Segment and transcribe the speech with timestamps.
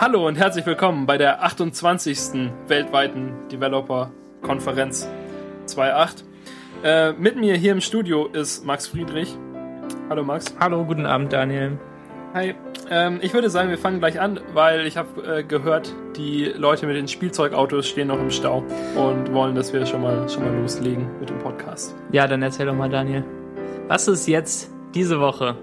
[0.00, 2.48] Hallo und herzlich willkommen bei der 28.
[2.68, 5.08] weltweiten Developer-Konferenz
[5.66, 6.22] 2.8.
[6.84, 9.36] Äh, mit mir hier im Studio ist Max Friedrich.
[10.08, 10.54] Hallo Max.
[10.60, 11.80] Hallo, guten Abend Daniel.
[12.32, 12.54] Hi.
[12.88, 16.86] Ähm, ich würde sagen, wir fangen gleich an, weil ich habe äh, gehört, die Leute
[16.86, 18.62] mit den Spielzeugautos stehen noch im Stau
[18.94, 21.96] und wollen, dass wir schon mal, schon mal loslegen mit dem Podcast.
[22.12, 23.24] Ja, dann erzähl doch mal, Daniel.
[23.88, 25.56] Was ist jetzt diese Woche?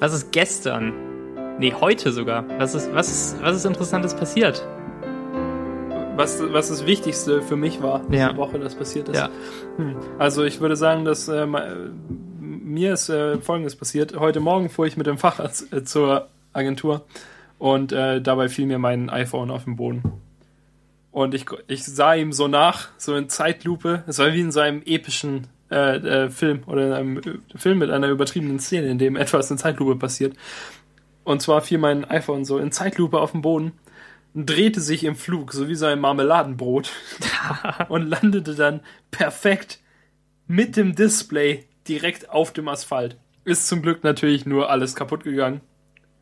[0.00, 1.07] Was ist gestern?
[1.58, 2.44] Nee, heute sogar.
[2.58, 4.64] Was ist, was ist, was ist Interessantes passiert?
[6.16, 8.36] Was, was das Wichtigste für mich war, diese Ja.
[8.36, 9.16] Woche, das passiert ist.
[9.16, 9.28] Ja.
[9.76, 9.96] Hm.
[10.18, 11.90] Also ich würde sagen, dass äh, me-
[12.40, 14.16] mir ist äh, Folgendes passiert.
[14.18, 17.02] Heute Morgen fuhr ich mit dem Fahrrad äh, zur Agentur
[17.58, 20.02] und äh, dabei fiel mir mein iPhone auf den Boden.
[21.12, 24.04] Und ich, ich sah ihm so nach, so in Zeitlupe.
[24.06, 27.22] Es war wie in so einem epischen äh, äh, Film oder in einem äh,
[27.56, 30.34] Film mit einer übertriebenen Szene, in dem etwas in Zeitlupe passiert.
[31.28, 33.72] Und zwar fiel mein iPhone so in Zeitlupe auf den Boden,
[34.34, 36.90] drehte sich im Flug, so wie so ein Marmeladenbrot
[37.90, 39.78] und landete dann perfekt
[40.46, 43.18] mit dem Display direkt auf dem Asphalt.
[43.44, 45.60] Ist zum Glück natürlich nur alles kaputt gegangen.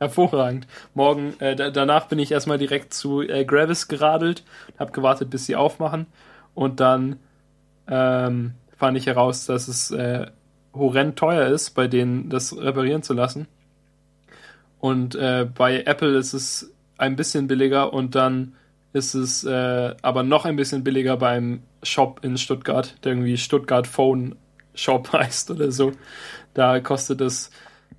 [0.01, 0.67] Hervorragend.
[0.93, 4.43] Morgen, äh, da, danach bin ich erstmal direkt zu äh, Gravis geradelt,
[4.77, 6.07] habe gewartet, bis sie aufmachen
[6.53, 7.21] und dann
[7.87, 10.27] ähm, fand ich heraus, dass es äh,
[10.75, 13.47] horrend teuer ist, bei denen das reparieren zu lassen.
[14.79, 18.55] Und äh, bei Apple ist es ein bisschen billiger und dann
[18.93, 23.87] ist es äh, aber noch ein bisschen billiger beim Shop in Stuttgart, der irgendwie Stuttgart
[23.87, 24.37] Phone
[24.75, 25.93] Shop heißt oder so.
[26.55, 27.51] Da kostet es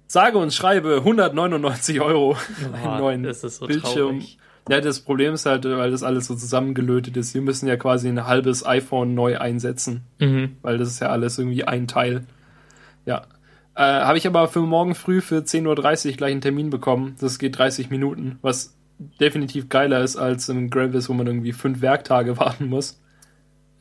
[0.08, 2.36] sage und schreibe 199 Euro
[2.72, 4.20] Boah, einen neuen das ist so Bildschirm.
[4.20, 4.38] traurig.
[4.70, 7.34] Ja, das Problem ist halt, weil das alles so zusammengelötet ist.
[7.34, 10.58] Wir müssen ja quasi ein halbes iPhone neu einsetzen, Mhm.
[10.62, 12.26] weil das ist ja alles irgendwie ein Teil.
[13.06, 13.24] Ja.
[13.78, 17.16] Äh, Habe ich aber für morgen früh für 10.30 Uhr gleich einen Termin bekommen.
[17.22, 18.76] Das geht 30 Minuten, was
[19.20, 23.00] definitiv geiler ist als im Gravis, wo man irgendwie fünf Werktage warten muss.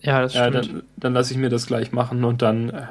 [0.00, 0.66] Ja, das Ja, stimmt.
[0.75, 2.83] dann, dann lasse ich mir das gleich machen und dann, äh,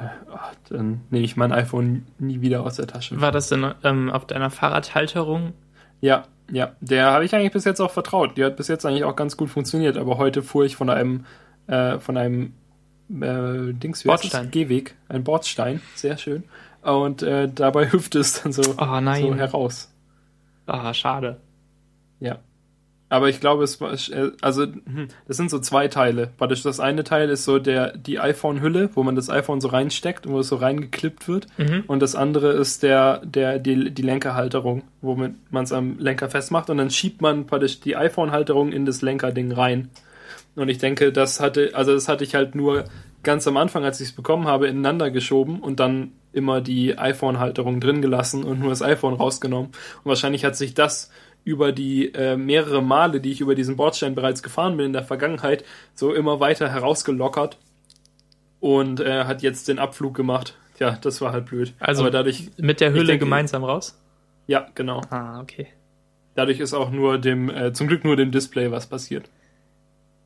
[0.68, 3.20] dann nehme ich mein iPhone nie wieder aus der Tasche.
[3.20, 5.52] War das denn ähm, auf deiner Fahrradhalterung?
[6.00, 8.36] Ja, ja, der habe ich eigentlich bis jetzt auch vertraut.
[8.36, 11.24] Die hat bis jetzt eigentlich auch ganz gut funktioniert, aber heute fuhr ich von einem,
[11.68, 12.54] äh, von einem
[13.08, 14.02] äh, Dings?
[14.02, 14.50] Bordstein.
[14.50, 16.42] Gehweg, ein Bordstein, sehr schön.
[16.86, 19.22] Und äh, dabei hüpfte es dann so, Oh nein.
[19.22, 19.92] so heraus.
[20.66, 21.40] Ah, schade.
[22.20, 22.38] Ja.
[23.08, 26.28] Aber ich glaube, es war, äh, also, hm, das sind so zwei Teile.
[26.36, 30.26] Praktisch das eine Teil ist so der, die iPhone-Hülle, wo man das iPhone so reinsteckt
[30.26, 31.46] und wo es so reingeklippt wird.
[31.56, 31.84] Mhm.
[31.86, 36.68] Und das andere ist der, der, die, die Lenkerhalterung, womit man es am Lenker festmacht.
[36.68, 39.90] Und dann schiebt man praktisch die iPhone-Halterung in das Lenkerding rein.
[40.56, 42.84] Und ich denke, das hatte, also das hatte ich halt nur
[43.22, 47.80] ganz am Anfang, als ich es bekommen habe, ineinander geschoben und dann immer die iPhone-Halterung
[47.80, 49.68] drin gelassen und nur das iPhone rausgenommen.
[49.68, 51.10] Und wahrscheinlich hat sich das
[51.44, 55.04] über die äh, mehrere Male, die ich über diesen Bordstein bereits gefahren bin in der
[55.04, 57.58] Vergangenheit, so immer weiter herausgelockert
[58.60, 60.56] und äh, hat jetzt den Abflug gemacht.
[60.78, 61.72] Ja, das war halt blöd.
[61.78, 63.98] Also Aber dadurch, Mit der Hülle denke- gemeinsam raus?
[64.46, 65.00] ja, genau.
[65.10, 65.68] Ah, okay.
[66.34, 69.30] Dadurch ist auch nur dem, äh, zum Glück nur dem Display was passiert.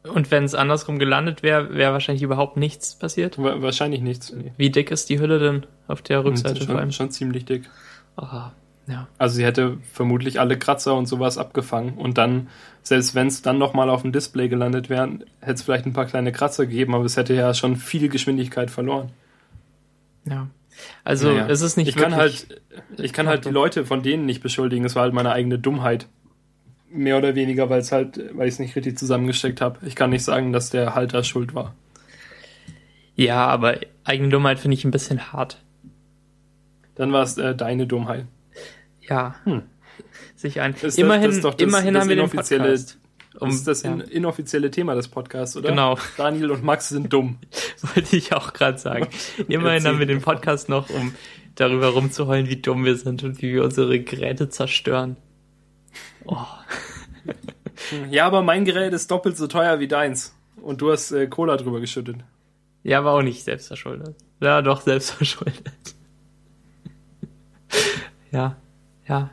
[0.02, 3.36] Und wenn es andersrum gelandet wäre, wäre wahrscheinlich überhaupt nichts passiert?
[3.38, 4.32] Wa wahrscheinlich nichts.
[4.32, 4.52] Nee.
[4.56, 6.90] Wie dick ist die Hülle denn auf der Rückseite vor allem?
[6.90, 7.68] schon, schon ziemlich dick.
[8.16, 8.52] Ah,
[8.88, 9.08] ja.
[9.18, 12.48] Also sie hätte vermutlich alle Kratzer und sowas abgefangen und dann,
[12.82, 16.06] selbst wenn es dann nochmal auf dem Display gelandet wäre, hätte es vielleicht ein paar
[16.06, 19.10] kleine Kratzer gegeben, aber es hätte ja schon viel Geschwindigkeit verloren.
[20.24, 20.48] Ja.
[21.04, 21.46] Also Naja.
[21.48, 22.46] es ist nicht ich kann wirklich.
[22.48, 24.84] halt, ich kann halt die Leute von denen nicht beschuldigen.
[24.86, 26.06] Es war halt meine eigene Dummheit.
[26.92, 29.78] Mehr oder weniger, weil es halt, weil ich es nicht richtig zusammengesteckt habe.
[29.86, 31.74] Ich kann nicht sagen, dass der Halter schuld war.
[33.14, 35.62] Ja, aber eigene Dummheit finde ich ein bisschen hart.
[36.96, 38.26] Dann war es äh, deine Dummheit.
[39.08, 39.36] Ja.
[39.44, 39.62] Hm.
[40.34, 40.74] Sich ein.
[40.74, 42.98] Ist das- immerhin das ist doch das- immerhin das haben wir den Podcast.
[43.38, 45.68] Um, Das ist das ja, in, inoffizielle Thema des Podcasts, oder?
[45.70, 45.96] Genau.
[46.16, 47.38] Daniel und Max sind dumm.
[47.94, 49.06] wollte ich auch gerade sagen.
[49.48, 51.14] Immerhin haben wir den Podcast noch, um
[51.54, 55.16] darüber rumzuheulen, wie dumm wir sind und wie wir unsere Geräte zerstören.
[56.24, 56.46] Oh.
[58.10, 60.34] Ja, aber mein Gerät ist doppelt so teuer wie deins.
[60.62, 62.16] Und du hast äh, Cola drüber geschüttet.
[62.82, 64.16] Ja, aber auch nicht selbst verschuldet.
[64.40, 65.72] Ja, doch selbst verschuldet.
[68.30, 68.56] ja,
[69.06, 69.30] ja.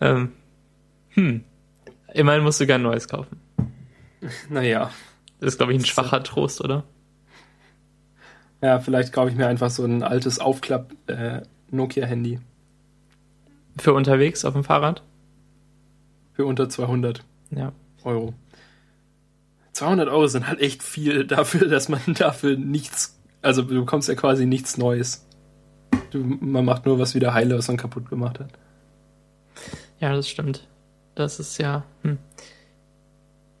[0.00, 0.32] Ähm,
[1.10, 1.44] hm.
[2.12, 3.40] Immerhin musst du gern Neues kaufen.
[4.48, 4.92] Naja.
[5.40, 6.84] Das ist, glaube ich, ein schwacher Trost, oder?
[8.60, 12.38] Ja, vielleicht kaufe ich mir einfach so ein altes Aufklapp-Nokia-Handy
[13.76, 15.02] Für unterwegs auf dem Fahrrad?
[16.32, 17.72] Für unter 200 Ja.
[18.04, 18.34] Euro.
[19.72, 24.14] 200 Euro sind halt echt viel dafür, dass man dafür nichts, also du bekommst ja
[24.14, 25.26] quasi nichts Neues.
[26.10, 28.50] Du, man macht nur was wieder heile, was man kaputt gemacht hat.
[29.98, 30.66] Ja, das stimmt.
[31.14, 32.18] Das ist ja hm,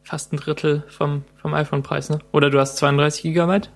[0.02, 2.18] fast ein Drittel vom, vom iPhone-Preis, ne?
[2.32, 3.70] Oder du hast 32 Gigabyte?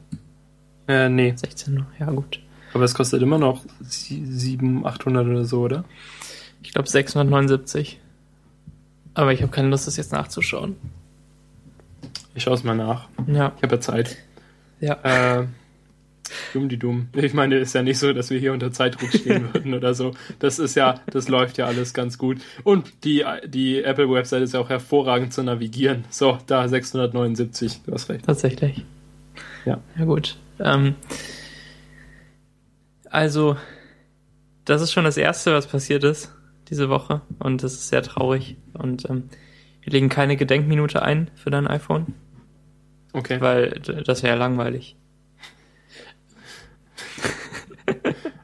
[0.89, 1.35] Äh, nee.
[1.37, 2.41] 16, ja gut.
[2.75, 5.85] Aber es kostet immer noch 700, 800 oder so, oder?
[6.63, 8.01] Ich glaube 679.
[9.17, 10.77] Aber ich habe keine Lust, das jetzt nachzuschauen.
[12.35, 13.09] Ich schaue es mal nach.
[13.27, 13.53] Ja.
[13.57, 14.19] Ich habe ja Zeit.
[14.79, 15.41] Ja.
[15.41, 15.47] Äh,
[16.53, 17.09] dumm die dumm.
[17.15, 20.11] Ich meine, ist ja nicht so, dass wir hier unter Zeitdruck stehen würden oder so.
[20.39, 22.43] Das ist ja, das läuft ja alles ganz gut.
[22.63, 26.05] Und die, die Apple-Website ist ja auch hervorragend zu navigieren.
[26.11, 28.27] So, da 679, du hast recht.
[28.27, 28.85] Tatsächlich.
[29.65, 29.81] Ja.
[29.99, 30.37] Ja, gut.
[30.61, 30.95] Ähm,
[33.09, 33.57] also,
[34.67, 36.36] das ist schon das Erste, was passiert ist
[36.69, 37.23] diese Woche.
[37.39, 38.57] Und das ist sehr traurig.
[38.75, 39.29] Und ähm,
[39.83, 42.15] wir legen keine Gedenkminute ein für dein iPhone,
[43.13, 43.41] Okay.
[43.41, 44.97] weil das wäre ja langweilig.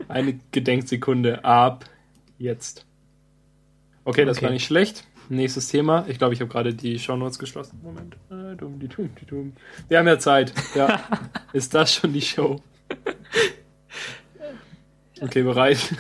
[0.09, 1.87] Eine Gedenksekunde ab
[2.39, 2.87] jetzt.
[4.05, 4.47] Okay, das Okay.
[4.47, 5.05] war nicht schlecht.
[5.29, 6.05] Nächstes Thema.
[6.09, 7.81] Ich glaube, ich habe gerade die Shownotes geschlossen.
[7.83, 8.17] Moment.
[8.31, 8.57] Äh.
[9.89, 10.53] Wir haben ja Zeit.
[10.75, 11.01] Ja.
[11.53, 12.61] Ist das schon die Show?
[15.21, 15.95] Okay, bereit.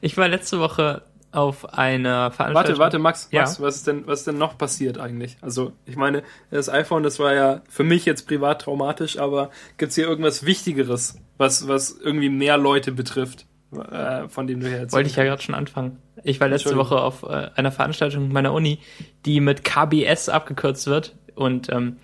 [0.00, 2.78] Ich war letzte Woche auf einer Warte, Veranstaltung.
[2.78, 3.42] warte, Max, Ja.
[3.42, 5.36] Max was, ist denn, was ist denn noch passiert eigentlich?
[5.42, 9.94] Also, ich meine, das iPhone, das war ja für mich jetzt privat traumatisch, aber gibt's
[9.94, 14.94] hier irgendwas Wichtigeres, was, was irgendwie mehr Leute betrifft, äh, von dem du her erzählst?
[14.94, 15.98] Wollte ich ja gerade schon anfangen.
[16.24, 16.76] Ich war letzte.
[16.76, 18.78] Woche auf äh, einer Veranstaltung meiner Uni,
[19.26, 21.14] die mit KBS abgekürzt wird.
[21.34, 21.98] Und ähm,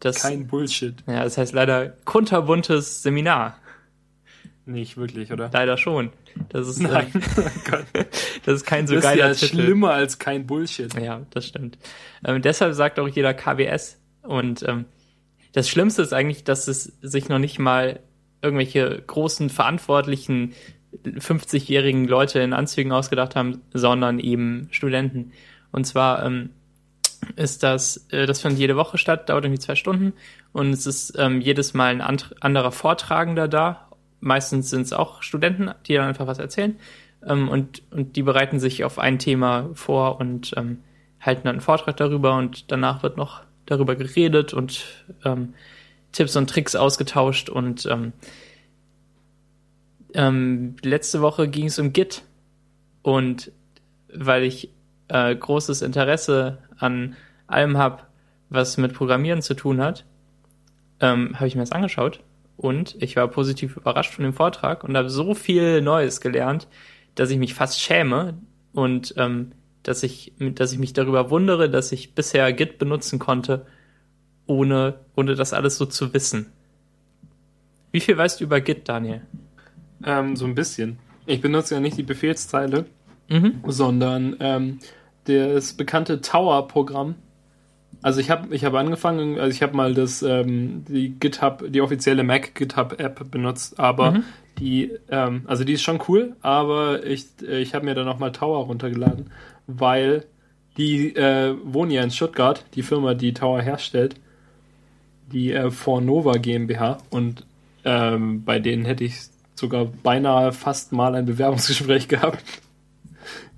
[0.00, 0.94] das, Kein Bullshit.
[1.08, 3.56] ja, das heißt leider kunterbuntes Seminar.
[4.64, 5.50] Nicht wirklich, oder?
[5.52, 6.10] Leider schon.
[6.48, 7.10] Das ist, Nein.
[7.70, 7.84] Gott.
[8.44, 9.62] das ist kein so das ist geiler ja Titel.
[9.62, 10.92] schlimmer als kein Bullshit.
[11.00, 11.78] Ja, das stimmt.
[12.24, 14.00] Ähm, deshalb sagt auch jeder KBS.
[14.22, 14.84] Und ähm,
[15.52, 18.00] das Schlimmste ist eigentlich, dass es sich noch nicht mal
[18.42, 20.54] irgendwelche großen verantwortlichen
[21.04, 25.32] 50-jährigen Leute in Anzügen ausgedacht haben, sondern eben Studenten.
[25.70, 26.50] Und zwar ähm,
[27.36, 30.12] ist das, äh, das findet jede Woche statt, dauert irgendwie zwei Stunden
[30.52, 33.87] und es ist ähm, jedes Mal ein and anderer Vortragender da.
[34.20, 36.78] Meistens sind es auch Studenten, die dann einfach was erzählen
[37.26, 40.78] ähm, und, und die bereiten sich auf ein Thema vor und ähm,
[41.20, 44.84] halten dann einen Vortrag darüber und danach wird noch darüber geredet und
[45.24, 45.54] ähm,
[46.12, 48.12] Tipps und Tricks ausgetauscht und ähm,
[50.14, 52.22] ähm, letzte Woche ging es um Git.
[53.02, 53.52] Und
[54.12, 54.70] weil ich
[55.08, 57.16] äh, großes Interesse an
[57.46, 58.02] allem habe,
[58.48, 60.04] was mit Programmieren zu tun hat,
[61.00, 62.20] ähm, habe ich mir das angeschaut
[62.58, 66.68] und ich war positiv überrascht von dem Vortrag und habe so viel Neues gelernt,
[67.14, 68.36] dass ich mich fast schäme
[68.74, 69.52] und ähm,
[69.82, 73.64] dass ich, dass ich mich darüber wundere, dass ich bisher Git benutzen konnte,
[74.46, 76.52] ohne, ohne das alles so zu wissen.
[77.92, 79.22] Wie viel weißt du über Git, Daniel?
[80.04, 80.98] Ähm, so ein bisschen.
[81.26, 82.84] Ich benutze ja nicht die Befehlszeile,
[83.30, 83.60] Mhm.
[83.66, 84.78] sondern ähm,
[85.24, 87.14] das bekannte Tower-Programm.
[88.00, 91.80] Also ich habe ich hab angefangen, also ich habe mal das ähm, die GitHub, die
[91.80, 94.22] offizielle Mac GitHub App benutzt, aber Mhm.
[94.58, 98.30] die, ähm, also die ist schon cool, aber ich, ich habe mir dann noch mal
[98.30, 99.30] Tower runtergeladen,
[99.66, 100.24] weil
[100.76, 104.14] die äh, wohnen ja in Stuttgart, die Firma, die Tower herstellt,
[105.32, 107.44] die äh, Fornova GmbH und
[107.84, 109.14] ähm, bei denen hätte ich
[109.56, 112.44] sogar beinahe fast mal ein Bewerbungsgespräch gehabt.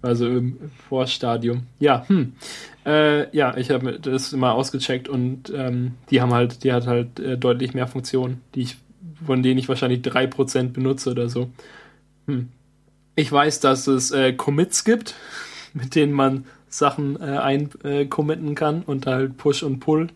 [0.03, 0.57] Also im
[0.89, 1.65] Vorstadium.
[1.79, 2.33] Ja, hm.
[2.87, 7.21] Äh, ja, ich habe das mal ausgecheckt und ähm, die haben halt, die hat halt
[7.21, 8.77] äh, deutlich mehr Funktionen, die ich,
[9.25, 11.51] von denen ich wahrscheinlich 3% benutze oder so.
[12.27, 12.49] Hm.
[13.17, 15.15] Ich weiß, dass es äh, Commits gibt,
[15.75, 20.09] mit denen man Sachen äh, eincommitten kann und halt Push und Pull.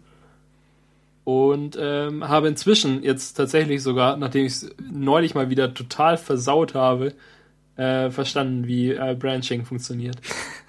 [1.24, 6.74] Und ähm, habe inzwischen jetzt tatsächlich sogar, nachdem ich es neulich mal wieder total versaut
[6.74, 7.14] habe,
[7.76, 10.16] äh, verstanden, wie äh, Branching funktioniert.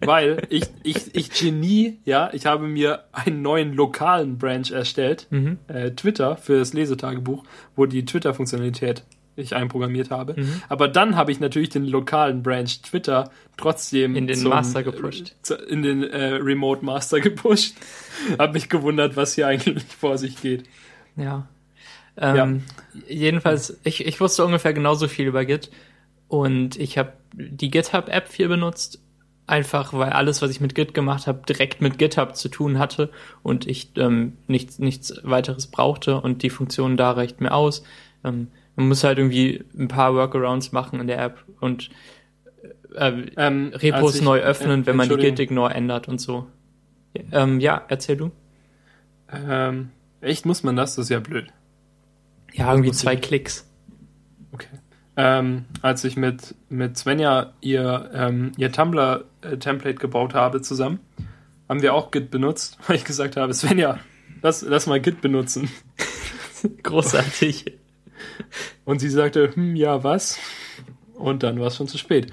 [0.00, 5.58] Weil ich, ich, ich Genie, ja, ich habe mir einen neuen lokalen Branch erstellt, Mhm.
[5.68, 7.44] äh, Twitter für das Lesetagebuch,
[7.76, 9.04] wo die Twitter-Funktionalität
[9.36, 10.34] ich einprogrammiert habe.
[10.36, 10.62] Mhm.
[10.68, 15.34] Aber dann habe ich natürlich den lokalen Branch Twitter trotzdem In den Master gepusht.
[15.50, 17.74] äh, in den äh, Remote Master gepusht.
[18.38, 20.64] habe mich gewundert, was hier eigentlich vor sich geht.
[21.16, 21.46] Ja.
[22.16, 22.62] Ähm,
[23.08, 25.70] Jedenfalls, ich, ich wusste ungefähr genauso viel über Git
[26.28, 29.00] und ich habe die GitHub-App viel benutzt,
[29.50, 33.10] einfach weil alles, was ich mit Git gemacht habe, direkt mit GitHub zu tun hatte
[33.42, 37.82] und ich ähm, nichts, nichts weiteres brauchte und die Funktion da reicht mir aus.
[38.24, 41.90] Ähm, man muss halt irgendwie ein paar Workarounds machen in der App und
[42.94, 45.36] äh, Ähm, Repos ich- neu öffnen, äh, wenn man die Entschuldigung.
[45.36, 46.46] Git-Ignore ändert und so.
[47.32, 48.30] Ähm, ja, erzähl du.
[49.32, 49.90] Ähm,
[50.20, 50.94] echt muss man das?
[50.96, 51.46] Das ist ja blöd.
[52.52, 53.66] Ja, irgendwie zwei Klicks.
[55.22, 60.98] Ähm, als ich mit, mit Svenja ihr, ähm, ihr Tumblr-Template gebaut habe zusammen,
[61.68, 63.98] haben wir auch Git benutzt, weil ich gesagt habe, Svenja,
[64.40, 65.70] lass, lass mal Git benutzen.
[66.82, 67.66] Großartig.
[68.86, 70.38] Und sie sagte, hm, ja, was?
[71.12, 72.32] Und dann war es schon zu spät.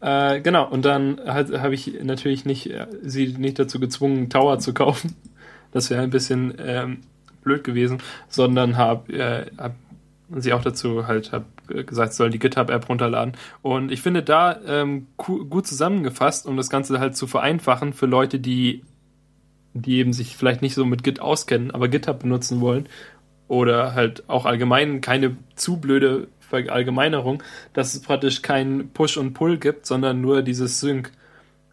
[0.00, 4.72] Äh, genau, und dann habe ich natürlich nicht äh, sie nicht dazu gezwungen, Tower zu
[4.72, 5.16] kaufen.
[5.72, 7.00] Das wäre ein bisschen ähm,
[7.42, 7.98] blöd gewesen,
[8.28, 9.74] sondern habe äh, hab
[10.36, 13.32] sie auch dazu halt hab gesagt, soll die GitHub-App runterladen.
[13.62, 18.38] Und ich finde da ähm, gut zusammengefasst, um das Ganze halt zu vereinfachen für Leute,
[18.38, 18.82] die
[19.74, 22.88] die eben sich vielleicht nicht so mit Git auskennen, aber GitHub benutzen wollen
[23.46, 27.42] oder halt auch allgemein keine zu blöde Verallgemeinerung,
[27.72, 31.12] dass es praktisch kein Push und Pull gibt, sondern nur dieses Sync.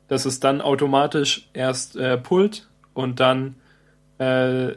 [0.07, 3.55] Dass es dann automatisch erst äh, pullt und dann
[4.19, 4.73] äh,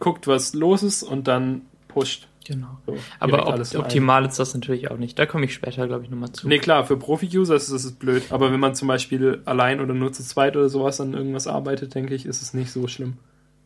[0.00, 2.26] guckt, was los ist und dann pusht.
[2.44, 2.78] Genau.
[2.86, 5.18] So, aber op optimal ist das natürlich auch nicht.
[5.18, 6.48] Da komme ich später, glaube ich, nochmal zu.
[6.48, 8.24] Nee, klar, für Profi-User ist es blöd.
[8.30, 11.94] Aber wenn man zum Beispiel allein oder nur zu zweit oder sowas an irgendwas arbeitet,
[11.94, 13.14] denke ich, ist es nicht so schlimm.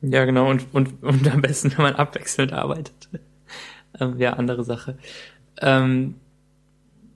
[0.03, 0.51] Ja, genau.
[0.51, 3.09] Und, und, und am besten, wenn man abwechselnd arbeitet.
[4.01, 4.99] ähm, ja, andere Sache.
[5.61, 6.15] Ähm,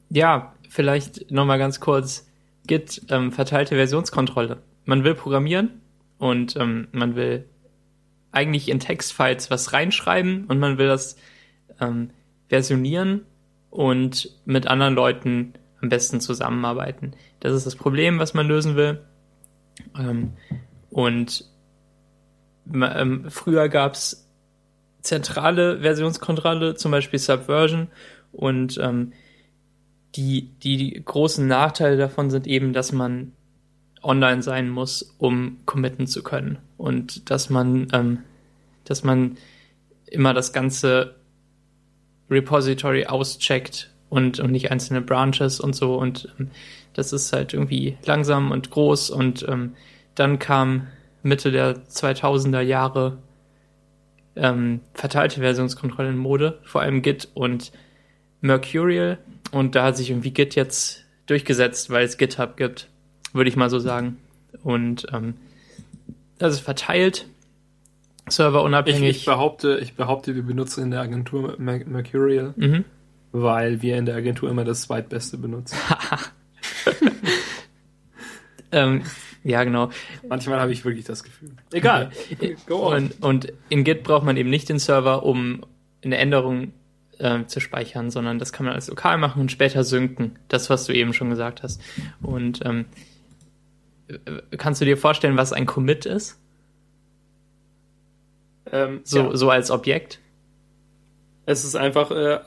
[0.09, 2.26] ja, vielleicht nochmal ganz kurz.
[2.67, 4.59] Git, ähm, verteilte Versionskontrolle.
[4.85, 5.81] Man will programmieren
[6.19, 7.45] und ähm, man will
[8.33, 11.17] eigentlich in Textfiles was reinschreiben und man will das
[11.81, 12.11] ähm,
[12.49, 13.27] versionieren
[13.71, 17.13] und mit anderen Leuten am besten zusammenarbeiten.
[17.41, 19.01] Das ist das Problem, was man lösen will.
[19.99, 20.33] Ähm,
[20.91, 21.45] und
[22.73, 24.29] ähm, früher gab's
[25.01, 27.89] zentrale Versionskontrolle, zum Beispiel Subversion
[28.33, 29.13] und ähm,
[30.17, 33.33] die, die, die großen Nachteile davon sind eben, dass man
[34.03, 36.59] online sein muss, um committen zu können.
[36.77, 38.19] Und dass man, ähm,
[38.85, 39.37] dass man
[40.07, 41.17] immer das ganze
[42.31, 45.97] Repository auscheckt und, und nicht einzelne Branches und so.
[45.97, 46.51] Und ähm,
[46.95, 49.11] das ist halt irgendwie langsam und groß.
[49.11, 49.75] Und ähm,
[50.15, 50.89] dann kam
[51.23, 53.19] Mitte der 2000er Jahre
[54.37, 57.73] ähm, verteilte Versionskontrolle in Mode, vor allem Git und
[58.41, 59.19] Mercurial
[59.51, 62.89] und da hat sich irgendwie Git jetzt durchgesetzt, weil es GitHub gibt,
[63.33, 64.17] würde ich mal so sagen.
[64.63, 65.35] Und ähm,
[66.39, 67.27] das ist verteilt,
[68.31, 69.11] Server unabhängig.
[69.11, 72.85] Ich, ich, behaupte, ich behaupte, wir benutzen in der Agentur Mercurial, mhm.
[73.33, 75.77] weil wir in der Agentur immer das zweitbeste benutzen.
[78.73, 79.03] ähm,
[79.43, 79.91] ja, genau.
[80.29, 81.53] Manchmal habe ich wirklich das Gefühl.
[81.73, 82.11] Egal.
[82.67, 82.95] Go on.
[82.95, 85.65] Und, und in Git braucht man eben nicht den Server, um
[86.05, 86.73] eine Änderung
[87.19, 90.39] äh, zu speichern, sondern das kann man als lokal machen und später synken.
[90.49, 91.81] Das, was du eben schon gesagt hast.
[92.23, 92.87] Und ähm,
[94.57, 96.39] kannst du dir vorstellen, was ein Commit ist?
[98.73, 99.37] Ähm, so, ja.
[99.37, 100.19] so als Objekt?
[101.47, 102.39] Es ist einfach äh,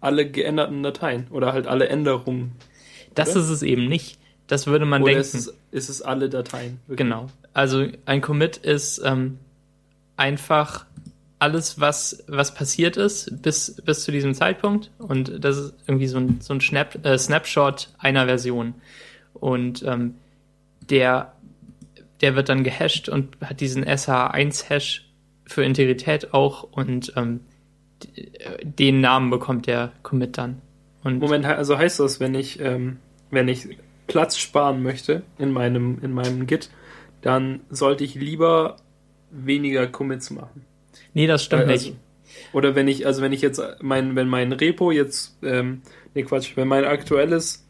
[0.00, 2.52] alle geänderten Dateien oder halt alle Änderungen.
[3.14, 3.40] Das oder?
[3.40, 4.18] ist es eben nicht.
[4.46, 5.20] Das würde man oder denken.
[5.22, 6.80] Ist es, ist es alle Dateien?
[6.86, 7.08] Wirklich?
[7.08, 7.26] Genau.
[7.52, 9.38] Also ein Commit ist ähm,
[10.16, 10.86] einfach
[11.38, 14.90] alles, was, was passiert ist bis, bis zu diesem Zeitpunkt.
[14.98, 18.74] Und das ist irgendwie so ein, so ein Snap, äh, Snapshot einer Version.
[19.34, 20.14] Und ähm,
[20.88, 21.32] der,
[22.20, 25.05] der wird dann gehasht und hat diesen SH1-Hash
[25.46, 27.40] für Integrität auch und ähm,
[28.62, 30.60] den Namen bekommt der Commit dann.
[31.02, 32.98] Und Moment, also heißt das, wenn ich, ähm,
[33.30, 33.68] wenn ich
[34.06, 36.70] Platz sparen möchte in meinem, in meinem Git,
[37.22, 38.76] dann sollte ich lieber
[39.30, 40.64] weniger Commits machen.
[41.14, 41.96] Nee, das stimmt also, nicht.
[42.52, 45.82] Oder wenn ich, also wenn ich jetzt mein, wenn mein Repo jetzt, ähm,
[46.14, 47.66] nee Quatsch, wenn mein aktuelles,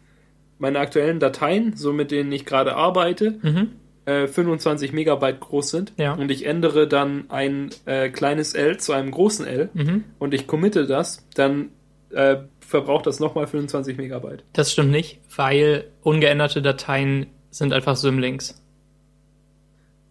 [0.59, 3.73] meine aktuellen Dateien, so mit denen ich gerade arbeite, mhm.
[4.07, 6.15] Äh, 25 Megabyte groß sind ja.
[6.15, 10.05] und ich ändere dann ein äh, kleines L zu einem großen L mhm.
[10.19, 11.71] und ich committe das, dann
[12.11, 14.45] äh, verbraucht das nochmal 25 Megabyte.
[14.53, 18.63] Das stimmt nicht, weil ungeänderte Dateien sind einfach Symlinks.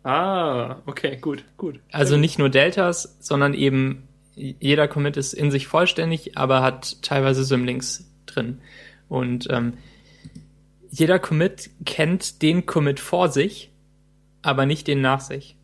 [0.03, 1.79] Ah, okay, gut, gut.
[1.91, 7.43] Also nicht nur Deltas, sondern eben jeder Commit ist in sich vollständig, aber hat teilweise
[7.43, 8.59] Symlinks drin.
[9.07, 9.73] Und ähm,
[10.91, 13.71] jeder Commit kennt den Commit vor sich,
[14.45, 15.57] aber nicht den nach sich.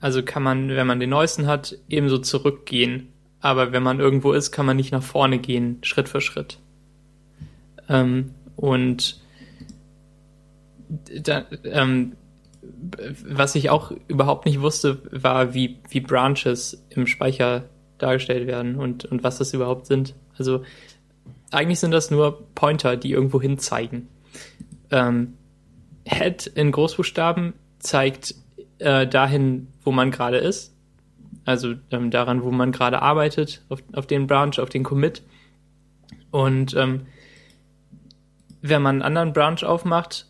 [0.00, 3.12] Also kann man, wenn man den neuesten hat, ebenso zurückgehen.
[3.40, 6.58] Aber wenn man irgendwo ist, kann man nicht nach vorne gehen, Schritt für Schritt.
[7.88, 9.22] Ähm, und
[11.22, 12.16] da, ähm,
[13.24, 19.04] was ich auch überhaupt nicht wusste, war, wie, wie Branches im Speicher dargestellt werden und,
[19.04, 20.14] und was das überhaupt sind.
[20.36, 20.64] Also
[21.52, 24.08] eigentlich sind das nur Pointer, die irgendwo hin zeigen.
[24.90, 25.34] Ähm,
[26.04, 28.34] Head in Großbuchstaben zeigt
[28.78, 30.74] äh, dahin, wo man gerade ist.
[31.44, 35.22] Also ähm, daran, wo man gerade arbeitet, auf, auf den Branch, auf den Commit.
[36.30, 37.06] Und ähm,
[38.60, 40.26] wenn man einen anderen Branch aufmacht,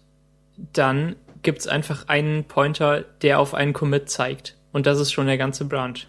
[0.73, 4.57] dann gibt es einfach einen Pointer, der auf einen Commit zeigt.
[4.73, 6.07] Und das ist schon der ganze Branch.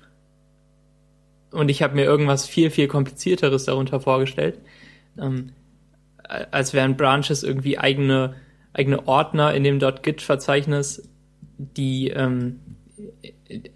[1.51, 4.59] Und ich habe mir irgendwas viel, viel komplizierteres darunter vorgestellt.
[5.17, 5.53] Ähm,
[6.23, 8.35] als wären Branches irgendwie eigene,
[8.73, 11.09] eigene Ordner in dem .git-Verzeichnis,
[11.59, 12.59] die, ähm,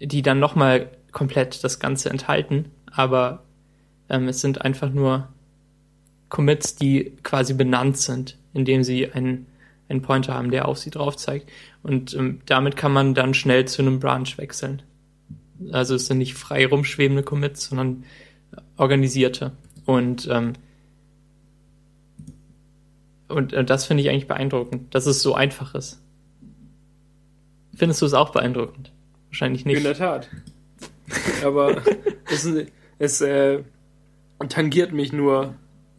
[0.00, 2.70] die dann nochmal komplett das Ganze enthalten.
[2.90, 3.44] Aber
[4.08, 5.28] ähm, es sind einfach nur
[6.28, 9.46] Commits, die quasi benannt sind, indem sie einen,
[9.88, 11.50] einen Pointer haben, der auf sie drauf zeigt.
[11.82, 14.82] Und ähm, damit kann man dann schnell zu einem Branch wechseln.
[15.70, 18.04] Also es sind nicht frei rumschwebende Commits, sondern
[18.76, 19.52] organisierte.
[19.84, 20.54] Und ähm,
[23.28, 26.00] und äh, das finde ich eigentlich beeindruckend, dass es so einfach ist.
[27.76, 28.92] Findest du es auch beeindruckend?
[29.28, 29.78] Wahrscheinlich nicht.
[29.78, 30.28] In der Tat.
[31.44, 31.76] Aber
[32.30, 32.48] es,
[32.98, 33.62] es äh,
[34.48, 35.54] tangiert mich nur.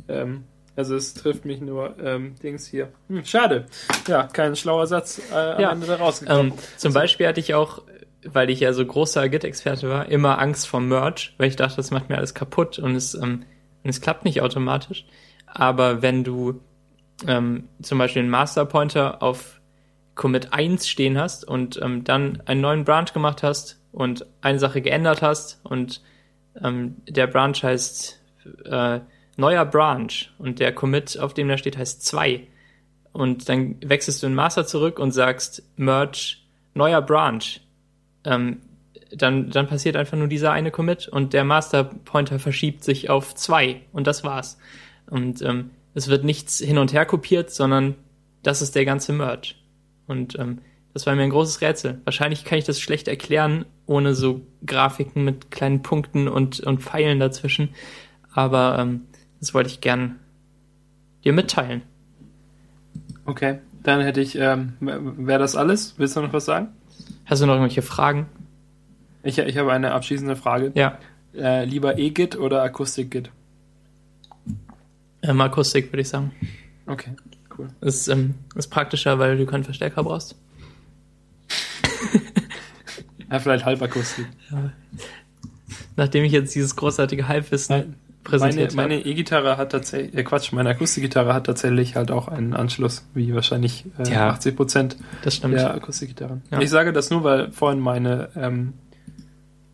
[0.08, 0.44] Ähm,
[0.76, 2.90] also es trifft mich nur ähm, Dings hier.
[3.08, 3.66] Hm, schade.
[4.08, 5.72] Ja, kein schlauer Satz äh, am Ja.
[5.72, 6.52] Ende da rausgekommen.
[6.52, 7.82] Ähm, zum Beispiel hatte ich auch,
[8.26, 11.92] weil ich ja so großer Git-Experte war, immer Angst vor Merge, weil ich dachte, das
[11.92, 13.44] macht mir alles kaputt und es, ähm,
[13.84, 15.06] und es klappt nicht automatisch.
[15.46, 16.60] Aber wenn du
[17.26, 19.62] ähm, zum Beispiel einen Master Pointer auf
[20.16, 24.82] Commit 1 stehen hast und ähm, dann einen neuen Branch gemacht hast und eine Sache
[24.82, 26.02] geändert hast und
[26.64, 28.22] ähm, der Branch heißt
[28.66, 29.00] äh,
[29.38, 32.48] neuer Branch und der Commit, auf dem da steht, heißt 2
[33.12, 36.38] und dann wechselst du in Master zurück und sagst Merge
[36.74, 37.44] neuer Branch,
[38.26, 38.62] ähm,
[39.12, 43.34] dann, dann passiert einfach nur dieser eine Commit und der Master Pointer verschiebt sich auf
[43.34, 44.58] 2 und das war's.
[45.08, 47.96] Und ähm, es wird nichts hin und her kopiert, sondern
[48.44, 49.56] das ist der ganze Merge.
[50.08, 50.60] Und ähm,
[50.94, 52.00] das war mir ein großes Rätsel.
[52.06, 57.20] Wahrscheinlich kann ich das schlecht erklären, ohne so Grafiken mit kleinen Punkten und, und Pfeilen
[57.20, 57.70] dazwischen.
[58.32, 59.02] Aber ähm,
[59.40, 60.16] das wollte ich gern
[61.24, 61.82] dir mitteilen.
[63.26, 65.96] Okay, dann hätte ich, ähm, wäre das alles?
[65.98, 66.70] Willst du noch was sagen?
[67.26, 68.28] Hast du noch irgendwelche Fragen?
[69.24, 70.72] Ich, ich habe eine abschließende Frage.
[70.76, 71.00] Ja.
[71.36, 73.32] Äh, lieber E-Git oder Akustik-Git?
[75.24, 76.32] Ähm, Akustik, würde ich sagen.
[76.86, 77.12] Okay,
[77.58, 77.68] cool.
[77.82, 80.36] Ist, ähm, ist praktischer, weil du keinen Verstärker brauchst.
[83.32, 84.28] Ja, vielleicht Halbakustik.
[85.96, 89.10] Nachdem ich jetzt dieses großartige Halbwissen Meine, präsentiert meine habe.
[89.10, 93.86] E-Gitarre hat tatsächlich, äh Quatsch, meine Akustikgitarre hat tatsächlich halt auch einen Anschluss, wie wahrscheinlich
[93.98, 94.30] äh, Ja.
[94.30, 95.56] 80 Prozent Das stimmt.
[95.56, 96.44] der Akustikgitarren.
[96.52, 96.60] Ja.
[96.62, 98.74] Ich sage das nur, weil vorhin meine, ähm,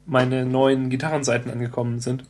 [0.06, 2.24] meine neuen Gitarrenseiten angekommen sind.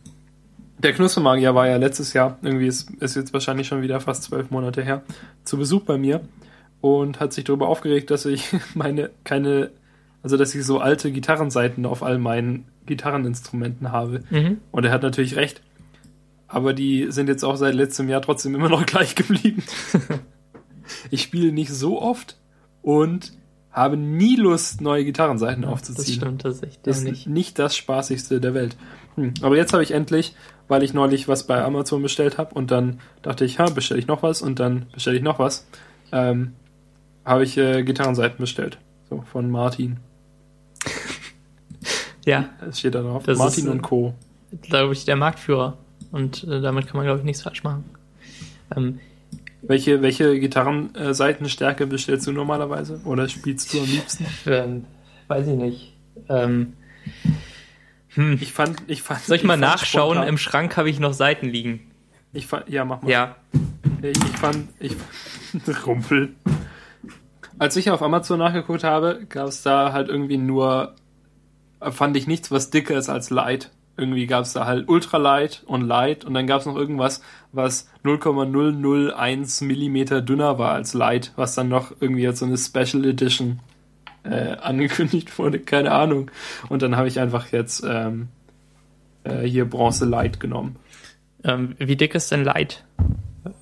[0.83, 4.49] Der Knuspermagier war ja letztes Jahr, irgendwie ist, ist jetzt wahrscheinlich schon wieder fast zwölf
[4.49, 5.03] Monate her,
[5.43, 6.21] zu Besuch bei mir
[6.81, 9.69] und hat sich darüber aufgeregt, dass ich meine, keine,
[10.23, 14.23] also dass ich so alte Gitarrenseiten auf all meinen Gitarreninstrumenten habe.
[14.31, 14.57] Mhm.
[14.71, 15.61] Und er hat natürlich recht.
[16.47, 19.63] Aber die sind jetzt auch seit letztem Jahr trotzdem immer noch gleich geblieben.
[21.11, 22.37] ich spiele nicht so oft
[22.81, 23.33] und
[23.71, 26.15] habe nie Lust, neue Gitarrenseiten Das aufzuziehen.
[26.17, 28.75] stimmt, das ist echt Das ist nicht das Spaßigste der Welt.
[29.15, 29.33] Hm.
[29.41, 30.35] Aber jetzt habe ich endlich,
[30.71, 34.07] weil ich neulich was bei Amazon bestellt habe und dann dachte ich, ha, bestelle ich
[34.07, 35.67] noch was und dann bestelle ich noch was,
[36.13, 36.53] ähm,
[37.25, 38.77] habe ich äh, Gitarrenseiten bestellt.
[39.09, 39.99] So, von Martin.
[42.23, 43.23] Ja, Es steht da drauf.
[43.23, 44.13] Das Martin ist, äh, und Co.
[44.61, 45.77] glaube ich, der Marktführer.
[46.11, 47.83] Und äh, damit kann man, glaube ich, nichts falsch machen.
[48.77, 48.99] Ähm,
[49.63, 53.01] Welche, welche Gitarrenseitenstärke bestellst du normalerweise?
[53.05, 54.25] Oder spielst du am liebsten?
[54.45, 54.85] ähm,
[55.27, 55.93] weiß ich nicht.
[56.29, 56.73] Ähm,
[58.13, 58.37] hm.
[58.41, 59.21] Ich fand, ich fand.
[59.21, 60.13] Soll ich mal fand nachschauen?
[60.15, 61.91] spontan- Im Schrank habe ich noch Seiten liegen.
[62.33, 63.09] Ich fand, ja, mach mal.
[63.11, 63.35] Ja.
[64.01, 64.95] Ich, ich fand, ich
[65.85, 66.33] Rumpel.
[67.59, 70.95] Als ich auf Amazon nachgeguckt habe, gab es da halt irgendwie nur,
[71.81, 73.71] fand ich nichts, was dicker ist als Light.
[73.97, 77.21] Irgendwie gab es da halt Ultra Light und Light und dann gab es noch irgendwas,
[77.51, 83.05] was 0,001 Millimeter dünner war als Light, was dann noch irgendwie als so eine Special
[83.05, 83.59] Edition
[84.23, 86.31] äh, angekündigt wurde, keine Ahnung.
[86.69, 88.29] Und dann habe ich einfach jetzt ähm,
[89.23, 90.77] äh, hier Bronze Light genommen.
[91.43, 92.85] Ähm, wie dick ist denn Light?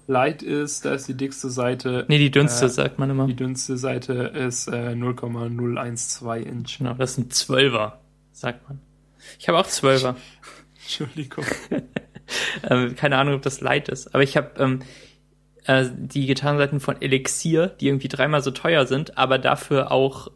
[0.07, 2.05] Light ist, da ist die dickste Seite.
[2.09, 3.27] Nee, die dünnste, Äh, sagt man immer.
[3.27, 6.77] Die dünnste Seite ist äh, 0,012 Inch.
[6.79, 7.99] Genau, das sind Zwölfer,
[8.31, 8.79] sagt man.
[9.39, 10.15] Ich habe auch Zwölfer.
[10.83, 11.45] Entschuldigung.
[12.69, 14.13] ähm, keine Ahnung, ob das Light ist.
[14.13, 14.79] Aber ich habe ähm,
[15.65, 20.29] äh, die Gitarrenseiten von Elixir, die irgendwie dreimal so teuer sind, aber dafür auch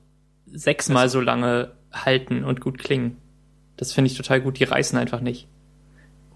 [0.53, 3.17] sechsmal so lange halten und gut klingen.
[3.77, 4.59] Das finde ich total gut.
[4.59, 5.47] Die reißen einfach nicht.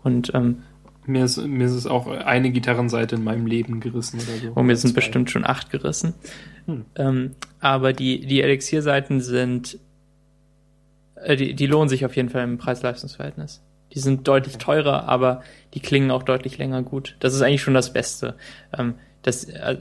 [0.04, 0.64] Und ähm,
[1.06, 4.54] Mir ist, mir ist es auch eine Gitarrenseite in meinem Leben gerissen oder so.
[4.56, 4.96] oh, mir sind Zwei.
[4.96, 6.14] bestimmt schon acht gerissen.
[6.66, 6.86] Hm.
[6.96, 9.80] Ähm, aber die, die Elixir-Seiten sind,
[11.16, 13.64] äh, die, die lohnen sich auf jeden Fall im Preis-Leistungs-Verhältnis.
[13.94, 15.42] Die sind deutlich teurer, aber
[15.74, 17.16] die klingen auch deutlich länger gut.
[17.20, 18.36] Das ist eigentlich schon das Beste.
[18.78, 19.78] Ähm, das, äh,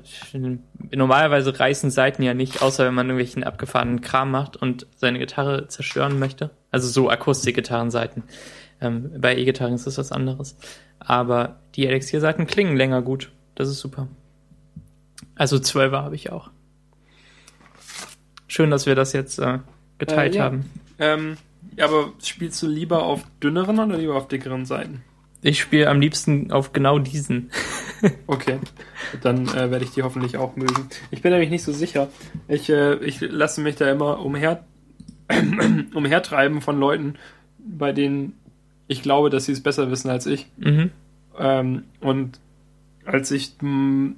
[0.92, 5.68] normalerweise reißen Seiten ja nicht, außer wenn man irgendwelchen abgefahrenen Kram macht und seine Gitarre
[5.68, 6.50] zerstören möchte.
[6.70, 8.24] Also so Akustikgitarrenseiten.
[8.80, 10.56] Ähm, bei E-Gitarren ist das was anderes.
[10.98, 13.30] Aber die Elixir-Seiten klingen länger gut.
[13.54, 14.08] Das ist super.
[15.34, 16.50] Also 12er habe ich auch.
[18.48, 19.58] Schön, dass wir das jetzt äh,
[19.98, 20.44] geteilt Äh, ja.
[20.44, 20.70] haben.
[20.98, 21.36] Ähm,
[21.80, 25.02] aber spielst du lieber auf dünneren oder lieber auf dickeren Seiten?
[25.46, 27.50] Ich spiele am liebsten auf genau diesen.
[28.26, 28.58] Okay,
[29.22, 30.88] dann äh, werde ich die hoffentlich auch mögen.
[31.10, 32.08] Ich bin nämlich nicht so sicher.
[32.46, 34.64] Ich, äh, ich lasse mich da immer umher,
[35.94, 37.14] umhertreiben von Leuten,
[37.58, 38.34] bei denen
[38.86, 40.46] ich glaube, dass sie es besser wissen als ich.
[40.58, 40.90] Mhm.
[41.38, 42.38] Ähm, und
[43.06, 44.12] als ich mh,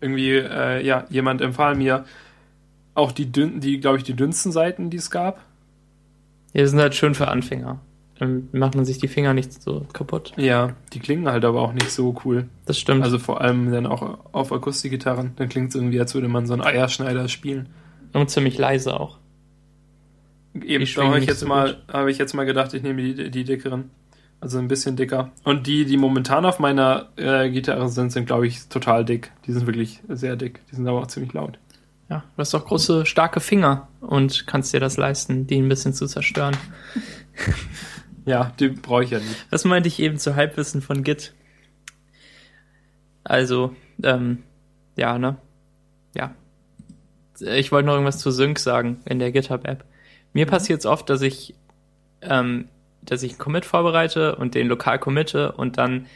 [0.00, 2.04] irgendwie, äh, ja, jemand empfahl mir
[2.94, 5.40] auch die dünn, die, glaube ich, die dünnsten Seiten, die es gab.
[6.52, 7.80] Die sind halt schön für Anfänger.
[8.20, 10.34] Dann macht man sich die Finger nicht so kaputt.
[10.36, 12.50] Ja, die klingen halt aber auch nicht so cool.
[12.66, 13.02] Das stimmt.
[13.02, 15.32] Also vor allem dann auch auf Akustikgitarren.
[15.36, 17.70] Dann klingt es irgendwie, als würde man so einen Eierschneider spielen.
[18.12, 19.16] Und ziemlich leise auch.
[20.52, 23.30] Eben, da habe ich jetzt so mal, habe ich jetzt mal gedacht, ich nehme die,
[23.30, 23.88] die dickeren.
[24.38, 25.32] Also ein bisschen dicker.
[25.44, 29.32] Und die, die momentan auf meiner äh, Gitarre sind, sind, glaube ich, total dick.
[29.46, 30.60] Die sind wirklich sehr dick.
[30.70, 31.58] Die sind aber auch ziemlich laut.
[32.10, 35.94] Ja, du hast auch große, starke Finger und kannst dir das leisten, die ein bisschen
[35.94, 36.54] zu zerstören.
[38.24, 39.46] Ja, die brauche ich ja nicht.
[39.50, 41.34] Das meinte ich eben zu Halbwissen von Git.
[43.24, 44.42] Also, ähm,
[44.96, 45.36] ja, ne?
[46.14, 46.34] Ja.
[47.40, 49.84] Ich wollte noch irgendwas zu Sync sagen in der GitHub-App.
[50.32, 51.54] Mir passiert es oft, dass ich,
[52.20, 52.68] ähm,
[53.02, 56.06] dass ich einen Commit vorbereite und den lokal committe und dann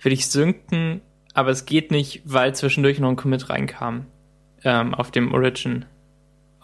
[0.00, 1.02] will ich synken,
[1.34, 4.06] aber es geht nicht, weil zwischendurch noch ein Commit reinkam
[4.64, 5.84] ähm, auf dem Origin,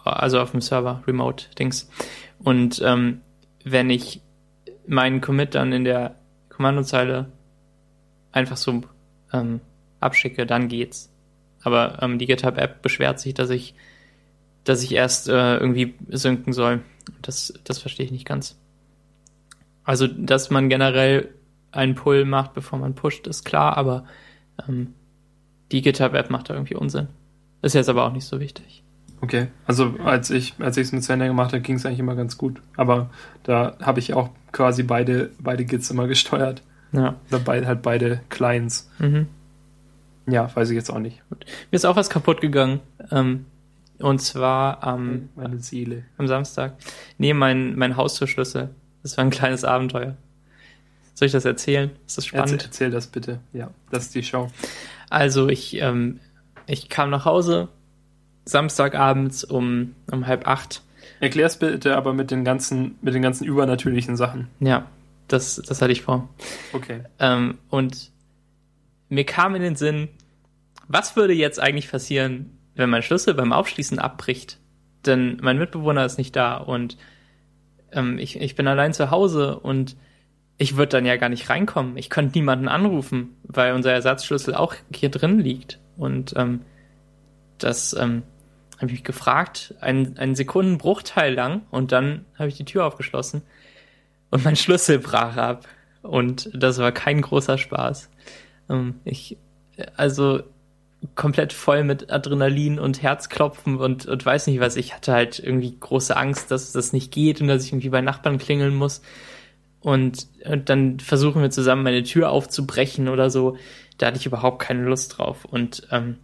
[0.03, 1.89] also auf dem Server, Remote-Dings.
[2.39, 3.21] Und ähm,
[3.63, 4.22] wenn ich
[4.87, 6.15] meinen Commit dann in der
[6.49, 7.31] Kommandozeile
[8.31, 8.81] einfach so
[9.31, 9.61] ähm,
[9.99, 11.11] abschicke, dann geht's.
[11.63, 13.73] Aber ähm, die GitHub-App beschwert sich, dass ich,
[14.63, 16.81] dass ich erst äh, irgendwie synken soll.
[17.21, 18.59] Das, das verstehe ich nicht ganz.
[19.83, 21.33] Also, dass man generell
[21.71, 24.05] einen Pull macht, bevor man pusht, ist klar, aber
[24.67, 24.93] ähm,
[25.71, 27.07] die GitHub-App macht da irgendwie Unsinn.
[27.61, 28.82] Ist jetzt aber auch nicht so wichtig.
[29.23, 29.47] Okay.
[29.65, 32.37] Also als ich als ich es mit Sender gemacht habe, ging es eigentlich immer ganz
[32.37, 32.61] gut.
[32.75, 33.09] Aber
[33.43, 36.61] da habe ich auch quasi beide, beide Gits immer gesteuert.
[36.91, 37.15] Ja.
[37.29, 38.91] Oder beide, halt beide Clients.
[38.99, 39.27] Mhm.
[40.27, 41.21] Ja, weiß ich jetzt auch nicht.
[41.29, 41.37] Mir
[41.71, 42.81] ist auch was kaputt gegangen.
[43.11, 43.45] Ähm,
[43.99, 46.03] und zwar am, Meine Seele.
[46.17, 46.73] am Samstag.
[47.17, 48.71] Nee, mein, mein Haustürschlüssel.
[49.03, 50.17] Das war ein kleines Abenteuer.
[51.13, 51.91] Soll ich das erzählen?
[52.05, 52.51] Ist das spannend?
[52.51, 53.39] Erzähl, erzähl das bitte.
[53.53, 54.49] Ja, das ist die Show.
[55.09, 56.19] Also ich, ähm,
[56.67, 57.69] ich kam nach Hause
[58.45, 60.81] Samstagabends um, um halb acht.
[61.19, 64.49] Erklär's bitte aber mit den ganzen, mit den ganzen übernatürlichen Sachen.
[64.59, 64.87] Ja,
[65.27, 66.29] das, das hatte ich vor.
[66.73, 67.01] Okay.
[67.19, 68.11] Ähm, und
[69.09, 70.09] mir kam in den Sinn,
[70.87, 74.59] was würde jetzt eigentlich passieren, wenn mein Schlüssel beim Aufschließen abbricht?
[75.05, 76.97] Denn mein Mitbewohner ist nicht da und
[77.91, 79.95] ähm, ich, ich bin allein zu Hause und
[80.57, 81.97] ich würde dann ja gar nicht reinkommen.
[81.97, 85.79] Ich könnte niemanden anrufen, weil unser Ersatzschlüssel auch hier drin liegt.
[85.97, 86.61] Und ähm,
[87.57, 88.23] das ähm,
[88.83, 93.41] habe ich mich gefragt, einen, einen Sekundenbruchteil lang und dann habe ich die Tür aufgeschlossen
[94.29, 95.67] und mein Schlüssel brach ab.
[96.01, 98.09] Und das war kein großer Spaß.
[98.69, 99.37] Ähm, ich,
[99.95, 100.43] also
[101.15, 104.75] komplett voll mit Adrenalin und Herzklopfen und, und weiß nicht was.
[104.75, 108.01] Ich hatte halt irgendwie große Angst, dass das nicht geht und dass ich irgendwie bei
[108.01, 109.01] Nachbarn klingeln muss.
[109.79, 113.55] Und, und dann versuchen wir zusammen meine Tür aufzubrechen oder so.
[113.97, 115.45] Da hatte ich überhaupt keine Lust drauf.
[115.45, 116.17] Und ähm,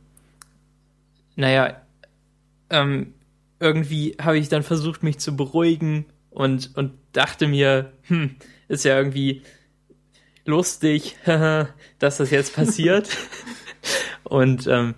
[1.37, 1.77] naja,
[2.69, 3.13] ähm,
[3.59, 8.35] irgendwie habe ich dann versucht, mich zu beruhigen und, und dachte mir, hm,
[8.67, 9.41] ist ja irgendwie
[10.45, 13.09] lustig, dass das jetzt passiert.
[14.23, 14.95] und ähm,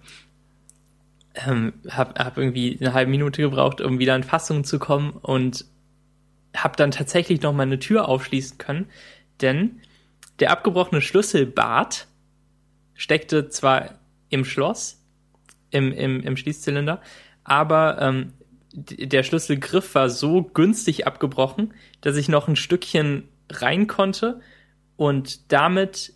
[1.35, 5.65] ähm, habe hab irgendwie eine halbe Minute gebraucht, um wieder in Fassung zu kommen und
[6.55, 8.89] habe dann tatsächlich noch meine Tür aufschließen können,
[9.39, 9.81] denn
[10.39, 12.07] der abgebrochene Schlüsselbart
[12.93, 15.01] steckte zwar im Schloss,
[15.69, 17.01] im, im, im Schließzylinder,
[17.51, 18.31] aber ähm,
[18.73, 24.39] der Schlüsselgriff war so günstig abgebrochen, dass ich noch ein Stückchen rein konnte
[24.95, 26.13] und damit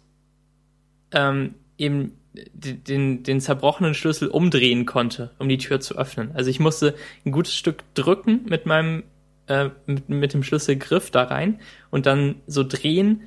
[1.12, 6.32] ähm, eben den, den zerbrochenen Schlüssel umdrehen konnte, um die Tür zu öffnen.
[6.36, 6.96] Also ich musste
[7.26, 9.04] ein gutes Stück drücken mit meinem
[9.48, 11.60] äh, mit, mit dem Schlüsselgriff da rein
[11.92, 13.24] und dann so drehen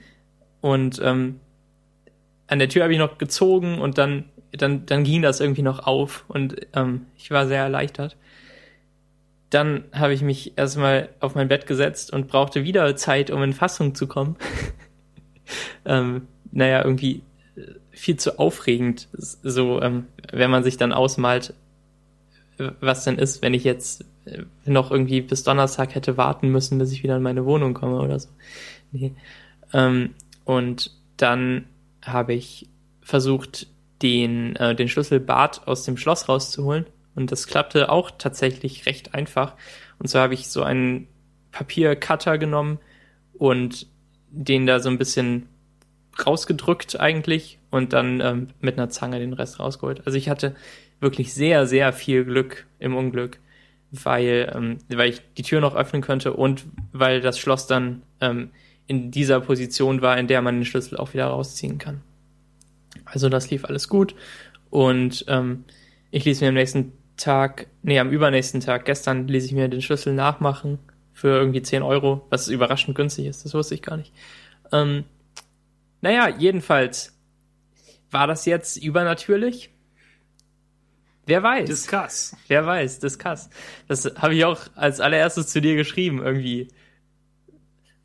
[0.62, 1.40] und ähm,
[2.46, 5.86] an der Tür habe ich noch gezogen und dann dann dann ging das irgendwie noch
[5.86, 8.16] auf und ähm, ich war sehr erleichtert.
[9.50, 13.54] Dann habe ich mich erstmal auf mein Bett gesetzt und brauchte wieder Zeit, um in
[13.54, 14.36] Fassung zu kommen.
[15.86, 17.22] ähm, naja, irgendwie
[17.56, 19.08] äh, viel zu aufregend.
[19.12, 21.54] So, ähm, wenn man sich dann ausmalt,
[22.80, 26.92] was denn ist, wenn ich jetzt äh, noch irgendwie bis Donnerstag hätte warten müssen, bis
[26.92, 28.28] ich wieder in meine Wohnung komme oder so.
[28.92, 29.14] Nee.
[29.72, 31.64] Ähm, und dann
[32.02, 32.68] habe ich
[33.00, 33.66] versucht,
[34.02, 36.86] den, äh, den Schlüsselbart aus dem Schloss rauszuholen.
[37.14, 39.54] Und das klappte auch tatsächlich recht einfach.
[39.98, 41.08] Und so habe ich so einen
[41.50, 42.78] Papiercutter genommen
[43.32, 43.86] und
[44.30, 45.48] den da so ein bisschen
[46.24, 50.02] rausgedrückt eigentlich und dann ähm, mit einer Zange den Rest rausgeholt.
[50.06, 50.54] Also ich hatte
[51.00, 53.38] wirklich sehr, sehr viel Glück im Unglück,
[53.90, 58.50] weil, ähm, weil ich die Tür noch öffnen könnte und weil das Schloss dann ähm,
[58.86, 62.02] in dieser Position war, in der man den Schlüssel auch wieder rausziehen kann.
[63.04, 64.14] Also das lief alles gut
[64.70, 65.64] und ähm,
[66.10, 69.82] ich ließ mir am nächsten Tag, nee, am übernächsten Tag, gestern ließ ich mir den
[69.82, 70.78] Schlüssel nachmachen
[71.12, 74.12] für irgendwie 10 Euro, was überraschend günstig ist, das wusste ich gar nicht.
[74.72, 75.04] Ähm,
[76.00, 77.18] naja, jedenfalls
[78.10, 79.70] war das jetzt übernatürlich.
[81.26, 81.68] Wer weiß.
[81.68, 82.36] Discuss.
[82.46, 83.50] Wer weiß, Discuss.
[83.86, 86.68] Das habe ich auch als allererstes zu dir geschrieben, irgendwie.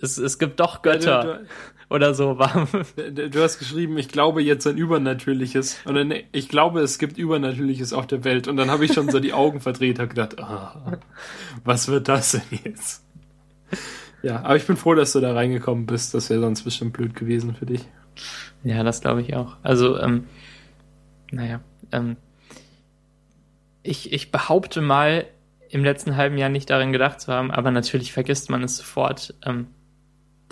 [0.04, 1.26] Es, es gibt doch Götter.
[1.26, 1.46] Ja, du, du,
[1.90, 2.34] oder so.
[2.36, 5.80] du hast geschrieben, ich glaube jetzt an Übernatürliches.
[5.86, 8.50] Und dann, ich glaube, es gibt Übernatürliches auf der Welt.
[8.50, 10.98] Und dann habe ich schon so die Augen verdreht und gedacht, ah,
[11.64, 13.06] was wird das denn jetzt?
[14.24, 16.14] Ja, aber ich bin froh, dass du da reingekommen bist.
[16.14, 17.86] Das wäre sonst bestimmt blöd gewesen für dich.
[18.66, 19.56] Ja, das glaube ich auch.
[19.64, 20.26] Also, ähm,
[21.32, 21.62] naja,
[21.94, 22.18] ähm,
[23.84, 25.26] ich, ich behaupte mal,
[25.70, 29.34] im letzten halben Jahr nicht daran gedacht zu haben, aber natürlich vergisst man es sofort,
[29.44, 29.68] ähm,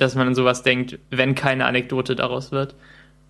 [0.01, 2.75] dass man an sowas denkt, wenn keine Anekdote daraus wird.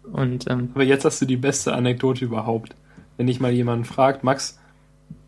[0.03, 2.75] Und, ähm, aber jetzt hast du die beste Anekdote überhaupt.
[3.17, 4.57] Wenn dich mal jemand fragt, Max,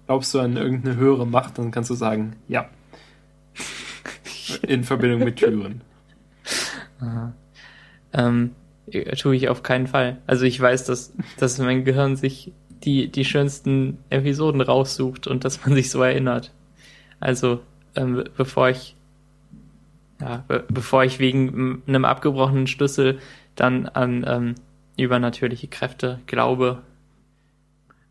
[0.08, 2.70] glaubst du an irgendeine höhere Macht, dann kannst du sagen, ja.
[4.62, 5.82] In Verbindung mit Türen.
[7.00, 7.34] Aha.
[8.14, 8.52] Ähm,
[9.18, 10.20] tue ich auf keinen Fall.
[10.28, 12.54] Also ich weiß, dass, dass mein Gehirn sich
[12.84, 16.52] die, die schönsten Episoden raussucht und dass man sich so erinnert.
[17.20, 17.60] Also,
[17.96, 18.96] ähm, bevor ich,
[20.24, 23.20] ja, be bevor ich wegen einem abgebrochenen Schlüssel
[23.56, 24.56] dann an ähm,
[24.98, 26.82] übernatürliche Kräfte glaube,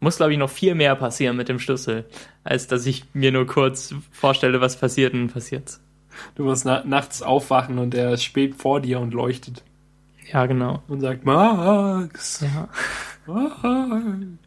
[0.01, 2.05] muss, glaube ich, noch viel mehr passieren mit dem Schlüssel,
[2.45, 5.79] als dass ich mir nur kurz vorstelle, was passiert und passiert.
[6.35, 9.63] Du musst na nachts aufwachen und er spät vor dir und leuchtet.
[10.31, 10.83] Ja, genau.
[10.89, 12.41] Und sagt, Max!
[12.41, 12.69] Ja.
[13.27, 13.63] Max!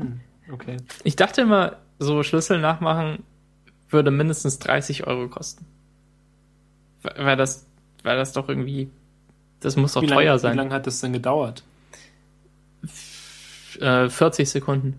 [0.00, 0.20] Hm,
[0.52, 0.76] okay.
[1.02, 3.24] Ich dachte immer, so Schlüssel nachmachen
[3.90, 5.64] würde mindestens 30 Euro kosten.
[7.02, 7.66] Weil das,
[8.02, 8.90] weil das doch irgendwie,
[9.60, 10.52] das muss doch wie teuer lang, sein.
[10.52, 11.62] Wie lange hat das denn gedauert?
[12.82, 14.98] F äh, 40 Sekunden.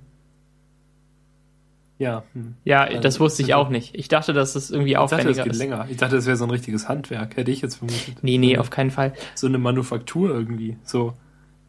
[1.97, 2.23] Ja.
[2.33, 2.55] Hm.
[2.63, 3.93] Ja, also, das wusste ich auch nicht.
[3.93, 5.37] Ich dachte, dass es irgendwie aufwendiger ist.
[5.37, 5.71] Ich dachte, es geht ist.
[5.71, 5.87] länger.
[5.89, 7.35] Ich dachte, das wäre so ein richtiges Handwerk.
[7.35, 8.17] Hätte ich jetzt vermutet.
[8.21, 9.13] Nee, nee, auf keinen Fall.
[9.35, 10.77] So eine Manufaktur irgendwie.
[10.83, 11.13] So,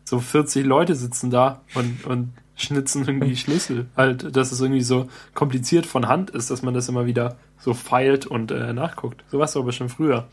[0.04, 3.86] so 40 Leute sitzen da und, und schnitzen irgendwie Schlüssel.
[3.96, 7.74] Halt, dass es irgendwie so kompliziert von Hand ist, dass man das immer wieder so
[7.74, 9.24] feilt und äh, nachguckt.
[9.30, 10.28] So war es aber schon früher.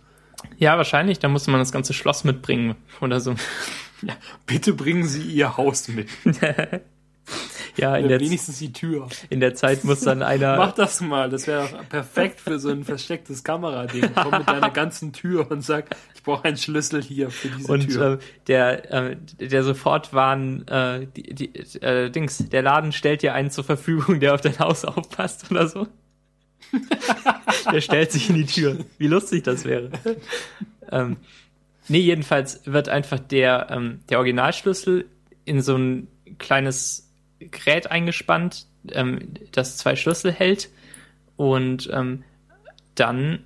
[0.57, 1.19] Ja, wahrscheinlich.
[1.19, 3.35] Da musste man das ganze Schloss mitbringen oder so.
[4.45, 6.09] Bitte bringen Sie Ihr Haus mit.
[7.77, 9.07] Ja, in der wenigstens die Tür.
[9.29, 10.57] In der Zeit muss dann einer.
[10.57, 14.09] Mach das mal, das wäre perfekt für so ein verstecktes Kamerading.
[14.15, 17.87] Komm mit deiner ganzen Tür und sag, ich brauche einen Schlüssel hier für diese und,
[17.87, 18.11] Tür.
[18.11, 23.21] Und äh, der, äh, der sofort waren, äh, die, die, äh, Dings, der Laden stellt
[23.21, 25.87] dir einen zur Verfügung, der auf dein Haus aufpasst oder so.
[27.71, 28.77] der stellt sich in die Tür.
[28.97, 29.91] Wie lustig das wäre.
[30.91, 31.17] ähm,
[31.87, 35.05] nee, jedenfalls wird einfach der, ähm, der Originalschlüssel
[35.45, 36.07] in so ein
[36.39, 37.07] kleines
[37.39, 39.19] Gerät eingespannt, ähm,
[39.52, 40.69] das zwei Schlüssel hält
[41.36, 42.23] und ähm,
[42.95, 43.43] dann,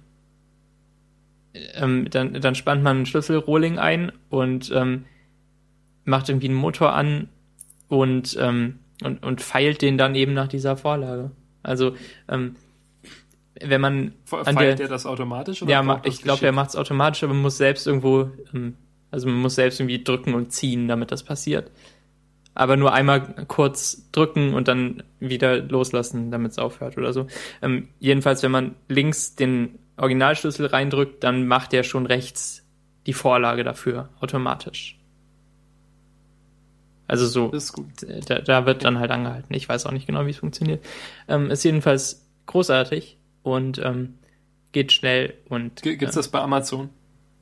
[1.75, 5.05] ähm, dann, dann spannt man ein Schlüsselrohling ein und ähm,
[6.05, 7.27] macht irgendwie einen Motor an
[7.89, 11.31] und, ähm, und, und feilt den dann eben nach dieser Vorlage.
[11.63, 11.95] Also
[12.29, 12.55] ähm,
[13.59, 17.23] wenn man feilt der, der das automatisch oder ja, ich glaube, er macht es automatisch,
[17.23, 18.75] aber man muss selbst irgendwo, ähm,
[19.11, 21.69] also man muss selbst irgendwie drücken und ziehen, damit das passiert
[22.53, 27.27] aber nur einmal kurz drücken und dann wieder loslassen, damit es aufhört oder so.
[27.61, 32.63] Ähm, jedenfalls, wenn man links den Originalschlüssel reindrückt, dann macht er schon rechts
[33.05, 34.97] die Vorlage dafür automatisch.
[37.07, 37.51] Also so,
[38.25, 39.53] da, da, wird dann halt angehalten.
[39.53, 40.83] Ich weiß auch nicht genau, wie es funktioniert.
[41.27, 44.19] Ähm, ist jedenfalls großartig und ähm,
[44.71, 45.81] geht schnell und.
[45.81, 46.89] Gibt's äh, das bei Amazon?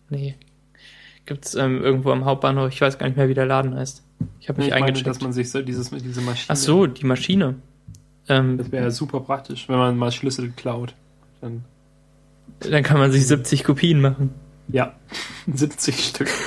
[0.10, 0.36] Nee.
[1.30, 2.74] Gibt's ähm, irgendwo am Hauptbahnhof.
[2.74, 4.02] Ich weiß gar nicht mehr, wie der Laden heißt.
[4.40, 5.06] Ich habe mich nee, eingecheckt.
[5.06, 6.48] Meine, dass man sich so dieses, diese Maschine.
[6.48, 7.54] Ach so, die Maschine.
[8.28, 10.96] Ähm, das wäre ja super praktisch, wenn man mal Schlüssel klaut.
[11.40, 11.66] Dann,
[12.62, 14.34] dann kann man sich 70 Kopien machen.
[14.70, 14.96] Ja,
[15.54, 16.30] 70 Stück.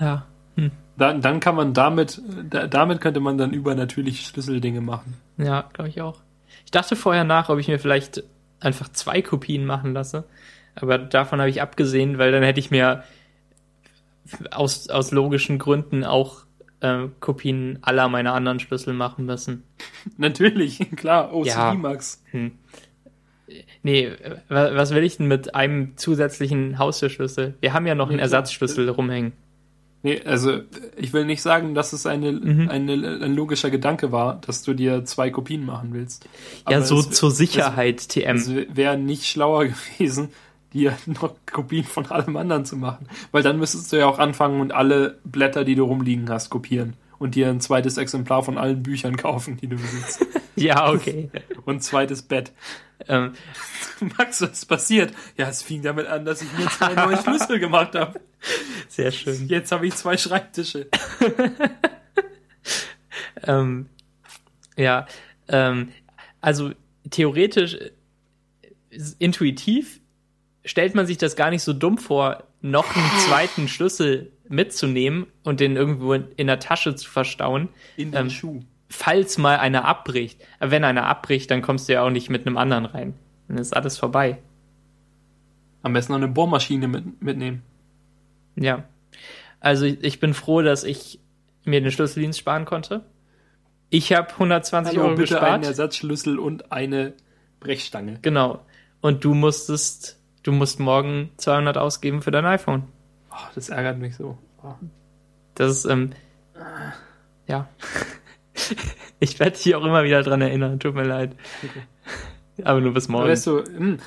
[0.00, 0.26] Ja.
[0.54, 0.70] Hm.
[0.96, 5.14] Dann, dann kann man damit, da, damit könnte man dann übernatürliche Schlüsseldinge machen.
[5.38, 6.20] Ja, glaube ich auch.
[6.64, 8.22] Ich dachte vorher nach, ob ich mir vielleicht
[8.60, 10.22] einfach zwei Kopien machen lasse.
[10.80, 13.02] Aber davon habe ich abgesehen, weil dann hätte ich mir
[14.50, 16.44] aus, aus logischen Gründen auch
[16.80, 19.62] äh, Kopien aller meiner anderen Schlüssel machen müssen.
[20.16, 21.74] Natürlich, klar, OCD Ja.
[21.74, 22.22] Max.
[22.30, 22.52] Hm.
[23.82, 24.10] Nee,
[24.48, 27.54] wa- was will ich denn mit einem zusätzlichen Haustürschlüssel?
[27.60, 29.32] Wir haben ja noch einen Ersatzschlüssel rumhängen.
[30.02, 30.60] Nee, also
[30.96, 32.68] ich will nicht sagen, dass es eine, Mhm.
[32.68, 36.26] eine, ein logischer Gedanke war, dass du dir zwei Kopien machen willst.
[36.68, 38.36] Ja, Aber so es- zur Sicherheit, TM.
[38.36, 39.64] Es wäre nicht schlauer
[39.98, 40.28] gewesen,
[40.78, 43.08] dir noch Kopien von allem anderen zu machen.
[43.32, 46.94] Weil dann müsstest du ja auch anfangen und alle Blätter, die du rumliegen hast, kopieren.
[47.18, 50.24] Und dir ein zweites Exemplar von allen Büchern kaufen, die du besitzt.
[50.58, 51.30] Ja, okay.
[51.66, 52.50] und ein zweites Bett.
[53.06, 53.34] ähm,
[54.18, 55.12] Max, was passiert?
[55.36, 58.20] Ja, es fing damit an, dass ich mir zwei neue Schlüssel gemacht habe.
[58.88, 59.46] sehr schön.
[59.46, 60.88] Jetzt habe ich zwei Schreibtische.
[63.44, 63.88] Ähm,
[64.76, 65.06] ja,
[65.48, 65.90] ähm,
[66.40, 66.72] also
[67.10, 67.90] theoretisch, äh,
[69.18, 70.00] intuitiv
[70.68, 75.60] stellt man sich das gar nicht so dumm vor, noch einen zweiten Schlüssel mitzunehmen und
[75.60, 78.60] den irgendwo in, der Tasche zu verstauen, In den Ähm, Schuh.
[78.88, 80.40] falls mal einer abbricht.
[80.58, 83.14] Aber wenn einer abbricht, dann kommst du ja auch nicht mit einem anderen rein.
[83.48, 84.38] Dann ist alles vorbei.
[85.82, 87.62] Am besten noch eine Bohrmaschine mit, mitnehmen.
[88.56, 88.84] Ja.
[89.60, 91.20] Also ich ich bin froh, dass ich
[91.64, 93.04] mir den Schlüsseldienst sparen konnte.
[93.90, 95.64] Ich habe 120 Hallo, Euro bitte einen gespart.
[95.66, 97.14] Ersatzschlüssel und eine
[97.60, 98.18] Brechstange.
[98.22, 98.60] Genau.
[99.00, 100.17] Und du musstest,
[100.48, 102.84] du musst morgen 200 ausgeben für dein iPhone.
[103.30, 104.38] Oh, das ärgert mich so.
[104.62, 104.72] Oh.
[105.54, 106.12] Das ist, ähm,
[107.46, 107.68] ja.
[109.20, 110.80] ich werde dich auch immer wieder dran erinnern.
[110.80, 111.36] Tut mir leid.
[112.64, 113.28] Aber nur bis morgen.
[113.28, 113.98] Weißt du, hm,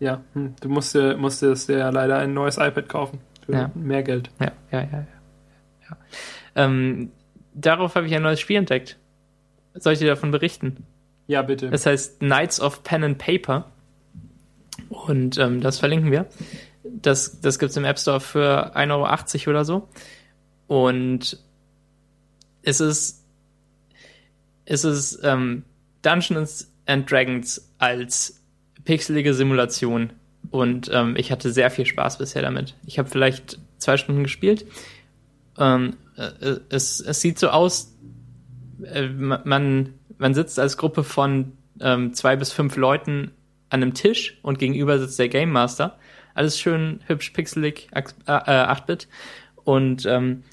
[0.00, 3.20] ja, hm, du musst dir, musst dir das ja leider ein neues iPad kaufen.
[3.46, 3.70] Für Ja.
[3.76, 4.30] mehr Geld.
[4.40, 5.06] Ja, ja, ja, ja.
[5.88, 5.96] ja.
[6.56, 7.12] Ähm,
[7.54, 8.98] darauf habe ich ein neues Spiel entdeckt.
[9.74, 10.84] Soll ich dir davon berichten?
[11.28, 11.70] Ja, bitte.
[11.70, 13.70] Das heißt Knights of Pen and Paper.
[14.88, 16.26] Und ähm, das verlinken wir.
[16.84, 19.88] Das, das gibt's im App Store für 1,80 Euro oder so.
[20.66, 21.38] Und
[22.62, 23.24] es ist,
[24.64, 25.64] es ist ähm,
[26.02, 28.42] Dungeons and Dragons als
[28.84, 30.12] pixelige Simulation.
[30.50, 32.74] Und ähm, ich hatte sehr viel Spaß bisher damit.
[32.86, 34.66] Ich habe vielleicht zwei Stunden gespielt.
[35.58, 37.94] Ähm, äh, es, es sieht so aus,
[38.84, 43.32] äh, ma- man, man sitzt als Gruppe von ähm, zwei bis fünf Leuten
[43.74, 45.98] an einem Tisch und gegenüber sitzt der Game Master.
[46.32, 49.08] Alles schön hübsch pixelig, ax- äh, äh, 8-Bit.
[49.64, 50.44] Und ähm,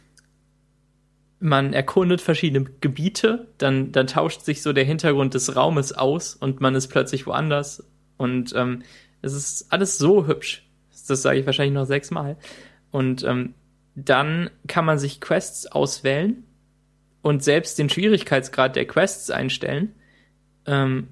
[1.40, 6.62] man erkundet verschiedene Gebiete, dann, dann tauscht sich so der Hintergrund des Raumes aus und
[6.62, 7.84] man ist plötzlich woanders.
[8.18, 8.84] Und ähm,
[9.22, 10.68] es ist alles so hübsch.
[11.08, 12.38] Das sage ich wahrscheinlich noch sechsmal.
[12.92, 13.54] Und ähm,
[13.96, 16.44] dann kann man sich Quests auswählen
[17.22, 19.94] und selbst den Schwierigkeitsgrad der Quests einstellen.
[20.66, 21.08] Ähm,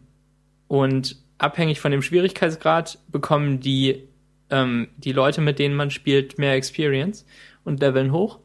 [0.67, 4.07] und abhängig von dem Schwierigkeitsgrad bekommen die,
[4.49, 7.25] ähm, die Leute, mit denen man spielt, mehr Experience
[7.63, 8.39] und leveln hoch.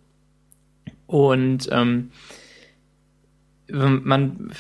[1.06, 2.10] Und ähm,
[3.68, 4.52] man,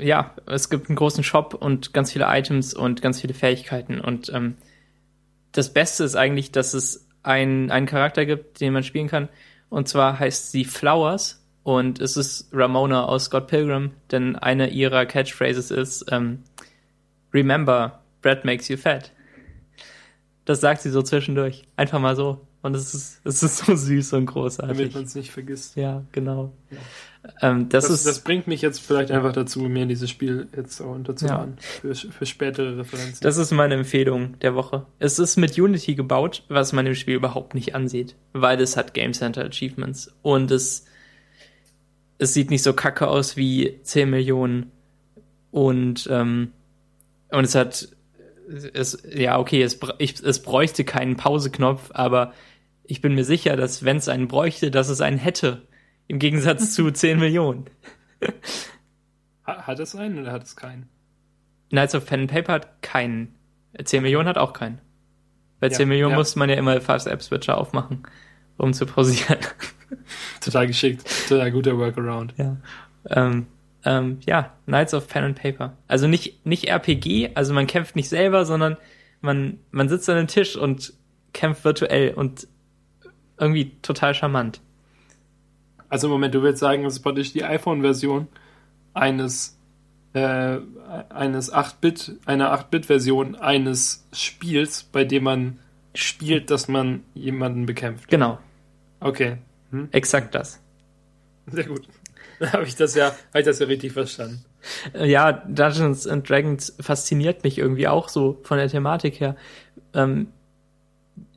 [0.00, 4.00] ja, es gibt einen großen Shop und ganz viele Items und ganz viele Fähigkeiten.
[4.00, 4.56] Und ähm,
[5.52, 9.28] das Beste ist eigentlich, dass es ein, einen Charakter gibt, den man spielen kann.
[9.68, 11.38] Und zwar heißt sie Flowers.
[11.62, 16.42] Und es ist Ramona aus Scott Pilgrim, denn eine ihrer Catchphrases ist ähm,
[17.32, 19.12] Remember, bread makes you fat.
[20.44, 21.64] Das sagt sie so zwischendurch.
[21.76, 22.46] Einfach mal so.
[22.62, 24.94] Und es ist, es ist so süß und damit großartig.
[24.94, 25.74] man es nicht vergisst.
[25.76, 26.52] Ja, genau.
[27.40, 30.80] Ähm, das, Das, ist das bringt mich jetzt vielleicht einfach dazu, mir dieses Spiel jetzt
[30.80, 31.56] auch unterzuladen.
[31.58, 33.18] Für, für spätere Referenzen.
[33.22, 34.86] Das ist meine Empfehlung der Woche.
[35.00, 38.94] Es ist mit Unity gebaut, was man im Spiel überhaupt nicht ansieht, weil es hat
[38.94, 40.86] Game Center Achievements und es
[42.18, 44.70] es sieht nicht so kacke aus wie 10 Millionen
[45.50, 46.52] und ähm,
[47.32, 47.88] und es hat
[48.74, 52.32] es ja okay, es ich, es bräuchte keinen Pauseknopf, aber
[52.84, 55.66] ich bin mir sicher, dass wenn es einen bräuchte, dass es einen hätte
[56.08, 57.66] im Gegensatz zu 10 Millionen.
[59.46, 60.88] Ha- Hat es einen oder hat es keinen?
[61.70, 63.34] Knights of Pen and Paper hat keinen.
[63.82, 64.78] 10 Millionen hat auch keinen.
[65.60, 66.18] Bei Ja, 10 Millionen ja.
[66.18, 68.02] musste man ja immer Fast App Switcher aufmachen,
[68.58, 69.38] um zu pausieren.
[70.40, 71.04] Total geschickt.
[71.28, 72.34] Total guter Workaround.
[72.36, 72.56] ja.
[73.08, 73.46] Ähm,
[73.84, 75.76] ähm, ja, Knights of Pen and Paper.
[75.88, 78.76] Also nicht, nicht RPG, also man kämpft nicht selber, sondern
[79.20, 80.92] man, man sitzt an einem Tisch und
[81.32, 82.46] kämpft virtuell und
[83.38, 84.60] irgendwie total charmant.
[85.88, 88.28] Also im Moment, du willst sagen, es ist praktisch die iPhone-Version
[88.94, 89.58] eines
[90.14, 90.58] äh,
[91.08, 95.58] eines 8-Bit, einer 8-Bit-Version eines Spiels, bei dem man
[95.94, 98.08] spielt, dass man jemanden bekämpft.
[98.08, 98.38] Genau.
[99.00, 99.38] Okay.
[99.70, 99.88] Hm?
[99.90, 100.60] Exakt das.
[101.46, 101.88] Sehr gut.
[102.52, 104.44] Da habe ich das ja, habe ich das ja richtig verstanden.
[104.94, 109.36] Äh, ja, Dungeons and Dragons fasziniert mich irgendwie auch so von der Thematik her.
[109.94, 110.28] Ähm,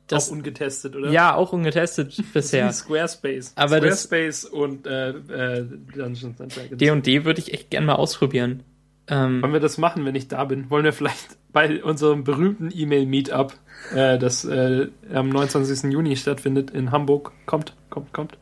[0.08, 1.12] das, auch ungetestet, oder?
[1.12, 2.72] Ja, auch ungetestet bisher.
[2.72, 3.54] Squarespace.
[3.56, 6.78] Aber Squarespace das, und äh, äh, Dungeons and Dragons.
[6.78, 8.64] D&D würde ich echt gerne mal ausprobieren.
[9.08, 10.72] Ähm, Wollen wir das machen, wenn ich da bin?
[10.72, 13.54] Wollen wir vielleicht bei unserem berühmten E-Mail-Meetup,
[13.94, 15.92] äh, das äh, am 29.
[15.92, 18.38] Juni stattfindet in Hamburg, kommt, kommt, kommt,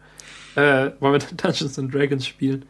[0.55, 2.65] äh, wollen wir Dungeons and Dragons spielen?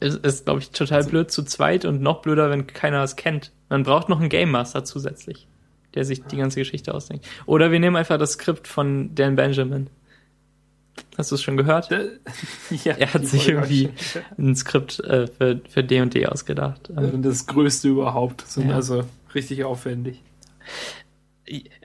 [0.00, 3.16] Es ist, glaube ich, total also, blöd zu zweit und noch blöder, wenn keiner es
[3.16, 3.52] kennt.
[3.68, 5.46] Man braucht noch einen Game Master zusätzlich
[5.94, 7.26] der sich die ganze Geschichte ausdenkt.
[7.46, 9.88] Oder wir nehmen einfach das Skript von Dan Benjamin.
[11.16, 11.90] Hast du es schon gehört?
[12.84, 13.90] ja, er hat sich irgendwie
[14.38, 16.90] ein Skript äh, für, für D&D ausgedacht.
[16.94, 18.44] Das größte überhaupt.
[18.56, 18.74] Ja.
[18.74, 20.22] Also richtig aufwendig.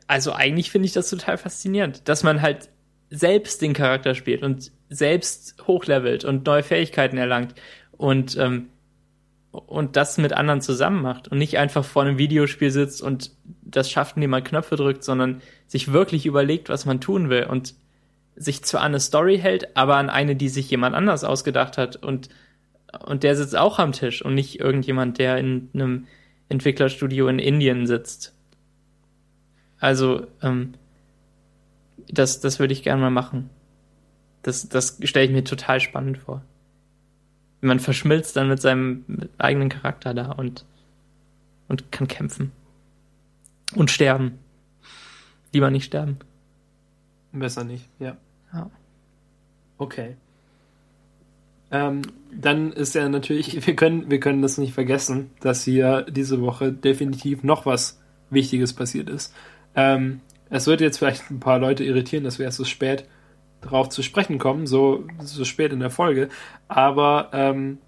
[0.07, 2.69] Also eigentlich finde ich das total faszinierend, dass man halt
[3.09, 7.55] selbst den Charakter spielt und selbst hochlevelt und neue Fähigkeiten erlangt.
[7.91, 8.69] Und ähm,
[9.51, 13.31] und das mit anderen zusammen macht und nicht einfach vor einem Videospiel sitzt und
[13.63, 17.73] das schafft, indem man Knöpfe drückt, sondern sich wirklich überlegt, was man tun will und
[18.35, 21.95] sich zwar an eine Story hält, aber an eine, die sich jemand anders ausgedacht hat
[21.95, 22.29] und
[23.05, 26.07] und der sitzt auch am Tisch und nicht irgendjemand, der in einem
[26.47, 28.33] Entwicklerstudio in Indien sitzt.
[29.79, 30.73] Also ähm,
[32.09, 33.49] das das würde ich gerne mal machen.
[34.43, 36.43] Das das stelle ich mir total spannend vor
[37.61, 39.05] man verschmilzt dann mit seinem
[39.37, 40.65] eigenen Charakter da und,
[41.67, 42.51] und kann kämpfen.
[43.75, 44.39] Und sterben.
[45.53, 46.17] Lieber nicht sterben.
[47.31, 48.17] Besser nicht, ja.
[48.53, 48.69] ja.
[49.77, 50.15] Okay.
[51.71, 52.01] Ähm,
[52.31, 56.71] dann ist ja natürlich, wir können, wir können das nicht vergessen, dass hier diese Woche
[56.71, 57.99] definitiv noch was
[58.29, 59.33] Wichtiges passiert ist.
[59.75, 63.05] Ähm, es wird jetzt vielleicht ein paar Leute irritieren, dass wir erst so spät
[63.61, 66.29] darauf zu sprechen kommen, so, so spät in der Folge.
[66.67, 67.79] Aber ähm,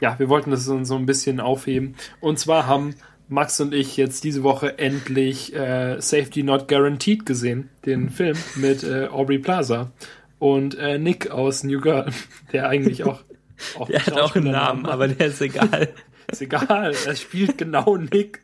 [0.00, 1.94] ja, wir wollten das so, so ein bisschen aufheben.
[2.20, 2.94] Und zwar haben
[3.28, 8.84] Max und ich jetzt diese Woche endlich äh, Safety Not Guaranteed gesehen, den Film mit
[8.84, 9.92] äh, Aubrey Plaza
[10.38, 12.10] und äh, Nick aus New Girl,
[12.52, 13.22] der eigentlich auch.
[13.78, 15.88] auch der hat auch einen Namen, aber der ist egal.
[16.30, 18.42] ist egal, er spielt genau Nick.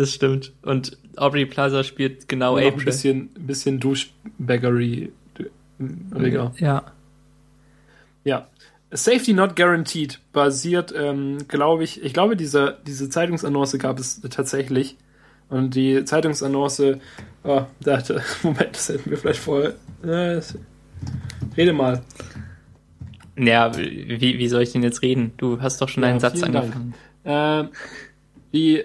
[0.00, 0.54] Das stimmt.
[0.62, 2.72] Und Aubrey Plaza spielt genau April.
[2.72, 5.12] Ein bisschen, bisschen Douchebaggery.
[6.56, 6.84] Ja.
[8.24, 8.48] Ja.
[8.90, 14.96] Safety Not Guaranteed basiert, ähm, glaube ich, ich glaube, diese, diese Zeitungsannonce gab es tatsächlich.
[15.50, 16.98] Und die Zeitungsannonce,
[17.44, 19.74] oh, dachte, Moment, das hätten wir vielleicht vorher.
[20.02, 20.40] Äh,
[21.58, 22.00] rede mal.
[23.36, 25.32] Ja, wie, wie soll ich denn jetzt reden?
[25.36, 26.94] Du hast doch schon ja, einen Satz angefangen.
[27.22, 27.64] Äh,
[28.54, 28.84] die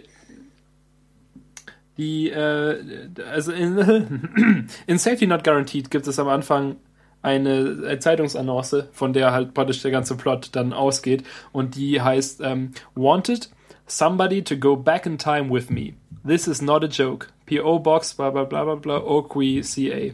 [1.97, 6.77] die, äh, also in, in Safety Not Guaranteed gibt es am Anfang
[7.21, 11.23] eine Zeitungsannonce, von der halt praktisch der ganze Plot dann ausgeht.
[11.51, 13.49] Und die heißt ähm, Wanted,
[13.87, 15.93] somebody to go back in time with me.
[16.25, 17.27] This is not a joke.
[17.45, 17.79] P.O.
[17.79, 20.13] Box, bla bla bla bla bla, Oqui CA.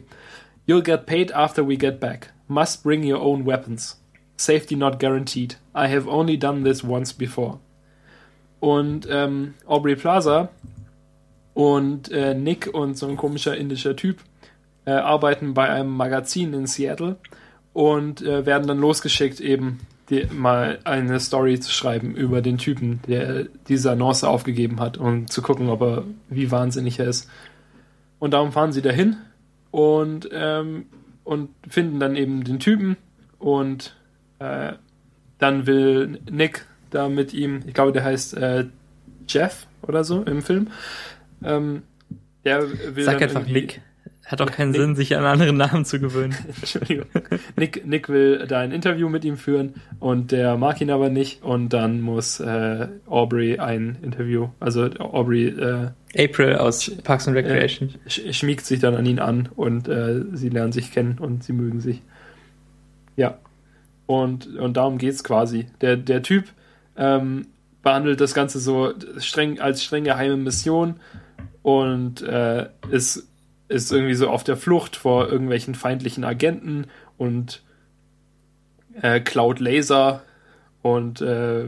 [0.66, 2.28] You'll get paid after we get back.
[2.48, 3.96] Must bring your own weapons.
[4.36, 5.56] Safety not guaranteed.
[5.74, 7.58] I have only done this once before.
[8.60, 10.50] Und ähm, Aubrey Plaza
[11.54, 14.18] und äh, Nick und so ein komischer indischer Typ
[14.84, 17.16] äh, arbeiten bei einem Magazin in Seattle
[17.72, 19.80] und äh, werden dann losgeschickt, eben
[20.10, 25.28] die, mal eine Story zu schreiben über den Typen, der diese Annonce aufgegeben hat, um
[25.28, 27.30] zu gucken, ob er wie wahnsinnig er ist.
[28.18, 29.16] Und darum fahren sie dahin
[29.70, 30.86] und, ähm,
[31.24, 32.96] und finden dann eben den Typen
[33.38, 33.96] und
[34.38, 34.74] äh,
[35.38, 38.66] dann will Nick da mit ihm, ich glaube, der heißt äh,
[39.26, 40.68] Jeff oder so im Film,
[41.44, 41.82] ähm,
[42.44, 43.80] Sag einfach Nick.
[44.24, 46.34] Hat doch keinen Nick, Sinn, sich an anderen Namen zu gewöhnen.
[46.48, 47.06] Entschuldigung.
[47.56, 51.42] Nick, Nick will da ein Interview mit ihm führen und der mag ihn aber nicht
[51.42, 57.94] und dann muss äh, Aubrey ein Interview, also Aubrey äh, April aus Parks and Recreation
[58.06, 61.52] äh, schmiegt sich dann an ihn an und äh, sie lernen sich kennen und sie
[61.52, 62.00] mögen sich.
[63.16, 63.38] Ja.
[64.06, 65.66] Und, und darum geht's quasi.
[65.80, 66.44] Der, der Typ
[66.96, 67.46] ähm,
[67.82, 70.96] behandelt das Ganze so streng als streng geheime Mission
[71.62, 73.28] und äh, ist,
[73.68, 76.86] ist irgendwie so auf der Flucht vor irgendwelchen feindlichen Agenten
[77.16, 77.62] und
[79.00, 80.22] äh, klaut Laser
[80.82, 81.64] und äh,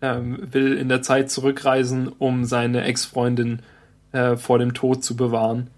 [0.00, 3.60] ähm, will in der Zeit zurückreisen, um seine Ex-Freundin
[4.12, 5.70] äh, vor dem Tod zu bewahren.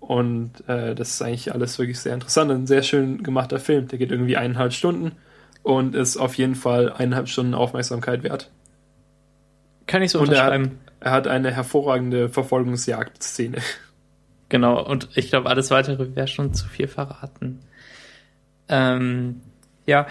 [0.00, 2.50] Und äh, das ist eigentlich alles wirklich sehr interessant.
[2.50, 3.86] Ein sehr schön gemachter Film.
[3.86, 5.12] Der geht irgendwie eineinhalb Stunden
[5.62, 8.50] und ist auf jeden Fall eineinhalb Stunden Aufmerksamkeit wert.
[9.86, 10.78] Kann ich so er unterschreiben.
[11.02, 13.58] Er hat eine hervorragende Verfolgungsjagd-Szene.
[14.48, 17.60] Genau, und ich glaube, alles weitere wäre schon zu viel verraten.
[18.68, 19.40] Ähm,
[19.86, 20.06] ja,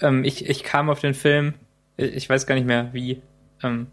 [0.00, 1.54] ähm, ich, ich kam auf den Film,
[1.96, 3.22] ich weiß gar nicht mehr wie.
[3.62, 3.86] Ähm,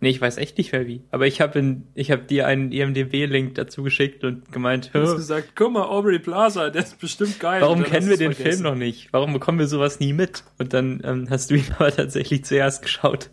[0.00, 1.02] nee, ich weiß echt nicht mehr wie.
[1.10, 5.16] Aber ich habe ich hab dir einen IMDB-Link dazu geschickt und gemeint, Du hast "Hö,
[5.16, 7.62] gesagt, guck mal, Aubrey Plaza, der ist bestimmt geil.
[7.62, 8.62] warum kennen wir den vergessen.
[8.62, 9.12] Film noch nicht?
[9.12, 10.44] Warum bekommen wir sowas nie mit?
[10.58, 13.30] Und dann ähm, hast du ihn aber tatsächlich zuerst geschaut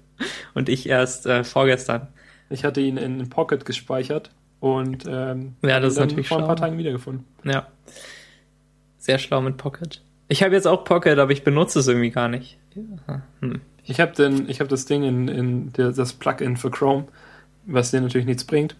[0.53, 2.07] und ich erst äh, vorgestern.
[2.51, 4.29] Ich hatte ihn in Pocket gespeichert
[4.59, 6.65] und ähm, Ja, das ist dann natürlich vor ein paar schlau.
[6.67, 7.25] Tagen wiedergefunden.
[7.43, 7.67] Ja.
[8.97, 10.01] Sehr schlau mit Pocket.
[10.27, 12.57] Ich habe jetzt auch Pocket, aber ich benutze es irgendwie gar nicht.
[13.07, 13.21] Ja.
[13.41, 13.61] Hm.
[13.83, 17.05] Ich habe den, ich habe das Ding in, in der, das Plugin für Chrome,
[17.65, 18.75] was dir natürlich nichts bringt.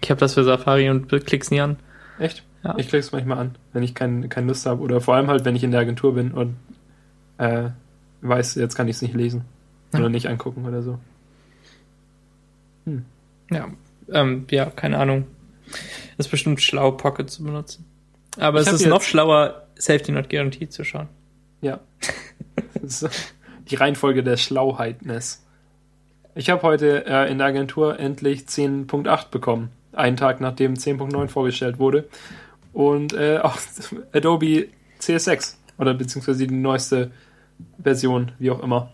[0.00, 1.76] Ich habe das für Safari und klick's nie an.
[2.18, 2.44] Echt?
[2.62, 2.74] Ja.
[2.78, 5.56] Ich klick's manchmal an, wenn ich kein, keine Lust habe oder vor allem halt, wenn
[5.56, 6.56] ich in der Agentur bin und
[7.38, 7.70] äh,
[8.22, 9.44] weiß, jetzt kann ich es nicht lesen
[9.92, 9.98] Ja.
[9.98, 10.98] oder nicht angucken oder so.
[13.50, 13.68] Ja,
[14.12, 15.26] ähm, ja, keine Ahnung.
[16.18, 17.86] Ist bestimmt schlau, Pocket zu benutzen.
[18.38, 21.08] Aber Ich es ist noch schlauer, Safety Not Guaranteed zu schauen.
[21.60, 21.80] Ja.
[23.70, 25.44] Die Reihenfolge der Schlauheitness.
[26.34, 29.70] Ich habe heute äh, in der Agentur endlich 10.8 bekommen.
[29.92, 32.08] Einen Tag nachdem 10.9 vorgestellt wurde.
[32.72, 33.56] Und äh, auch
[34.12, 34.68] Adobe
[35.00, 35.56] CS6.
[35.78, 37.10] Oder beziehungsweise die neueste
[37.82, 38.92] Version, wie auch immer.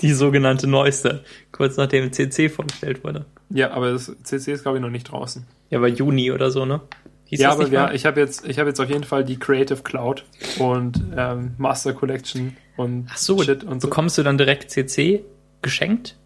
[0.00, 3.26] Die sogenannte neueste, kurz nachdem CC vorgestellt wurde.
[3.50, 5.46] Ja, aber das CC ist, glaube ich, noch nicht draußen.
[5.70, 6.80] Ja, war Juni oder so, ne?
[7.26, 9.82] Hieß ja, aber ja, ich habe jetzt, ich hab jetzt auf jeden Fall die Creative
[9.82, 10.24] Cloud
[10.58, 13.88] und ähm, Master Collection und Ach so, Shit und so.
[13.88, 15.24] bekommst du dann direkt CC
[15.62, 16.16] geschenkt?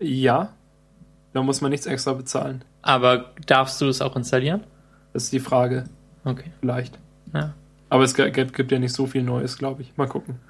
[0.00, 0.52] Ja,
[1.32, 2.62] da muss man nichts extra bezahlen.
[2.82, 4.64] Aber darfst du es auch installieren?
[5.14, 5.84] Das ist die Frage,
[6.24, 6.98] Okay, vielleicht.
[7.32, 7.54] ja.
[7.88, 9.96] Aber es gibt ja nicht so viel Neues, glaube ich.
[9.96, 10.40] Mal gucken.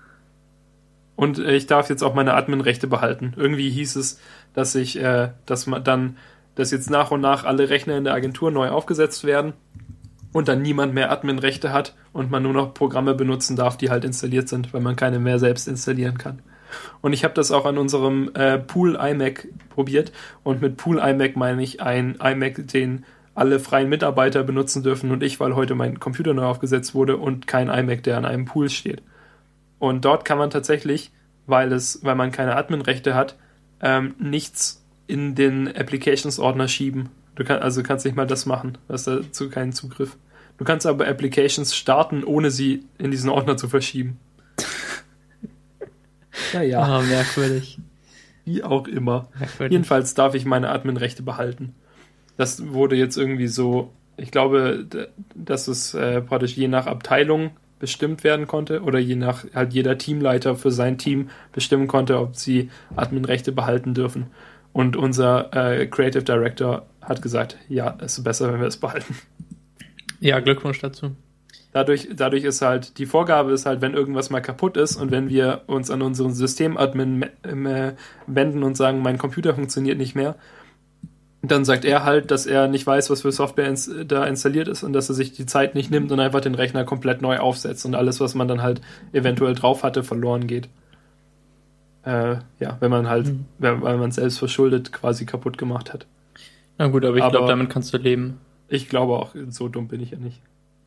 [1.16, 3.34] Und äh, ich darf jetzt auch meine Admin-Rechte behalten.
[3.36, 4.20] Irgendwie hieß es,
[4.54, 6.16] dass ich, äh, dass man dann,
[6.54, 9.52] dass jetzt nach und nach alle Rechner in der Agentur neu aufgesetzt werden
[10.32, 14.04] und dann niemand mehr Admin-Rechte hat und man nur noch Programme benutzen darf, die halt
[14.04, 16.40] installiert sind, weil man keine mehr selbst installieren kann.
[17.00, 20.10] Und ich habe das auch an unserem äh, Pool iMac probiert.
[20.42, 23.04] Und mit Pool iMac meine ich ein iMac, den
[23.36, 27.46] alle freien Mitarbeiter benutzen dürfen und ich, weil heute mein Computer neu aufgesetzt wurde und
[27.46, 29.02] kein iMac, der an einem Pool steht.
[29.88, 31.10] Und dort kann man tatsächlich,
[31.46, 33.36] weil es, weil man keine Admin-Rechte hat,
[33.80, 37.10] ähm, nichts in den Applications-Ordner schieben.
[37.34, 40.16] Du kannst also kannst nicht mal das machen, du hast dazu keinen Zugriff.
[40.56, 44.18] Du kannst aber Applications starten, ohne sie in diesen Ordner zu verschieben.
[46.52, 47.78] naja, Ah, merkwürdig.
[48.44, 49.28] wie auch immer.
[49.38, 49.72] merkwürdig.
[49.72, 51.74] Jedenfalls darf ich meine Admin-Rechte behalten.
[52.36, 54.86] Das wurde jetzt irgendwie so, ich glaube,
[55.34, 57.50] dass es äh, praktisch je nach Abteilung
[57.84, 62.34] bestimmt werden konnte oder je nach halt jeder Teamleiter für sein Team bestimmen konnte, ob
[62.34, 64.28] sie Admin-Rechte behalten dürfen.
[64.72, 69.18] Und unser äh, Creative Director hat gesagt, ja, es ist besser, wenn wir es behalten.
[70.18, 71.10] Ja, Glückwunsch dazu.
[71.72, 75.28] Dadurch, dadurch ist halt, die Vorgabe ist halt, wenn irgendwas mal kaputt ist und wenn
[75.28, 77.26] wir uns an unseren Systemadmin
[78.26, 80.36] wenden und sagen, mein Computer funktioniert nicht mehr,
[81.50, 84.82] dann sagt er halt, dass er nicht weiß, was für Software ins, da installiert ist
[84.82, 87.84] und dass er sich die Zeit nicht nimmt und einfach den Rechner komplett neu aufsetzt
[87.86, 88.80] und alles, was man dann halt
[89.12, 90.68] eventuell drauf hatte, verloren geht.
[92.04, 93.44] Äh, ja, wenn man halt, Mhm.
[93.58, 96.06] weil man es selbst verschuldet quasi kaputt gemacht hat.
[96.78, 98.40] Na gut, aber ich glaube, damit kannst du leben.
[98.68, 100.40] Ich glaube auch, so dumm bin ich ja nicht.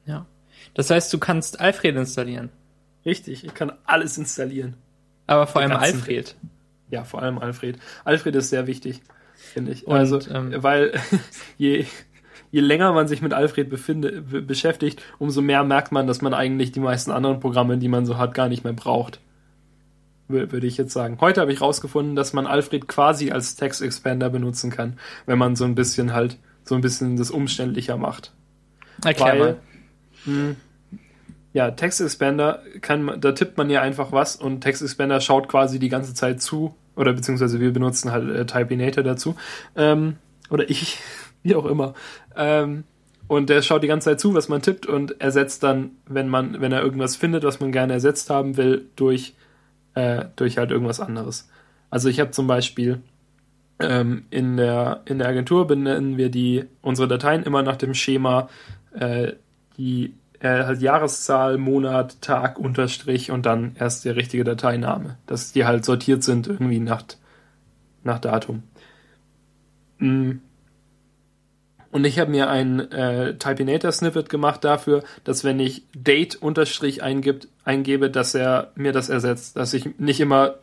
[0.06, 0.26] Ja.
[0.74, 2.50] Das heißt, du kannst Alfred installieren.
[3.06, 4.76] Richtig, ich kann alles installieren.
[5.28, 6.36] Aber vor allem ganzen- Alfred.
[6.90, 7.78] Ja, vor allem Alfred.
[8.06, 9.02] Alfred ist sehr wichtig,
[9.48, 9.88] finde ich.
[9.88, 10.94] Und, also, ähm, weil
[11.58, 11.86] je,
[12.52, 16.34] je länger man sich mit Alfred befinde, be beschäftigt, umso mehr merkt man, dass man
[16.34, 19.20] eigentlich die meisten anderen Programme, die man so hat, gar nicht mehr braucht.
[20.30, 21.18] Wür- Würde ich jetzt sagen.
[21.22, 25.56] Heute habe ich rausgefunden, dass man Alfred quasi als Text Expander benutzen kann, wenn man
[25.56, 28.34] so ein bisschen halt, so ein bisschen das umständlicher macht.
[29.04, 29.58] Erklär Weil, mal.
[30.26, 30.56] mh,
[31.54, 35.48] ja, Text Expander kann man, da tippt man ja einfach was und Text Expander schaut
[35.48, 39.36] quasi die ganze Zeit zu, oder beziehungsweise wir benutzen halt äh, Typinator dazu,
[39.76, 40.18] ähm,
[40.50, 41.00] oder ich,
[41.44, 41.94] wie auch immer.
[42.36, 42.84] Ähm,
[43.28, 46.62] und der schaut die ganze Zeit zu, was man tippt und ersetzt dann, wenn man,
[46.62, 49.34] wenn er irgendwas findet, was man gerne ersetzt haben will, durch,
[49.96, 51.50] äh, durch halt irgendwas anderes.
[51.90, 53.02] Also ich habe zum Beispiel
[53.80, 58.50] ähm, in, der, in der Agentur benennen wir die unsere Dateien immer nach dem Schema
[58.94, 59.34] äh,
[59.78, 65.18] die äh, halt Jahreszahl, Monat, Tag, Unterstrich und dann erst der richtige Dateiname.
[65.26, 67.04] Dass die halt sortiert sind irgendwie nach,
[68.04, 68.64] nach Datum.
[70.00, 70.34] Mm.
[71.90, 78.10] Und ich habe mir ein äh, Typinator-Snippet gemacht dafür, dass wenn ich Date Unterstrich eingebe,
[78.12, 79.56] dass er mir das ersetzt.
[79.56, 80.56] Dass ich nicht immer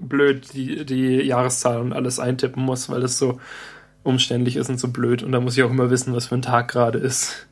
[0.00, 3.40] blöd die, die Jahreszahl und alles eintippen muss, weil es so
[4.02, 5.22] umständlich ist und so blöd.
[5.22, 7.46] Und da muss ich auch immer wissen, was für ein Tag gerade ist.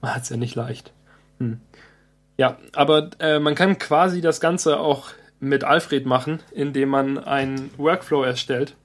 [0.00, 0.92] Man hat es ja nicht leicht.
[1.38, 1.60] Hm.
[2.36, 7.70] Ja, aber äh, man kann quasi das Ganze auch mit Alfred machen, indem man einen
[7.76, 8.76] Workflow erstellt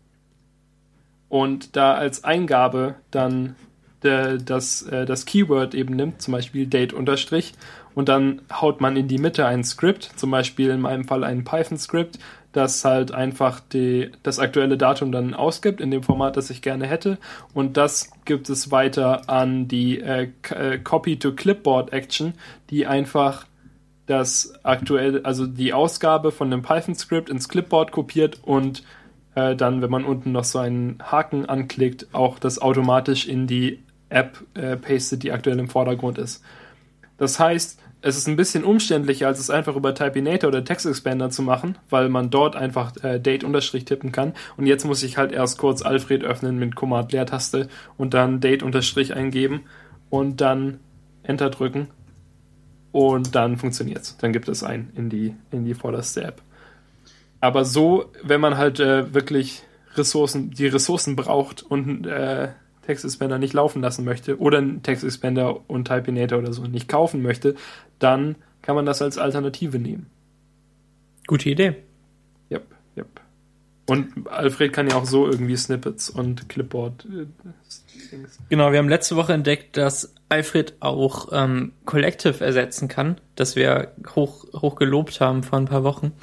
[1.29, 3.55] und da als Eingabe dann
[4.03, 7.53] de, das, äh, das Keyword eben nimmt, zum Beispiel date unterstrich
[7.93, 11.43] und dann haut man in die Mitte ein Skript, zum Beispiel in meinem Fall ein
[11.43, 12.19] Python-Skript,
[12.55, 16.87] das halt einfach die, das aktuelle Datum dann ausgibt in dem Format, das ich gerne
[16.87, 17.17] hätte.
[17.53, 22.33] Und das gibt es weiter an die äh, äh Copy-to-Clipboard-Action,
[22.69, 23.45] die einfach
[24.05, 28.83] das aktuelle, also die Ausgabe von einem Python-Skript ins Clipboard kopiert und
[29.33, 33.83] äh, dann, wenn man unten noch so einen Haken anklickt, auch das automatisch in die
[34.07, 36.41] App äh, pastet, die aktuell im Vordergrund ist.
[37.17, 41.31] Das heißt, es ist ein bisschen umständlicher, als es einfach über Typinator oder Text Expander
[41.31, 44.33] zu machen, weil man dort einfach äh, Date unterstrich tippen kann.
[44.57, 48.61] Und jetzt muss ich halt erst kurz Alfred öffnen mit Command Leertaste und dann Date
[48.61, 49.61] unterstrich eingeben
[50.11, 50.79] und dann
[51.23, 51.87] Enter drücken
[52.91, 54.17] und dann funktioniert's.
[54.17, 56.43] Dann gibt es ein in die in die vorderste App.
[57.41, 59.63] Aber so, wenn man halt äh, wirklich
[59.95, 62.49] Ressourcen, die Ressourcen braucht und äh,
[62.85, 66.87] Text Expander nicht laufen lassen möchte oder einen Text Expander und Typinator oder so nicht
[66.87, 67.55] kaufen möchte,
[67.99, 70.07] dann kann man das als Alternative nehmen.
[71.27, 71.75] Gute Idee.
[72.51, 72.65] Yep,
[72.97, 73.21] yep.
[73.87, 77.05] Und Alfred kann ja auch so irgendwie Snippets und Clipboard.
[77.05, 77.27] Äh,
[78.49, 83.93] genau, wir haben letzte Woche entdeckt, dass Alfred auch ähm, Collective ersetzen kann, das wir
[84.15, 86.13] hoch, hoch gelobt haben vor ein paar Wochen.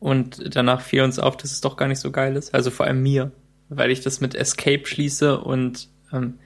[0.00, 2.54] Und danach fiel uns auf, dass es doch gar nicht so geil ist.
[2.54, 3.30] Also vor allem mir
[3.76, 6.38] weil ich das mit Escape schließe und ähm,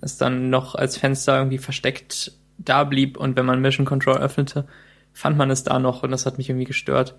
[0.00, 4.66] es dann noch als Fenster irgendwie versteckt da blieb und wenn man Mission Control öffnete,
[5.12, 7.16] fand man es da noch und das hat mich irgendwie gestört.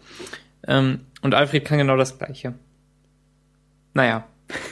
[0.68, 2.54] Ähm, und Alfred kann genau das gleiche.
[3.94, 4.28] Naja.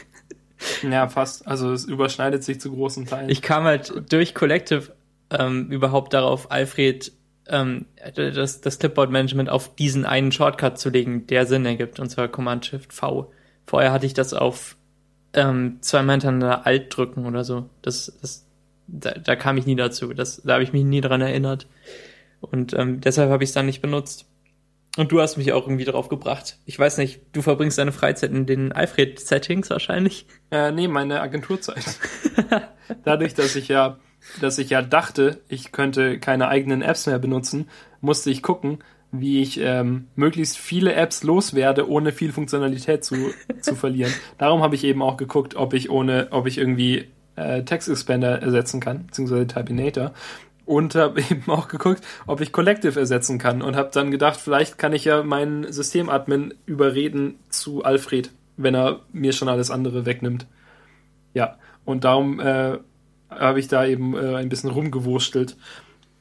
[0.83, 1.47] Ja, fast.
[1.47, 3.29] Also es überschneidet sich zu großen Teilen.
[3.29, 4.93] Ich kam halt durch Collective
[5.29, 7.13] ähm, überhaupt darauf, Alfred
[7.47, 12.27] ähm, das, das Clipboard-Management auf diesen einen Shortcut zu legen, der Sinn ergibt, und zwar
[12.27, 13.31] Command-Shift-V.
[13.69, 14.77] Vorher hatte ich das auf
[15.33, 17.69] ähm, zweimal hintereinander Alt drücken oder so.
[17.83, 18.47] Das, das,
[18.87, 20.11] da, da kam ich nie dazu.
[20.11, 21.67] Das, da habe ich mich nie dran erinnert.
[22.41, 24.25] Und ähm, deshalb habe ich es dann nicht benutzt.
[24.97, 26.57] Und du hast mich auch irgendwie drauf gebracht.
[26.65, 30.25] Ich weiß nicht, du verbringst deine Freizeit in den Alfred-Settings wahrscheinlich?
[30.49, 31.85] Äh, nee, meine Agenturzeit.
[33.05, 33.99] Dadurch, dass ich ja,
[34.41, 37.69] dass ich ja dachte, ich könnte keine eigenen Apps mehr benutzen,
[38.01, 38.79] musste ich gucken,
[39.11, 43.15] wie ich ähm, möglichst viele Apps loswerde, ohne viel Funktionalität zu,
[43.61, 44.13] zu verlieren.
[44.37, 48.41] Darum habe ich eben auch geguckt, ob ich ohne, ob ich irgendwie äh, Text Expander
[48.41, 50.13] ersetzen kann, beziehungsweise Typinator.
[50.65, 54.77] Und habe eben auch geguckt, ob ich Collective ersetzen kann und habe dann gedacht, vielleicht
[54.77, 60.45] kann ich ja meinen Systemadmin überreden zu Alfred, wenn er mir schon alles andere wegnimmt.
[61.33, 62.77] Ja, und darum äh,
[63.29, 65.55] habe ich da eben äh, ein bisschen rumgewurstelt.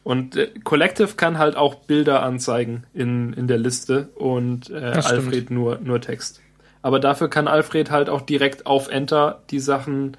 [0.08, 5.50] Und äh, Collective kann halt auch Bilder anzeigen in, in der Liste und äh, Alfred
[5.50, 6.40] nur, nur Text.
[6.80, 10.16] Aber dafür kann Alfred halt auch direkt auf Enter die Sachen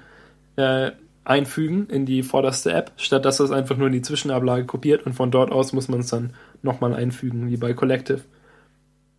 [0.54, 0.92] äh,
[1.24, 5.14] einfügen in die vorderste App, statt dass das einfach nur in die Zwischenablage kopiert und
[5.14, 8.20] von dort aus muss man es dann nochmal einfügen, wie bei Collective.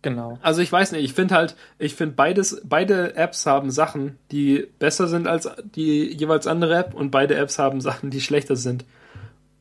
[0.00, 0.38] Genau.
[0.40, 4.68] Also ich weiß nicht, ich finde halt, ich finde beides, beide Apps haben Sachen, die
[4.78, 8.86] besser sind als die jeweils andere App und beide Apps haben Sachen, die schlechter sind.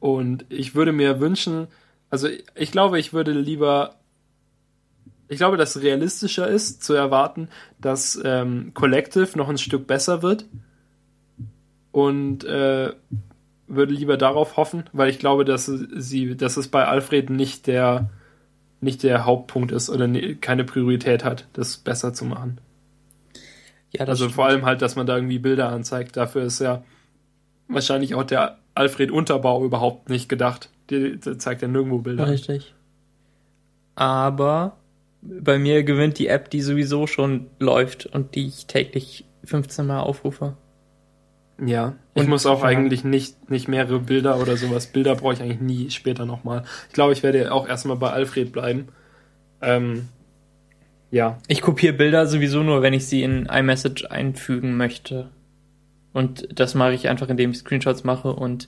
[0.01, 1.67] Und ich würde mir wünschen,
[2.09, 3.97] also ich glaube, ich würde lieber,
[5.29, 7.49] ich glaube, dass realistischer ist zu erwarten,
[7.79, 10.45] dass ähm, Collective noch ein Stück besser wird.
[11.91, 12.93] Und äh,
[13.67, 18.09] würde lieber darauf hoffen, weil ich glaube, dass sie, dass es bei Alfred nicht der
[18.83, 20.09] nicht der Hauptpunkt ist oder
[20.41, 22.59] keine Priorität hat, das besser zu machen.
[23.91, 24.33] Ja, also stimmt.
[24.33, 26.17] vor allem halt, dass man da irgendwie Bilder anzeigt.
[26.17, 26.83] Dafür ist ja
[27.67, 30.71] wahrscheinlich auch der Alfred Unterbau überhaupt nicht gedacht.
[30.89, 32.27] Die, die zeigt ja nirgendwo Bilder.
[32.27, 32.73] Richtig.
[33.93, 34.77] Aber
[35.21, 39.99] bei mir gewinnt die App, die sowieso schon läuft und die ich täglich 15 Mal
[39.99, 40.57] aufrufe.
[41.63, 42.69] Ja, ich und muss auch ja.
[42.69, 44.87] eigentlich nicht, nicht mehrere Bilder oder sowas.
[44.87, 46.63] Bilder brauche ich eigentlich nie später nochmal.
[46.87, 48.87] Ich glaube, ich werde auch erstmal bei Alfred bleiben.
[49.61, 50.07] Ähm,
[51.11, 51.37] ja.
[51.47, 55.29] Ich kopiere Bilder sowieso nur, wenn ich sie in iMessage einfügen möchte.
[56.13, 58.67] Und das mache ich einfach, indem ich Screenshots mache und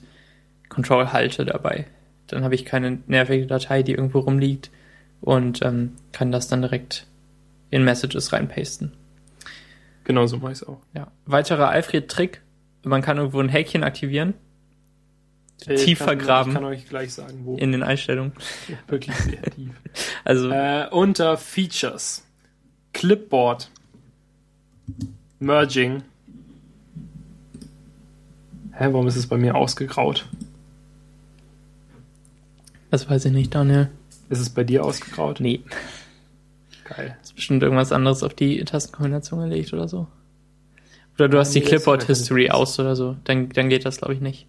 [0.68, 1.86] Control halte dabei.
[2.26, 4.70] Dann habe ich keine nervige Datei, die irgendwo rumliegt
[5.20, 7.06] und ähm, kann das dann direkt
[7.70, 8.92] in Messages reinpasten.
[10.04, 10.80] Genau so mache ich es auch.
[10.94, 11.10] Ja.
[11.26, 12.40] Weiterer Alfred-Trick,
[12.82, 14.34] man kann irgendwo ein Häkchen aktivieren,
[15.66, 16.52] ich tief kann, vergraben.
[16.52, 17.56] Ich kann euch gleich sagen, wo.
[17.56, 18.32] In den Einstellungen.
[18.68, 19.70] Ja, wirklich sehr tief.
[20.24, 20.50] Also.
[20.50, 22.26] Äh, unter Features
[22.92, 23.70] Clipboard.
[25.38, 26.02] Merging.
[28.76, 30.26] Hä, warum ist es bei mir ausgegraut?
[32.90, 33.90] Das weiß ich nicht, Daniel.
[34.28, 35.40] Ist es bei dir ausgegraut?
[35.40, 35.62] Nee.
[36.84, 37.16] Geil.
[37.22, 40.08] Ist bestimmt irgendwas anderes auf die Tastenkombination gelegt oder so.
[41.16, 42.52] Oder du hast die nee, das ist Clipboard gar History nicht.
[42.52, 43.16] aus oder so.
[43.24, 44.48] Dann, dann geht das, glaube ich, nicht.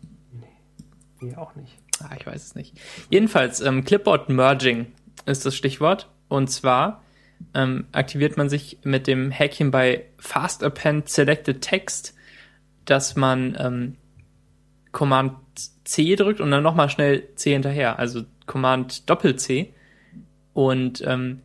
[1.22, 1.78] Nee, auch nicht.
[2.00, 2.74] Ah, ich weiß es nicht.
[3.10, 4.88] Jedenfalls, ähm, Clipboard Merging
[5.26, 6.10] ist das Stichwort.
[6.28, 7.04] Und zwar
[7.54, 12.16] ähm, aktiviert man sich mit dem Häkchen bei Fast Append Selected Text,
[12.86, 13.96] dass man ähm,
[14.96, 15.36] Command
[15.84, 19.74] C drückt und dann nochmal schnell C hinterher, also Command Doppel C.
[20.54, 21.42] Und ähm,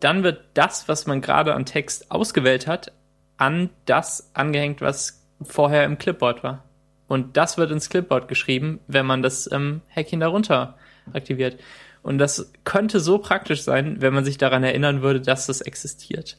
[0.00, 2.92] dann wird das, was man gerade an Text ausgewählt hat,
[3.36, 6.64] an das angehängt, was vorher im Clipboard war.
[7.08, 10.78] Und das wird ins Clipboard geschrieben, wenn man das ähm, Häkchen darunter
[11.12, 11.60] aktiviert.
[12.02, 16.38] Und das könnte so praktisch sein, wenn man sich daran erinnern würde, dass das existiert.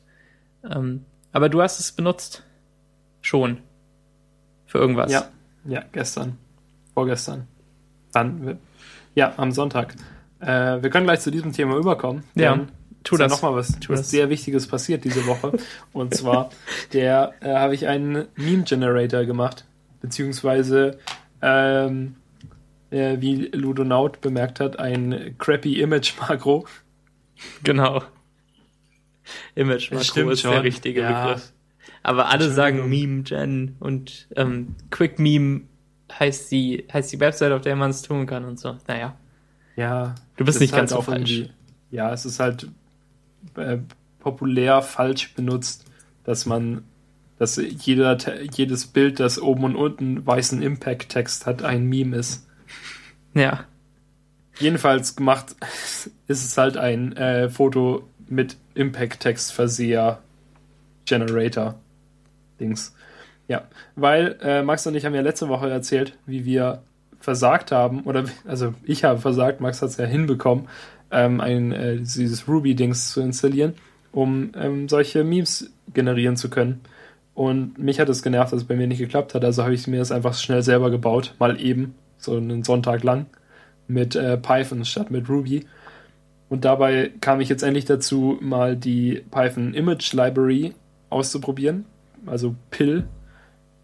[0.63, 2.41] Ähm, aber du hast es benutzt.
[3.21, 3.59] Schon.
[4.65, 5.11] Für irgendwas.
[5.11, 5.29] Ja,
[5.65, 6.37] ja, gestern.
[6.93, 7.47] Vorgestern.
[8.11, 8.59] Dann,
[9.15, 9.95] ja, am Sonntag.
[10.39, 12.23] Äh, wir können gleich zu diesem Thema überkommen.
[12.35, 12.59] Ja,
[13.03, 13.31] tu das.
[13.31, 14.11] nochmal was, Tu was das.
[14.11, 15.53] sehr Wichtiges passiert diese Woche.
[15.93, 16.49] Und zwar,
[16.93, 19.65] der äh, habe ich einen Meme-Generator gemacht.
[20.01, 20.97] Beziehungsweise,
[21.41, 22.15] ähm,
[22.89, 26.65] äh, wie Ludonaut bemerkt hat, ein crappy Image-Makro.
[27.63, 28.01] Genau.
[29.55, 30.61] Image Makro ist der schon.
[30.61, 31.25] richtige Ja.
[31.27, 31.53] Begriff.
[32.03, 32.89] Aber alle sagen.
[32.89, 35.61] Meme Gen und ähm, Quick Meme
[36.11, 38.77] heißt die, heißt die Website, auf der man es tun kann und so.
[38.87, 39.15] Naja.
[39.75, 40.15] Ja.
[40.37, 41.43] Du bist nicht ganz halt so falsch.
[41.91, 42.67] Ja, es ist halt
[43.55, 43.77] äh,
[44.19, 45.85] populär falsch benutzt,
[46.23, 46.83] dass man,
[47.37, 52.47] dass jeder, jedes Bild, das oben und unten weißen Impact-Text hat, ein Meme ist.
[53.33, 53.65] Ja.
[54.59, 55.55] Jedenfalls gemacht
[56.27, 60.21] ist es halt ein äh, Foto mit Impact-Text-Verseher
[61.05, 61.79] Generator
[62.59, 62.95] Dings.
[63.47, 63.63] Ja,
[63.95, 66.83] weil äh, Max und ich haben ja letzte Woche erzählt, wie wir
[67.19, 70.67] versagt haben, oder also ich habe versagt, Max hat es ja hinbekommen,
[71.11, 73.73] ähm, ein, äh, dieses Ruby-Dings zu installieren,
[74.11, 76.81] um ähm, solche Memes generieren zu können.
[77.33, 79.87] Und mich hat es genervt, dass es bei mir nicht geklappt hat, also habe ich
[79.87, 83.27] mir das einfach schnell selber gebaut, mal eben, so einen Sonntag lang,
[83.87, 85.65] mit äh, Python statt mit Ruby.
[86.49, 90.73] Und dabei kam ich jetzt endlich dazu, mal die Python Image Library
[91.09, 91.85] auszuprobieren,
[92.25, 93.07] also PIL.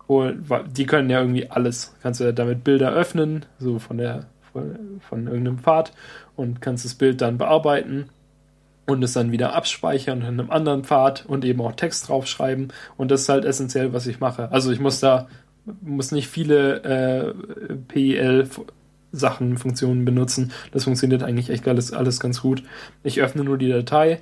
[0.08, 0.46] Und
[0.78, 1.96] die können ja irgendwie alles.
[2.02, 5.92] Kannst du ja damit Bilder öffnen, so von der von, von irgendeinem Pfad
[6.36, 8.10] und kannst das Bild dann bearbeiten
[8.86, 12.72] und es dann wieder abspeichern in einem anderen Pfad und eben auch Text draufschreiben.
[12.98, 14.52] Und das ist halt essentiell, was ich mache.
[14.52, 15.28] Also ich muss da
[15.82, 17.34] muss nicht viele äh,
[17.88, 18.48] PIL
[19.12, 20.52] Sachen, Funktionen benutzen.
[20.72, 22.64] Das funktioniert eigentlich echt alles, alles ganz gut.
[23.04, 24.22] Ich öffne nur die Datei,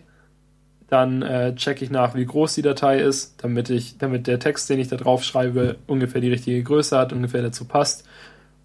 [0.94, 4.70] dann äh, checke ich nach, wie groß die Datei ist, damit ich, damit der Text,
[4.70, 8.08] den ich da drauf schreibe, ungefähr die richtige Größe hat, ungefähr dazu passt.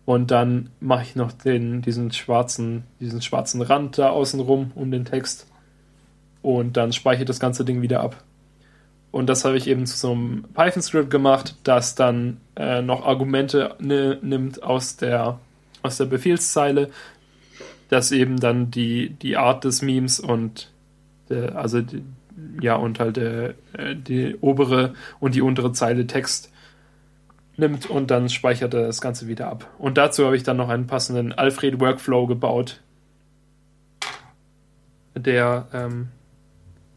[0.04, 4.90] Und dann mache ich noch den, diesen schwarzen, diesen schwarzen Rand da außen rum um
[4.90, 5.46] den Text.
[6.42, 8.22] Und dann speichere ich das ganze Ding wieder ab.
[9.10, 13.74] Und das habe ich eben zu so einem Python-Script gemacht, das dann äh, noch Argumente
[13.78, 15.40] nimmt aus der,
[15.80, 16.90] aus der Befehlszeile,
[17.88, 20.70] das eben dann die, die Art des Memes und
[21.30, 22.02] der, also die,
[22.60, 26.52] ja und halt der, äh, die obere und die untere Zeile Text
[27.56, 29.68] nimmt und dann speichert er das Ganze wieder ab.
[29.78, 32.80] Und dazu habe ich dann noch einen passenden Alfred Workflow gebaut,
[35.16, 36.08] der ähm,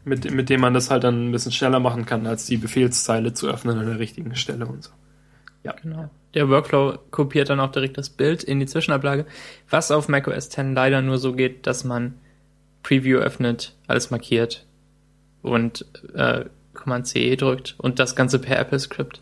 [0.04, 3.34] mit, mit dem man das halt dann ein bisschen schneller machen kann, als die Befehlszeile
[3.34, 4.90] zu öffnen an der richtigen Stelle und so.
[5.64, 5.74] Ja.
[5.82, 6.10] Genau.
[6.34, 9.26] Der Workflow kopiert dann auch direkt das Bild in die Zwischenablage,
[9.68, 12.14] was auf macOS 10 leider nur so geht, dass man
[12.82, 14.66] Preview öffnet, alles markiert
[15.42, 15.84] und
[16.14, 19.20] äh, Command C drückt und das Ganze per Apple-Script.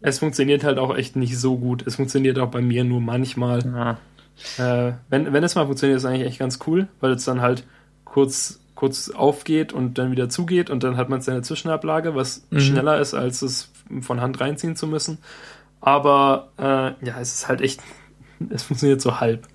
[0.00, 1.86] Es funktioniert halt auch echt nicht so gut.
[1.86, 3.98] Es funktioniert auch bei mir nur manchmal.
[4.58, 4.88] Ja.
[4.88, 7.40] Äh, wenn, wenn es mal funktioniert, ist es eigentlich echt ganz cool, weil es dann
[7.40, 7.64] halt
[8.04, 12.60] kurz, kurz aufgeht und dann wieder zugeht und dann hat man seine Zwischenablage, was Mhm.
[12.60, 13.70] schneller ist, als es
[14.00, 15.18] von Hand reinziehen zu müssen.
[15.80, 17.80] Aber äh, ja, es ist halt echt,
[18.50, 19.46] es funktioniert so halb.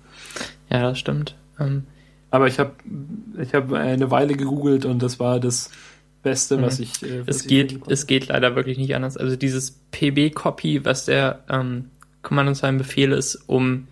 [0.70, 1.34] ja, das stimmt.
[1.60, 1.84] Ähm,
[2.30, 2.72] Aber ich habe
[3.40, 5.70] ich hab eine Weile gegoogelt und das war das
[6.22, 7.02] Beste, was ich.
[7.02, 9.16] Äh, was es, ich geht, es geht leider wirklich nicht anders.
[9.16, 11.86] Also dieses PB-Copy, was der ähm,
[12.22, 13.88] Command-Line-Befehl ist, um,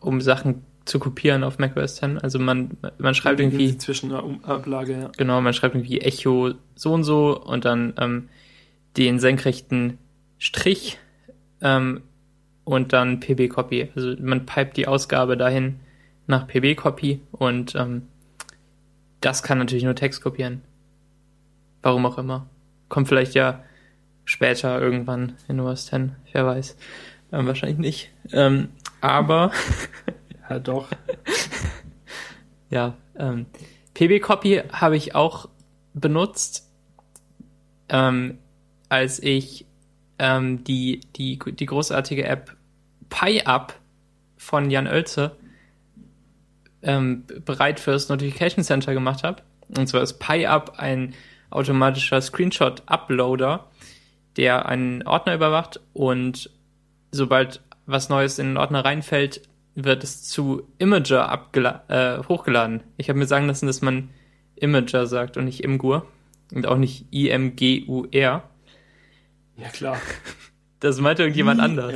[0.00, 2.18] um Sachen zu kopieren auf macOS 10.
[2.18, 5.10] Also man, man schreibt irgendwie Die Zwischenablage, ja.
[5.16, 8.28] Genau, man schreibt irgendwie Echo so und so und dann ähm,
[8.96, 9.98] den senkrechten
[10.38, 10.98] Strich
[11.60, 12.02] ähm,
[12.64, 13.88] und dann PB-Copy.
[13.94, 15.80] Also man pipet die Ausgabe dahin
[16.26, 18.08] nach PB-Copy und ähm,
[19.20, 20.62] das kann natürlich nur Text kopieren.
[21.82, 22.46] Warum auch immer.
[22.88, 23.62] Kommt vielleicht ja
[24.24, 26.76] später irgendwann in OS 10, wer weiß.
[27.32, 28.10] Ähm, wahrscheinlich nicht.
[28.32, 28.68] Ähm,
[29.00, 29.52] aber
[30.48, 30.88] Ja, doch.
[32.70, 33.46] ja, ähm,
[33.94, 35.48] PB-Copy habe ich auch
[35.94, 36.70] benutzt,
[37.88, 38.38] ähm,
[38.88, 39.66] als ich
[40.18, 42.56] ähm, die, die, die großartige App
[43.08, 43.74] PyUp
[44.36, 45.36] von Jan Oelze
[46.86, 49.42] ähm, bereit fürs Notification Center gemacht habe.
[49.76, 51.14] Und zwar ist PyUp ein
[51.50, 53.66] automatischer Screenshot-Uploader,
[54.36, 56.50] der einen Ordner überwacht und
[57.10, 59.42] sobald was Neues in den Ordner reinfällt,
[59.74, 61.48] wird es zu Imager
[61.88, 62.82] äh, hochgeladen.
[62.96, 64.10] Ich habe mir sagen lassen, dass man
[64.56, 66.06] Imager sagt und nicht Imgur
[66.52, 68.42] und auch nicht I-M-G-U-R.
[69.56, 70.00] Ja, klar.
[70.80, 71.94] Das meinte irgendjemand anders.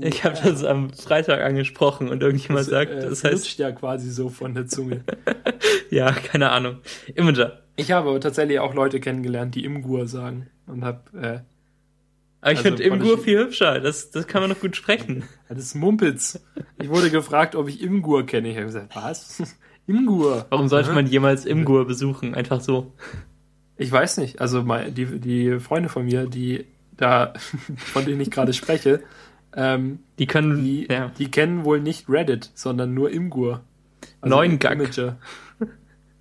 [0.00, 4.10] Ich habe das am Freitag angesprochen und irgendjemand sagt, äh, das heißt, flutscht ja quasi
[4.10, 5.02] so von der Zunge.
[5.90, 6.78] ja, keine Ahnung.
[7.14, 7.62] Imager.
[7.74, 10.48] Ich habe aber tatsächlich auch Leute kennengelernt, die Imgur sagen.
[10.66, 11.40] Und hab, äh,
[12.40, 13.80] Aber ich Also finde Imgur viel hübscher.
[13.80, 15.24] Das, das kann man noch gut sprechen.
[15.48, 16.40] das ist Mumpitz.
[16.80, 18.50] Ich wurde gefragt, ob ich Imgur kenne.
[18.50, 19.56] Ich habe gesagt, was?
[19.88, 20.46] Imgur?
[20.50, 22.34] Warum sollte man jemals Imgur besuchen?
[22.34, 22.92] Einfach so.
[23.76, 24.40] Ich weiß nicht.
[24.40, 26.66] Also die, die Freunde von mir, die
[27.00, 27.32] da,
[27.76, 29.02] von denen ich gerade spreche,
[29.56, 31.10] ähm, Die können, die, ja.
[31.18, 33.62] die kennen wohl nicht Reddit, sondern nur Imgur.
[34.24, 34.78] Neun Gag.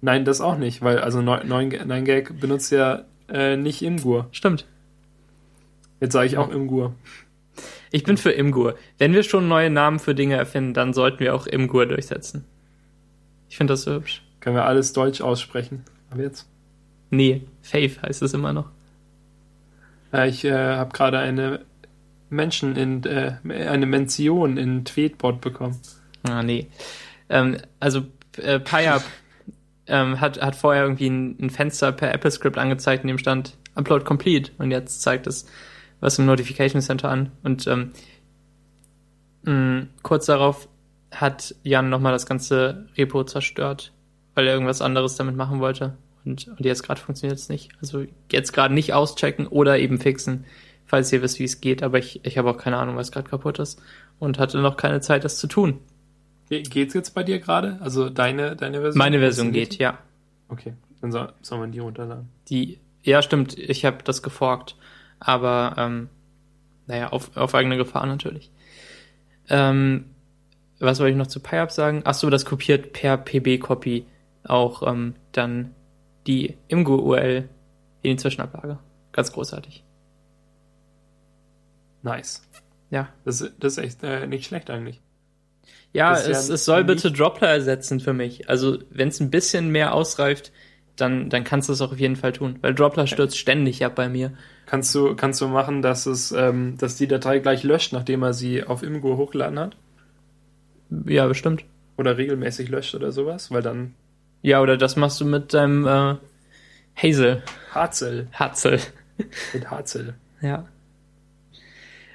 [0.01, 1.69] Nein, das auch nicht, weil also neun
[2.05, 4.27] Gag benutzt ja äh, nicht Imgur.
[4.31, 4.65] Stimmt.
[5.99, 6.95] Jetzt sage ich auch Imgur.
[7.91, 8.75] Ich bin für Imgur.
[8.97, 12.45] Wenn wir schon neue Namen für Dinge erfinden, dann sollten wir auch Imgur durchsetzen.
[13.49, 14.23] Ich finde das so hübsch.
[14.39, 15.83] Können wir alles Deutsch aussprechen.
[16.09, 16.47] Aber jetzt?
[17.09, 18.69] Nee, Faith heißt es immer noch.
[20.13, 21.65] Äh, ich äh, habe gerade eine
[22.29, 25.79] Menschen in äh, eine Mention in Tweetbot bekommen.
[26.23, 26.67] Ah, nee.
[27.29, 28.03] Ähm, also,
[28.37, 29.03] äh, PyUp
[29.87, 34.05] ähm, hat, hat vorher irgendwie ein, ein Fenster per AppleScript angezeigt, in dem stand Upload
[34.05, 34.51] Complete.
[34.57, 35.45] Und jetzt zeigt es
[35.99, 37.31] was im Notification Center an.
[37.43, 37.91] Und ähm,
[39.43, 40.67] mh, kurz darauf
[41.11, 43.91] hat Jan nochmal das ganze Repo zerstört,
[44.35, 45.97] weil er irgendwas anderes damit machen wollte.
[46.29, 47.71] Und, und jetzt gerade funktioniert es nicht.
[47.81, 50.45] Also jetzt gerade nicht auschecken oder eben fixen,
[50.85, 51.81] falls ihr wisst, wie es geht.
[51.83, 53.81] Aber ich, ich habe auch keine Ahnung, was gerade kaputt ist.
[54.19, 55.79] Und hatte noch keine Zeit, das zu tun.
[56.49, 57.77] Ge- Geht's jetzt bei dir gerade?
[57.81, 58.97] Also deine, deine Version?
[58.97, 59.97] Meine Version geht, ja.
[60.49, 62.27] Okay, dann soll, soll man die runterladen.
[62.49, 64.75] Die, ja, stimmt, ich habe das geforkt.
[65.19, 66.09] Aber, ähm,
[66.87, 68.51] naja, auf, auf eigene Gefahr natürlich.
[69.47, 70.05] Ähm,
[70.79, 72.01] was wollte ich noch zu PyUp sagen?
[72.05, 74.05] Ach so, das kopiert per PB-Copy
[74.43, 75.75] auch ähm, dann
[76.27, 77.49] die Imgo-URL
[78.01, 78.79] in die Zwischenablage.
[79.11, 79.83] Ganz großartig.
[82.01, 82.41] Nice.
[82.89, 83.09] Ja.
[83.25, 85.01] Das, das ist echt äh, nicht schlecht eigentlich.
[85.91, 88.49] Ja, es, ja es soll bitte Droppler ersetzen für mich.
[88.49, 90.51] Also, wenn es ein bisschen mehr ausreift,
[90.95, 92.57] dann, dann kannst du es auch auf jeden Fall tun.
[92.61, 94.33] Weil Droppler stürzt ständig ab bei mir.
[94.65, 98.33] Kannst du, kannst du machen, dass es, ähm, dass die Datei gleich löscht, nachdem er
[98.33, 99.77] sie auf Imgur hochgeladen hat?
[101.05, 101.65] Ja, bestimmt.
[101.97, 103.51] Oder regelmäßig löscht oder sowas?
[103.51, 103.95] Weil dann
[104.41, 106.15] Ja, oder das machst du mit deinem äh,
[106.95, 108.79] Hazel, Harzel, Hatzel.
[109.53, 110.13] mit Harzel.
[110.41, 110.65] Ja.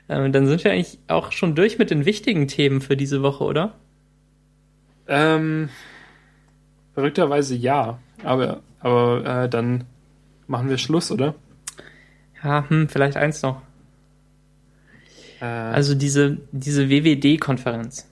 [0.08, 3.44] Ähm, dann sind wir eigentlich auch schon durch mit den wichtigen Themen für diese Woche,
[3.44, 3.74] oder?
[5.06, 5.68] Ähm,
[6.94, 7.98] verrückterweise ja.
[8.22, 9.84] Aber, aber äh, dann
[10.46, 11.34] machen wir Schluss, oder?
[12.42, 13.60] Ja, hm, vielleicht eins noch.
[15.40, 18.06] Äh, Also diese, diese WWD-Konferenz.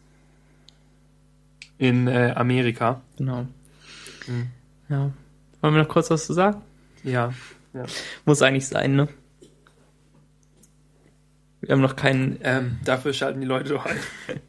[1.79, 3.01] in äh, Amerika.
[3.17, 3.47] Genau.
[4.27, 4.47] Mhm.
[4.89, 5.11] Ja.
[5.61, 6.63] Wollen wir noch kurz was zu sagen?
[7.05, 7.33] Ja.
[8.25, 9.09] Muss eigentlich sein, ne?
[11.61, 13.97] Wir haben noch keinen, Ähm, dafür schalten die Leute doch ein.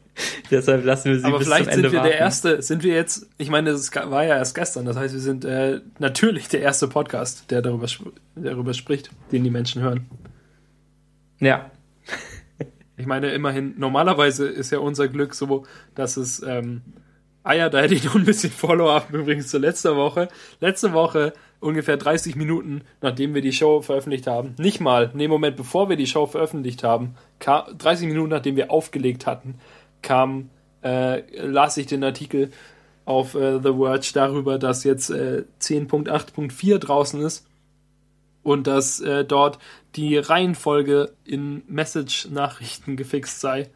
[0.50, 2.10] deshalb lassen wir sie Aber bis vielleicht zum Ende sind wir warten.
[2.10, 5.20] der erste, sind wir jetzt, ich meine, es war ja erst gestern, das heißt, wir
[5.20, 10.06] sind äh, natürlich der erste Podcast, der darüber, sp- darüber spricht, den die Menschen hören.
[11.40, 11.70] Ja,
[12.96, 15.66] Ich meine, immerhin, normalerweise ist ja unser Glück so,
[15.96, 16.82] dass es, ähm,
[17.44, 20.28] ah ja, da hätte ich noch ein bisschen Follow-up übrigens zu letzter Woche.
[20.60, 25.56] Letzte Woche, ungefähr 30 Minuten, nachdem wir die Show veröffentlicht haben, nicht mal, nee, Moment,
[25.56, 29.60] bevor wir die Show veröffentlicht haben, ka 30 Minuten nachdem wir aufgelegt hatten,
[30.02, 30.50] kam,
[30.82, 32.50] äh, las ich den Artikel
[33.04, 37.46] auf äh, The Verge darüber, dass jetzt äh, 10.8.4 draußen ist
[38.42, 39.58] und dass äh, dort
[39.96, 43.70] die Reihenfolge in Message-Nachrichten gefixt sei.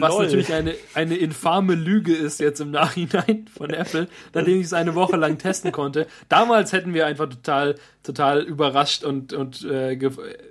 [0.00, 0.24] Was Lol.
[0.24, 4.94] natürlich eine, eine infame Lüge ist jetzt im Nachhinein von Apple, nachdem ich es eine
[4.94, 6.06] Woche lang testen konnte.
[6.28, 9.98] Damals hätten wir einfach total, total überrascht und, und äh,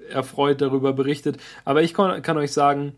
[0.09, 1.37] erfreut darüber berichtet.
[1.63, 2.93] Aber ich kann, kann euch sagen,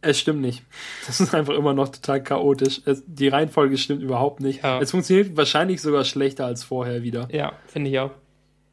[0.00, 0.62] es stimmt nicht.
[1.06, 2.80] Das ist einfach immer noch total chaotisch.
[2.84, 4.62] Es, die Reihenfolge stimmt überhaupt nicht.
[4.62, 4.80] Ja.
[4.80, 7.28] Es funktioniert wahrscheinlich sogar schlechter als vorher wieder.
[7.32, 8.12] ja, finde ich auch.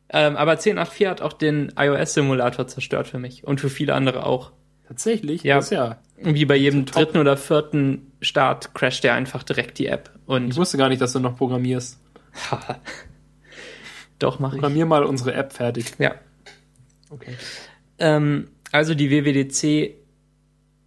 [0.09, 4.51] Ähm, aber 10.8.4 hat auch den iOS-Simulator zerstört für mich und für viele andere auch.
[4.93, 5.43] Tatsächlich?
[5.43, 5.55] Ja.
[5.55, 5.97] Das ja.
[6.17, 10.11] Wie bei jedem dritten oder vierten Start crasht der einfach direkt die App.
[10.13, 11.99] Ich Und wusste gar nicht, dass du noch programmierst.
[14.19, 14.61] doch mache ich.
[14.61, 15.93] Programmier mal unsere App fertig.
[15.99, 16.15] Ja.
[17.09, 17.35] Okay.
[17.99, 19.95] Ähm, also die WWDC,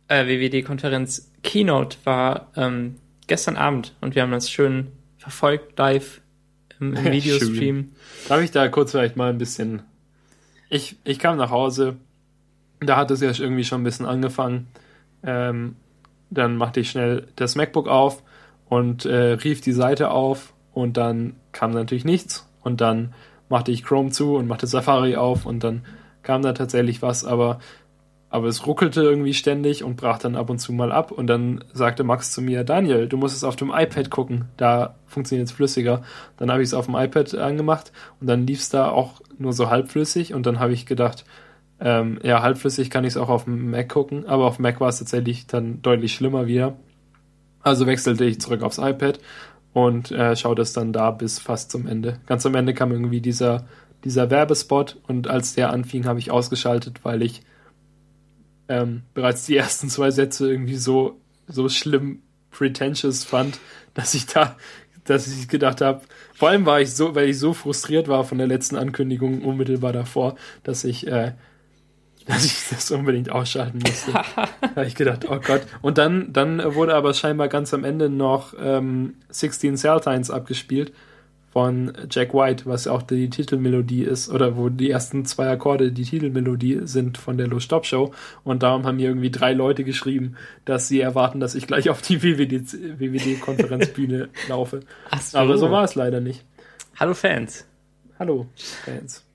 [0.08, 2.96] äh, WWD-Konferenz Keynote war ähm,
[3.26, 6.20] gestern Abend und wir haben das schön verfolgt live
[6.80, 7.04] im, im.
[7.12, 7.92] Videostream.
[8.28, 9.82] Darf ich da kurz vielleicht mal ein bisschen.
[10.68, 11.96] Ich, ich kam nach Hause,
[12.80, 14.68] da hat es ja irgendwie schon ein bisschen angefangen.
[15.22, 15.76] Ähm,
[16.30, 18.22] dann machte ich schnell das MacBook auf
[18.68, 22.48] und äh, rief die Seite auf und dann kam natürlich nichts.
[22.62, 23.14] Und dann
[23.48, 25.84] machte ich Chrome zu und machte Safari auf und dann
[26.22, 27.60] kam da tatsächlich was, aber,
[28.28, 31.12] aber es ruckelte irgendwie ständig und brach dann ab und zu mal ab.
[31.12, 34.96] Und dann sagte Max zu mir, Daniel, du musst es auf dem iPad gucken, da
[35.06, 36.02] funktioniert es flüssiger.
[36.36, 39.52] Dann habe ich es auf dem iPad angemacht und dann lief es da auch nur
[39.52, 41.24] so halbflüssig und dann habe ich gedacht,
[41.80, 44.80] ähm, ja, halbflüssig kann ich es auch auf dem Mac gucken, aber auf dem Mac
[44.80, 46.76] war es tatsächlich dann deutlich schlimmer wieder.
[47.60, 49.18] Also wechselte ich zurück aufs iPad
[49.72, 52.18] und äh, schaute es dann da bis fast zum Ende.
[52.26, 53.66] Ganz am Ende kam irgendwie dieser,
[54.04, 57.42] dieser Werbespot und als der anfing, habe ich ausgeschaltet, weil ich
[58.68, 63.58] ähm, bereits die ersten zwei Sätze irgendwie so, so schlimm pretentious fand,
[63.94, 64.56] dass ich da,
[65.04, 66.02] dass ich gedacht habe,
[66.34, 69.92] vor allem war ich so, weil ich so frustriert war von der letzten Ankündigung unmittelbar
[69.92, 71.32] davor, dass ich, äh,
[72.26, 74.12] dass ich das unbedingt ausschalten musste.
[74.12, 74.24] da
[74.74, 75.62] habe ich gedacht, oh Gott.
[75.80, 80.92] Und dann, dann wurde aber scheinbar ganz am Ende noch ähm, 16 Celltines abgespielt
[81.52, 86.04] von Jack White, was auch die Titelmelodie ist, oder wo die ersten zwei Akkorde die
[86.04, 88.12] Titelmelodie sind von der Lo Stop Show.
[88.44, 92.02] Und darum haben mir irgendwie drei Leute geschrieben, dass sie erwarten, dass ich gleich auf
[92.02, 94.80] die WWD-Konferenzbühne laufe.
[95.10, 96.44] Ach Aber so war es leider nicht.
[96.96, 97.64] Hallo Fans.
[98.18, 98.46] Hallo,
[98.84, 99.25] Fans.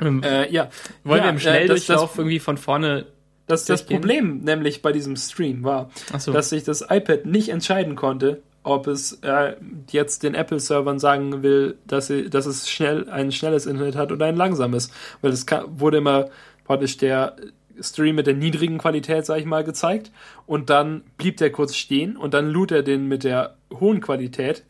[0.00, 0.68] Ähm, Äh, ja,
[1.04, 3.06] wollen ja, wir im äh, Schnelldurchlauf das, irgendwie von vorne
[3.46, 3.84] das, das?
[3.84, 6.32] Problem nämlich bei diesem Stream war, Achso.
[6.32, 9.54] dass ich das iPad nicht entscheiden konnte, ob es äh,
[9.90, 14.26] jetzt den Apple-Servern sagen will, dass, sie, dass es schnell ein schnelles Internet hat oder
[14.26, 14.90] ein langsames.
[15.22, 16.28] Weil es wurde immer
[16.64, 17.36] praktisch der
[17.80, 20.12] Stream mit der niedrigen Qualität, sag ich mal, gezeigt.
[20.46, 24.64] Und dann blieb der kurz stehen und dann lud er den mit der hohen Qualität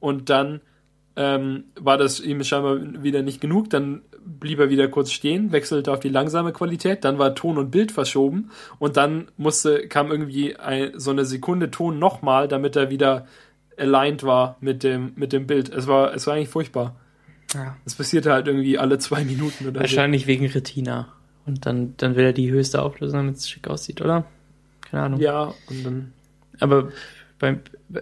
[0.00, 0.60] und dann
[1.16, 3.70] ähm, war das ihm scheinbar wieder nicht genug.
[3.70, 7.70] Dann blieb er wieder kurz stehen, wechselte auf die langsame Qualität, dann war Ton und
[7.70, 12.90] Bild verschoben und dann musste, kam irgendwie ein, so eine Sekunde Ton nochmal, damit er
[12.90, 13.26] wieder
[13.78, 15.68] aligned war mit dem, mit dem Bild.
[15.72, 16.96] Es war, es war eigentlich furchtbar.
[17.54, 17.76] Ja.
[17.84, 21.08] Es passierte halt irgendwie alle zwei Minuten oder Wahrscheinlich wegen Retina.
[21.46, 24.24] Und dann, dann will er die höchste Auflösung, damit es schick aussieht, oder?
[24.90, 25.20] Keine Ahnung.
[25.20, 25.24] so.
[25.24, 26.12] Ja, und dann.
[26.58, 26.88] Aber
[27.38, 27.60] beim,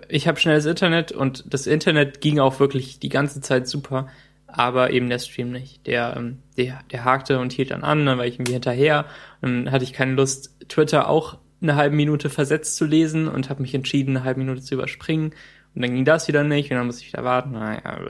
[0.09, 4.09] ich habe schnelles Internet und das Internet ging auch wirklich die ganze Zeit super,
[4.47, 5.87] aber eben der Stream nicht.
[5.87, 9.07] Der, ähm, der, der hakte und hielt dann an, dann war ich irgendwie hinterher.
[9.41, 13.63] Dann hatte ich keine Lust, Twitter auch eine halbe Minute versetzt zu lesen und habe
[13.63, 15.35] mich entschieden, eine halbe Minute zu überspringen.
[15.75, 17.53] Und dann ging das wieder nicht und dann musste ich wieder warten.
[17.53, 18.01] Naja,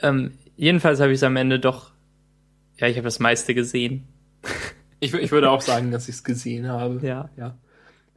[0.00, 1.92] ähm, jedenfalls habe ich es am Ende doch,
[2.76, 4.06] ja, ich habe das meiste gesehen.
[5.00, 7.04] Ich, ich würde auch sagen, dass ich es gesehen habe.
[7.04, 7.28] Ja.
[7.36, 7.56] ja.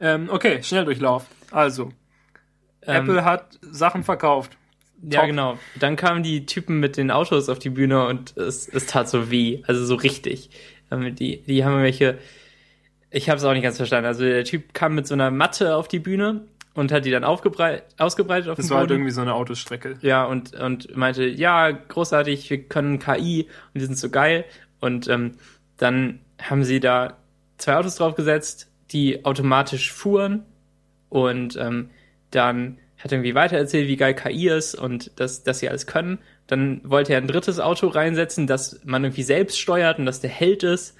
[0.00, 1.26] Ähm, okay, Schnelldurchlauf.
[1.50, 1.90] Also,
[2.82, 4.56] Ähm, Apple hat Sachen verkauft.
[5.02, 5.28] Ja, Top.
[5.28, 5.58] genau.
[5.78, 9.30] Dann kamen die Typen mit den Autos auf die Bühne und es, es tat so
[9.30, 9.62] weh.
[9.66, 10.50] Also so richtig.
[10.90, 12.18] Ähm, Die, die haben welche.
[13.10, 14.06] Ich habe es auch nicht ganz verstanden.
[14.06, 16.42] Also der Typ kam mit so einer Matte auf die Bühne
[16.74, 19.00] und hat die dann aufgebreit, ausgebreitet auf Das war halt Boden.
[19.00, 19.96] irgendwie so eine Autostrecke.
[20.02, 24.44] ja, und, und meinte, ja, großartig, wir können KI und die sind so geil.
[24.80, 25.32] Und ähm,
[25.78, 27.16] dann haben sie da
[27.58, 30.44] zwei Autos draufgesetzt, die automatisch fuhren
[31.08, 31.90] und ähm,
[32.30, 36.18] dann hat er irgendwie weitererzählt, wie geil KI ist und dass, dass sie alles können.
[36.46, 40.30] Dann wollte er ein drittes Auto reinsetzen, das man irgendwie selbst steuert und das der
[40.30, 40.96] Held ist.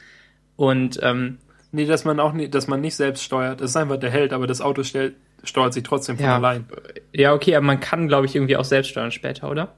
[0.56, 1.38] Und ähm,
[1.72, 3.60] Nee, dass man auch nie, dass man nicht selbst steuert.
[3.60, 6.36] Das ist einfach der Held, aber das Auto stellt, steuert sich trotzdem von Ja.
[6.36, 6.66] allein.
[7.12, 9.74] ja, okay, aber man kann, glaube ich, irgendwie auch selbst steuern später, oder?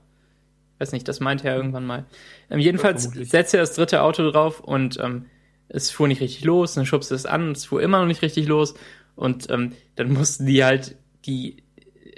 [0.79, 2.05] Weiß nicht, das meinte er irgendwann mal.
[2.51, 5.27] Ähm, jedenfalls setzte er das dritte Auto drauf und ähm,
[5.69, 8.47] es fuhr nicht richtig los, dann schubste es an es fuhr immer noch nicht richtig
[8.47, 8.75] los.
[9.17, 10.97] Und ähm, dann mussten die halt
[11.27, 11.63] die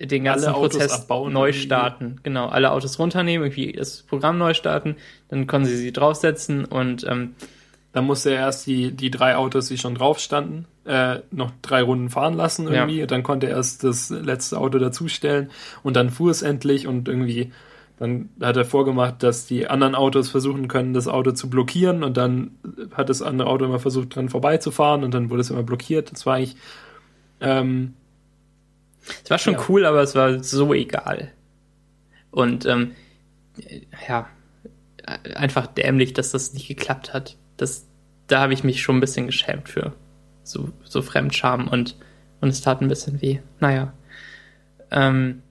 [0.01, 2.21] den ganzen Alle Autos Prozess abbauen neu starten.
[2.23, 4.97] Genau, alle Autos runternehmen, irgendwie das Programm neu starten,
[5.29, 7.35] dann konnten sie sie draufsetzen und ähm,
[7.93, 11.83] Dann musste er erst die, die drei Autos, die schon drauf standen, äh, noch drei
[11.83, 12.99] Runden fahren lassen irgendwie.
[12.99, 13.03] Ja.
[13.03, 15.51] Und dann konnte er erst das letzte Auto dazustellen
[15.83, 17.53] und dann fuhr es endlich und irgendwie
[18.01, 22.17] dann hat er vorgemacht, dass die anderen Autos versuchen können, das Auto zu blockieren und
[22.17, 22.53] dann
[22.93, 26.11] hat das andere Auto immer versucht, dran vorbeizufahren und dann wurde es immer blockiert.
[26.11, 26.57] Das war eigentlich
[27.41, 27.95] ähm,
[29.25, 29.65] Es war schon Ja.
[29.69, 31.31] cool, aber es war so egal.
[32.31, 32.93] Und ähm,
[34.09, 34.29] ja,
[35.35, 37.37] einfach dämlich, dass das nicht geklappt hat.
[37.57, 37.87] Das,
[38.29, 39.93] da habe ich mich schon ein bisschen geschämt für.
[40.43, 41.97] So, so Fremdscham und,
[42.41, 43.41] und es tat ein bisschen weh.
[43.59, 43.93] Naja.
[44.91, 45.43] Ähm,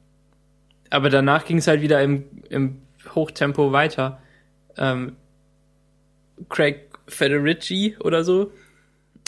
[0.90, 2.82] aber danach ging es halt wieder im, im
[3.14, 4.22] Hochtempo weiter.
[4.78, 5.16] Ähm,
[6.50, 8.52] Craig Federici oder so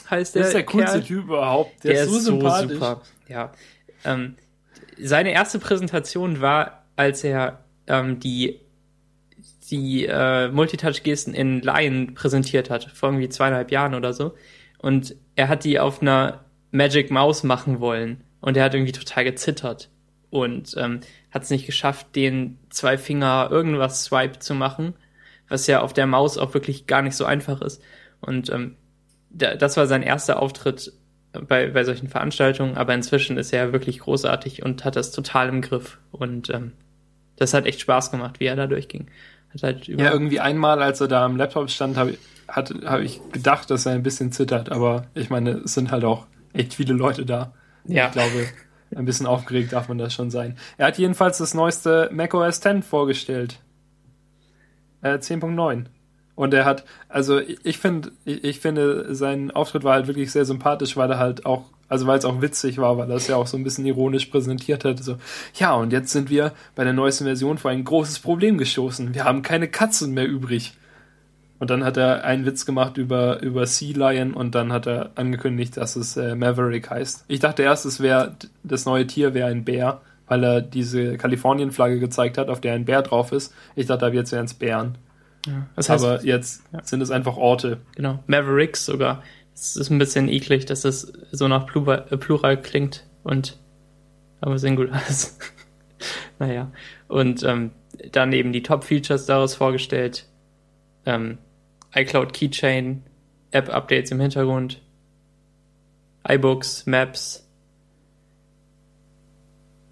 [0.09, 0.41] heißt der.
[0.41, 1.03] Das ist der coolste Kerl.
[1.07, 1.83] Typ überhaupt.
[1.83, 2.73] Der, Der ist so sympathisch.
[2.73, 3.01] super.
[3.27, 3.51] Ja.
[4.05, 4.35] Ähm,
[4.99, 8.59] seine erste Präsentation war, als er ähm, die
[9.69, 14.35] die äh, Multitouch-Gesten in Lion präsentiert hat, vor irgendwie zweieinhalb Jahren oder so.
[14.79, 18.25] Und er hat die auf einer Magic Mouse machen wollen.
[18.41, 19.89] Und er hat irgendwie total gezittert.
[20.31, 24.95] Und ähm, hat es nicht geschafft, den zwei Finger irgendwas Swipe zu machen,
[25.47, 27.83] was ja auf der Maus auch wirklich gar nicht so einfach ist.
[28.21, 28.77] Und ähm,
[29.29, 30.93] da, das war sein erster Auftritt
[31.33, 35.61] bei, bei solchen Veranstaltungen, aber inzwischen ist er wirklich großartig und hat das total im
[35.61, 35.99] Griff.
[36.11, 36.73] Und ähm,
[37.35, 39.07] das hat echt Spaß gemacht, wie er da durchging.
[39.61, 42.17] Halt Ja, irgendwie einmal, als er da am Laptop stand, habe
[42.47, 44.71] hab ich gedacht, dass er ein bisschen zittert.
[44.71, 47.53] Aber ich meine, es sind halt auch echt viele Leute da.
[47.85, 48.07] Ja.
[48.07, 48.47] Ich glaube,
[48.95, 50.57] ein bisschen aufgeregt darf man das schon sein.
[50.77, 53.59] Er hat jedenfalls das neueste macOS 10 vorgestellt.
[55.01, 55.85] Äh, 10.9.
[56.35, 60.31] Und er hat, also ich, ich finde, ich, ich finde, sein Auftritt war halt wirklich
[60.31, 63.27] sehr sympathisch, weil er halt auch, also weil es auch witzig war, weil er es
[63.27, 65.03] ja auch so ein bisschen ironisch präsentiert hat.
[65.03, 65.17] So,
[65.55, 69.13] ja, und jetzt sind wir bei der neuesten Version vor ein großes Problem gestoßen.
[69.13, 70.73] Wir haben keine Katzen mehr übrig.
[71.61, 75.11] Und dann hat er einen Witz gemacht über, über Sea Lion und dann hat er
[75.13, 77.25] angekündigt, dass es äh, Maverick heißt.
[77.27, 81.99] Ich dachte erst, es wäre, das neue Tier wäre ein Bär, weil er diese Kalifornien-Flagge
[81.99, 83.53] gezeigt hat, auf der ein Bär drauf ist.
[83.75, 84.97] Ich dachte, ab jetzt wären es Bären.
[85.45, 85.67] ja.
[85.75, 86.83] Das heißt, Aber jetzt ja.
[86.83, 87.77] sind es einfach Orte.
[87.95, 89.21] genau, Mavericks sogar.
[89.53, 93.59] Es ist ein bisschen eklig, dass es so nach Plural, äh, Plural klingt und
[94.39, 95.37] aber Singular ist.
[96.39, 96.71] naja.
[97.07, 97.69] Und ähm,
[98.13, 100.25] dann eben die Top-Features daraus vorgestellt.
[101.05, 101.37] Ähm,
[101.95, 103.03] iCloud Keychain,
[103.51, 104.81] App-Updates im Hintergrund,
[106.27, 107.47] iBooks, Maps,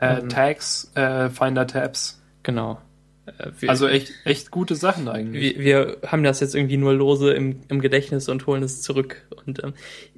[0.02, 0.30] Äh, Ähm.
[0.30, 2.22] Tags, äh, Finder-Tabs.
[2.44, 2.80] genau.
[3.26, 5.58] Äh, wir, Also echt, echt gute Sachen eigentlich.
[5.58, 9.28] wir, wir haben das jetzt irgendwie nur lose im, im Gedächtnis und holen es zurück.
[9.46, 9.74] Und ähm,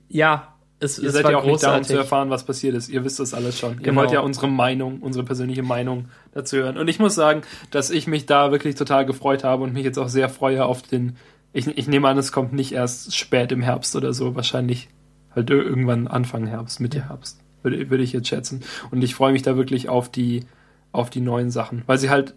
[0.07, 1.87] ja, es, Ihr es seid ja auch nicht da, um großartig.
[1.87, 2.89] zu erfahren, was passiert ist.
[2.89, 3.73] Ihr wisst das alles schon.
[3.77, 4.01] Ihr Genau.
[4.01, 6.77] wollt ja unsere Meinung, unsere persönliche Meinung dazu hören.
[6.77, 9.97] Und ich muss sagen, dass ich mich da wirklich total gefreut habe und mich jetzt
[9.97, 11.17] auch sehr freue auf den.
[11.53, 14.35] Ich, ich nehme an, es kommt nicht erst spät im Herbst oder so.
[14.35, 14.89] Wahrscheinlich
[15.35, 17.39] halt ir- irgendwann Anfang Herbst, Mitte Herbst.
[17.63, 18.61] Würde, würde ich jetzt schätzen.
[18.89, 20.45] Und ich freue mich da wirklich auf die,
[20.91, 21.83] auf die neuen Sachen.
[21.85, 22.33] Weil sie halt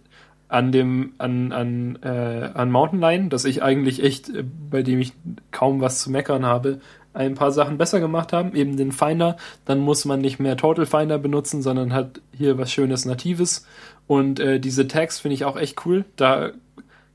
[0.47, 4.99] an dem, an, an, äh, an Mountain Lion, das ich eigentlich echt, äh, bei dem
[4.99, 5.13] ich
[5.51, 6.79] kaum was zu meckern habe,
[7.13, 10.85] ein paar Sachen besser gemacht haben, eben den Finder, dann muss man nicht mehr Total
[10.85, 13.65] Finder benutzen, sondern hat hier was schönes Natives
[14.05, 16.03] und äh, diese Tags finde ich auch echt cool.
[16.17, 16.51] Da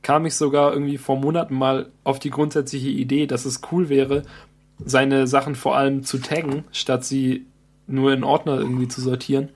[0.03, 4.23] kam ich sogar irgendwie vor Monaten mal auf die grundsätzliche Idee, dass es cool wäre,
[4.85, 7.47] seine Sachen vor allem zu taggen, statt sie
[7.87, 9.51] nur in Ordner irgendwie zu sortieren.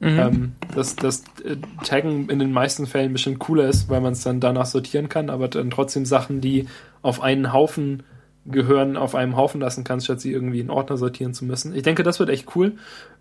[0.00, 0.18] Mhm.
[0.18, 4.22] Ähm, dass das äh, Taggen in den meisten Fällen bestimmt cooler ist, weil man es
[4.22, 6.66] dann danach sortieren kann, aber dann trotzdem Sachen, die
[7.00, 8.02] auf einen Haufen
[8.44, 11.74] gehören, auf einem Haufen lassen kann, statt sie irgendwie in Ordner sortieren zu müssen.
[11.74, 12.72] Ich denke, das wird echt cool,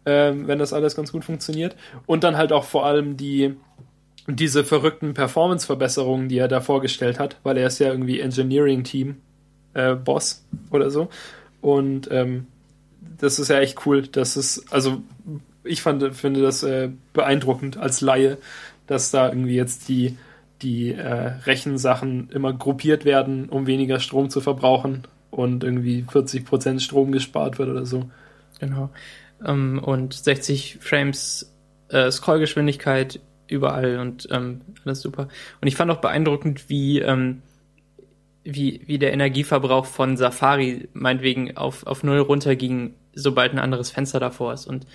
[0.05, 1.75] ähm, wenn das alles ganz gut funktioniert.
[2.05, 3.55] Und dann halt auch vor allem die
[4.27, 9.17] diese verrückten Performance-Verbesserungen, die er da vorgestellt hat, weil er ist ja irgendwie Engineering-Team
[9.73, 9.95] äh,
[10.71, 11.09] oder so.
[11.61, 12.47] Und ähm,
[13.19, 14.03] das ist ja echt cool.
[14.07, 15.01] Das ist, also
[15.63, 18.37] ich fand, finde das äh, beeindruckend als Laie,
[18.87, 20.17] dass da irgendwie jetzt die,
[20.61, 27.11] die äh, Rechensachen immer gruppiert werden, um weniger Strom zu verbrauchen und irgendwie 40% Strom
[27.11, 28.09] gespart wird oder so.
[28.59, 28.89] Genau.
[29.45, 31.53] Ähm, und 60 Frames
[31.89, 35.27] äh, Scrollgeschwindigkeit überall und ähm, alles super.
[35.61, 37.41] Und ich fand auch beeindruckend, wie, ähm,
[38.43, 44.19] wie, wie der Energieverbrauch von Safari meinetwegen auf, auf null runterging, sobald ein anderes Fenster
[44.19, 44.65] davor ist.
[44.67, 44.85] Und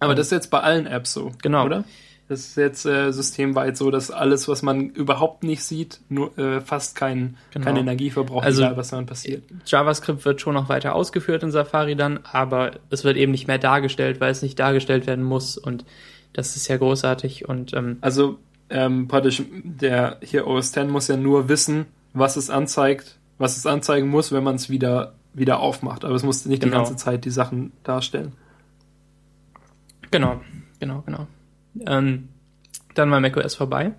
[0.00, 1.64] Aber das ist jetzt bei allen Apps so, Genau.
[1.64, 1.84] oder?
[2.28, 6.60] Das ist jetzt äh, systemweit so, dass alles, was man überhaupt nicht sieht, nur äh,
[6.60, 7.64] fast kein, Genau.
[7.64, 9.42] keine Energie verbraucht, Also- egal was dann passiert.
[9.66, 13.58] JavaScript wird schon noch weiter ausgeführt in Safari dann, aber es wird eben nicht mehr
[13.58, 15.58] dargestellt, weil es nicht dargestellt werden muss.
[15.58, 15.84] Und
[16.32, 17.48] das ist ja großartig.
[17.48, 18.38] Und ähm, Also
[18.68, 23.66] ähm, praktisch der hier OS X muss ja nur wissen, was es anzeigt, was es
[23.66, 26.04] anzeigen muss, wenn man es wieder wieder aufmacht.
[26.04, 26.78] Aber es muss nicht die Genau.
[26.78, 28.32] ganze Zeit die Sachen darstellen.
[30.10, 30.40] Genau,
[30.80, 31.26] genau, genau.
[31.86, 32.28] Ähm,
[32.94, 33.92] dann war macOS vorbei.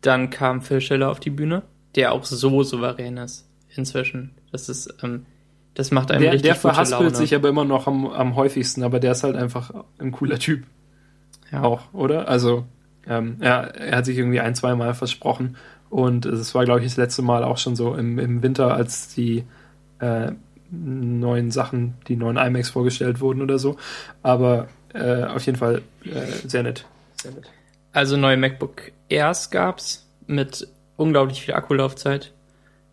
[0.00, 1.62] Dann kam Phil Schiller auf die Bühne,
[1.94, 4.30] der auch so souverän ist inzwischen.
[4.52, 5.26] Das ist, ähm,
[5.74, 9.00] das macht einem Der, richtig der verhaspelt sich aber immer noch am, am häufigsten, aber
[9.00, 10.64] der ist halt einfach ein cooler Typ
[11.52, 11.62] ja.
[11.62, 12.28] auch, oder?
[12.28, 12.64] Also
[13.06, 15.56] ähm, er, er hat sich irgendwie ein, zwei Mal versprochen
[15.92, 19.12] Und es war, glaube ich, das letzte Mal auch schon so im, im Winter, als
[19.14, 19.44] die
[19.98, 20.32] äh,
[20.70, 23.76] neuen Sachen, die neuen iMacs vorgestellt wurden oder so.
[24.22, 26.86] Aber äh, auf jeden Fall äh, sehr nett.
[27.20, 27.44] Sehr nett.
[27.92, 30.66] Also neue MacBook Airs gab's mit
[30.96, 32.32] unglaublich viel Akkulaufzeit.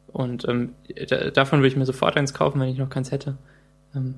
[0.08, 0.74] Und ähm,
[1.08, 3.38] da, davon würde ich mir sofort eins kaufen, wenn ich noch keins hätte.
[3.96, 4.16] Ähm,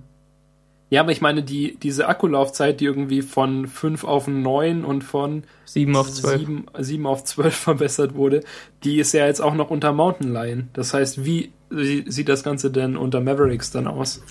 [0.91, 5.45] ja, aber ich meine, die, diese Akkulaufzeit, die irgendwie von 5 auf 9 und von
[5.63, 6.39] 7 auf 12.
[6.41, 8.41] 7, 7 auf 12 verbessert wurde,
[8.83, 10.69] die ist ja jetzt auch noch unter Mountain Lion.
[10.73, 14.21] Das heißt, wie sieht das Ganze denn unter Mavericks dann aus?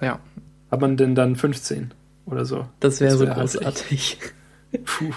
[0.00, 0.20] Ja.
[0.70, 1.92] Hat man denn dann 15
[2.26, 2.68] oder so?
[2.78, 4.18] Das wäre wär so halt großartig.
[4.84, 5.12] Puh.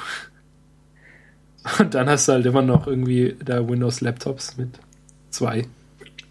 [1.78, 4.80] Und dann hast du halt immer noch irgendwie da Windows-Laptops mit
[5.30, 5.68] zwei,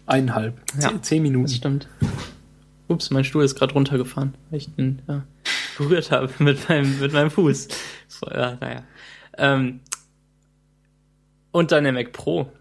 [0.07, 1.45] eineinhalb, Ja, zehn, zehn Minuten.
[1.45, 1.87] Das stimmt.
[2.87, 5.23] Ups, mein Stuhl ist gerade runtergefahren, weil ich den ja,
[5.77, 7.67] berührt habe mit meinem, mit meinem Fuß.
[8.07, 8.83] So, ja, naja.
[9.37, 9.81] Ähm,
[11.51, 12.51] und dann der Mac Pro.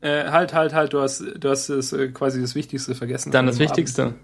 [0.00, 3.30] Äh, halt, halt, halt, du hast, du hast das, äh, quasi das Wichtigste vergessen.
[3.30, 4.14] Dann an das Wichtigste.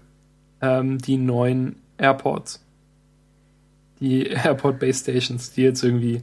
[0.61, 2.63] Ähm, die neuen AirPods.
[3.99, 6.21] Die AirPod Base Stations, die jetzt irgendwie.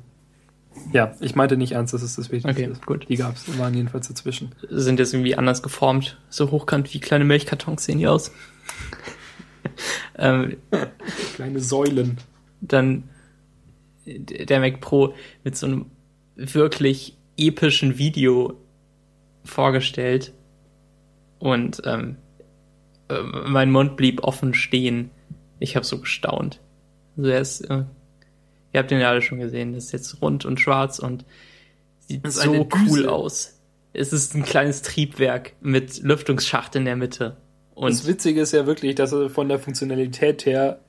[0.93, 2.71] Ja, ich meinte nicht ernst, das ist das Wichtigste.
[2.71, 3.09] Okay, gut.
[3.09, 4.55] Die gab's, waren jedenfalls dazwischen.
[4.69, 6.19] Sind jetzt irgendwie anders geformt.
[6.29, 8.31] So hochkant wie kleine Milchkartons sehen die aus.
[10.19, 10.57] ähm,
[11.35, 12.19] Kleine Säulen.
[12.61, 13.09] dann
[14.07, 15.87] der Mac Pro mit so einem
[16.37, 18.55] wirklich epischen Video
[19.45, 20.33] vorgestellt
[21.39, 22.17] und ähm,
[23.09, 25.11] äh, mein Mund blieb offen stehen.
[25.59, 26.61] Ich habe so gestaunt.
[27.17, 27.85] Also er ist, äh,
[28.73, 31.25] ihr habt den ja alle schon gesehen, das ist jetzt rund und schwarz und
[32.01, 33.61] sieht so cool aus.
[33.93, 37.39] Es ist ein kleines Triebwerk mit Lüftungsschacht in der Mitte.
[37.77, 40.81] Und das Witzige ist ja wirklich, dass er von der Funktionalität her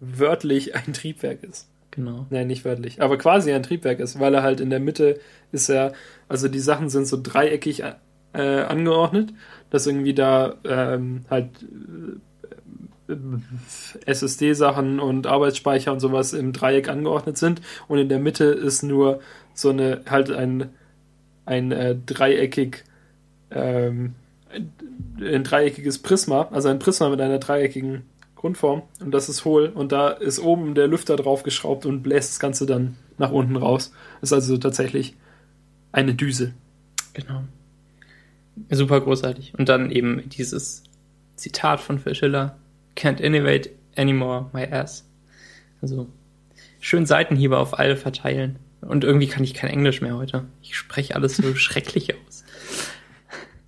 [0.00, 1.68] wörtlich ein Triebwerk ist.
[1.92, 2.26] genau.
[2.30, 5.20] Nein, nicht wörtlich, aber quasi ein Triebwerk ist, weil er halt in der Mitte
[5.52, 5.92] ist er,
[6.28, 7.84] also die Sachen sind so dreieckig
[8.32, 9.32] äh, angeordnet,
[9.70, 11.48] dass irgendwie da ähm, halt
[13.08, 13.14] äh,
[14.04, 19.20] SSD-Sachen und Arbeitsspeicher und sowas im Dreieck angeordnet sind und in der Mitte ist nur
[19.54, 20.70] so eine halt ein
[21.44, 22.82] ein äh, dreieckig
[23.52, 24.16] ähm,
[25.20, 28.02] ein, dreieckiges Prisma, also ein Prisma mit einer dreieckigen
[28.34, 32.30] Grundform und das ist hohl und da ist oben der Lüfter drauf geschraubt und bläst
[32.30, 33.92] das Ganze dann nach unten raus.
[34.20, 35.16] Ist also tatsächlich
[35.92, 36.52] eine Düse.
[37.14, 37.44] Genau.
[38.70, 39.54] Super großartig.
[39.58, 40.84] Und dann eben dieses
[41.34, 42.50] Zitat von Phil
[42.96, 45.06] Can't innovate anymore, my ass.
[45.82, 46.08] Also
[46.80, 48.58] schön Seitenhiebe auf alle verteilen.
[48.80, 50.44] Und irgendwie kann ich kein Englisch mehr heute.
[50.62, 52.25] Ich spreche alles so schrecklich aus.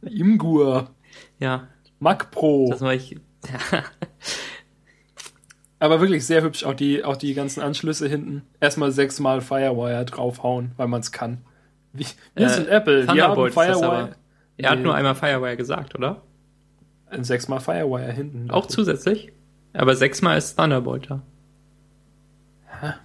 [0.02, 0.90] Imgur,
[1.38, 1.68] Ja,
[1.98, 2.68] Mac Pro.
[2.70, 3.10] das war ich.
[3.72, 3.82] Ja.
[5.80, 8.42] Aber wirklich sehr hübsch, auch die, auch die ganzen Anschlüsse hinten.
[8.60, 11.38] Erstmal sechsmal Firewire draufhauen, weil man es kann.
[11.92, 12.04] Wie,
[12.34, 13.84] wir Äh, sind Apple, wir haben Firewire.
[13.86, 14.10] aber.
[14.56, 16.22] Er hat nur einmal Firewire gesagt, oder?
[17.10, 18.50] Ein Sechsmal Firewire hinten.
[18.50, 19.32] Auch zusätzlich?
[19.72, 21.22] Aber sechsmal ist Thunderbolt da.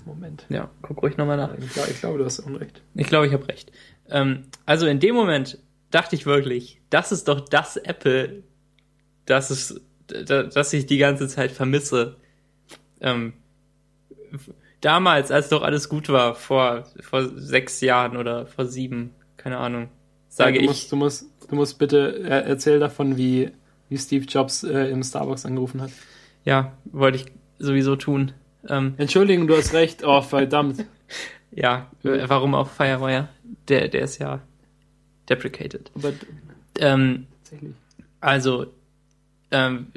[0.06, 0.46] Moment.
[0.50, 1.54] Ja, guck ruhig nochmal nach.
[1.58, 2.82] Ich glaube, ich glaube, du hast Unrecht.
[2.96, 3.72] Ich glaube, ich habe recht.
[4.10, 5.58] Ähm, also in dem Moment
[5.94, 8.44] dachte ich wirklich, das ist doch das Apple,
[9.26, 12.18] das ist, da- das ich die ganze Zeit vermisse.
[13.02, 13.34] Ähm,
[14.82, 19.90] damals, als doch alles gut war, vor, vor sechs Jahren oder vor sieben, keine Ahnung,
[20.30, 20.68] sage ja, du ich.
[20.70, 23.52] Musst, du, musst, du musst bitte äh, erzähl davon, wie,
[23.90, 25.92] wie Steve Jobs äh, im Starbucks angerufen hat.
[26.46, 27.26] Ja, wollte ich
[27.60, 28.34] sowieso tun.
[28.68, 30.04] Ähm, Entschuldigung, du hast recht.
[30.04, 30.86] Oh, verdammt.
[31.52, 33.30] ja, äh, warum auch Firewire?
[33.68, 34.42] Der, der ist ja
[35.30, 35.92] deprecated.
[35.96, 36.14] Aber
[36.80, 37.76] Ähm, tatsächlich.
[38.20, 38.68] Also,
[39.52, 39.88] ähm,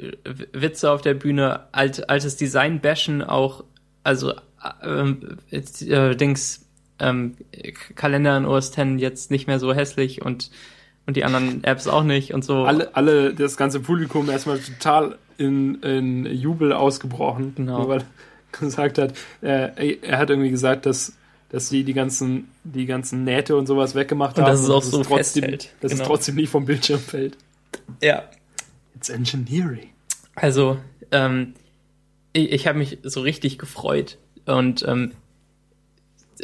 [0.53, 3.63] Witze auf der Bühne, alt, altes Design bashen auch,
[4.03, 4.33] also,
[4.83, 6.65] ähm, jetzt, äh, Dings,
[6.99, 7.35] ähm,
[7.95, 10.51] Kalender in OS X jetzt nicht mehr so hässlich und,
[11.05, 12.65] und die anderen Apps auch nicht und so.
[12.65, 17.53] Alle, alle, das ganze Publikum erstmal total in, in Jubel ausgebrochen.
[17.55, 17.79] Genau.
[17.79, 21.13] Nur weil er gesagt hat, äh, er hat irgendwie gesagt, dass,
[21.49, 24.51] dass sie die ganzen, die ganzen Nähte und sowas weggemacht Und haben.
[24.51, 25.73] dass es auch so trotzdem, festhält.
[25.81, 26.03] dass Genau.
[26.03, 27.37] es trotzdem nicht vom Bildschirm fällt.
[28.01, 28.23] Ja.
[28.95, 29.89] It's engineering.
[30.35, 30.77] Also,
[31.11, 31.53] ähm,
[32.33, 34.17] ich, ich habe mich so richtig gefreut.
[34.45, 35.13] Und ähm,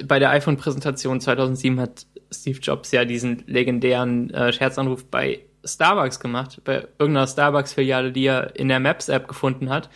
[0.05, 6.61] bei der iPhone-Präsentation 2007 hat Steve Jobs ja diesen legendären äh, Scherzanruf bei Starbucks gemacht,
[6.65, 9.89] bei irgendeiner Starbucks-Filiale, die er in der Maps-App gefunden hat.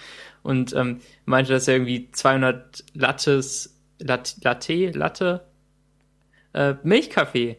[0.43, 5.41] Und ähm, meinte, dass er irgendwie 200 Lattes, Latte, Latte, Latte
[6.53, 7.57] äh, Milchkaffee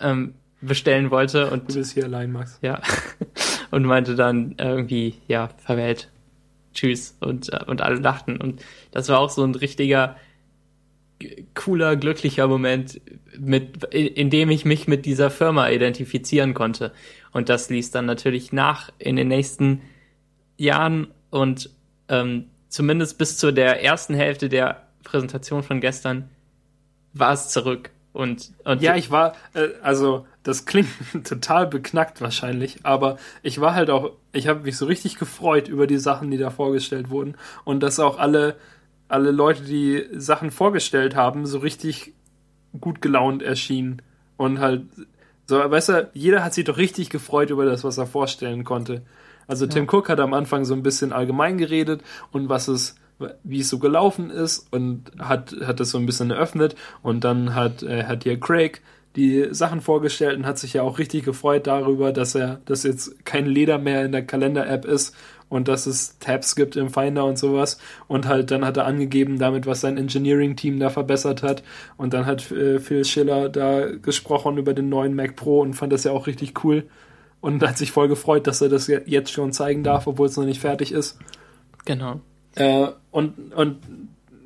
[0.00, 1.50] ähm, bestellen wollte.
[1.50, 2.58] Und Du bist hier allein, Max.
[2.62, 2.80] ja.
[3.70, 6.10] Und meinte dann irgendwie, ja, verwählt.
[6.72, 7.16] Tschüss.
[7.20, 8.38] Und, äh, und alle lachten.
[8.38, 10.16] Und das war auch so ein richtiger
[11.54, 13.00] cooler, glücklicher Moment,
[13.38, 16.92] mit, in dem ich mich mit dieser Firma identifizieren konnte.
[17.32, 19.82] Und das ließ dann natürlich nach in den nächsten
[20.56, 21.70] Jahren und
[22.08, 26.28] ähm, zumindest bis zu der ersten Hälfte der Präsentation von gestern
[27.12, 27.90] war es zurück.
[28.12, 30.88] Und, und ja, ich war, äh, also das klingt
[31.24, 35.86] total beknackt wahrscheinlich, aber ich war halt auch, ich habe mich so richtig gefreut über
[35.86, 38.56] die Sachen, die da vorgestellt wurden und dass auch alle,
[39.08, 42.14] alle Leute, die Sachen vorgestellt haben, so richtig
[42.80, 44.02] gut gelaunt erschienen
[44.36, 44.82] und halt
[45.46, 49.02] so, weißt du, jeder hat sich doch richtig gefreut über das, was er vorstellen konnte.
[49.46, 49.92] Also Tim ja.
[49.92, 52.02] Cook hat am Anfang so ein bisschen allgemein geredet
[52.32, 52.96] und was es
[53.44, 57.54] wie es so gelaufen ist und hat, hat das so ein bisschen eröffnet und dann
[57.54, 58.82] hat, äh, hat hier Craig
[59.16, 63.24] die Sachen vorgestellt und hat sich ja auch richtig gefreut darüber, dass er, dass jetzt
[63.24, 65.14] kein Leder mehr in der Kalender-App ist
[65.48, 67.78] und dass es Tabs gibt im Finder und sowas.
[68.06, 71.62] Und halt dann hat er angegeben damit, was sein Engineering-Team da verbessert hat.
[71.96, 75.92] Und dann hat äh, Phil Schiller da gesprochen über den neuen Mac Pro und fand
[75.92, 76.84] das ja auch richtig cool.
[77.40, 80.44] Und hat sich voll gefreut, dass er das jetzt schon zeigen darf, obwohl es noch
[80.44, 81.18] nicht fertig ist.
[81.84, 82.20] Genau.
[82.54, 83.78] Äh, und, und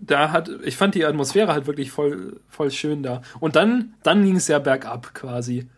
[0.00, 3.22] da hat, ich fand die Atmosphäre halt wirklich voll, voll schön da.
[3.40, 5.68] Und dann, dann ging es ja bergab quasi.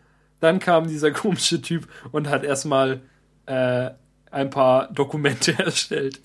[0.41, 3.03] Dann kam dieser komische Typ und hat erstmal
[3.47, 3.91] äh,
[4.31, 6.21] ein paar Dokumente erstellt.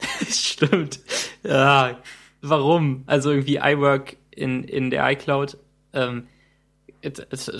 [0.28, 1.00] Stimmt.
[1.42, 1.98] Ja,
[2.42, 3.04] warum?
[3.06, 5.58] Also irgendwie iWork in, in der iCloud,
[5.92, 6.26] ähm,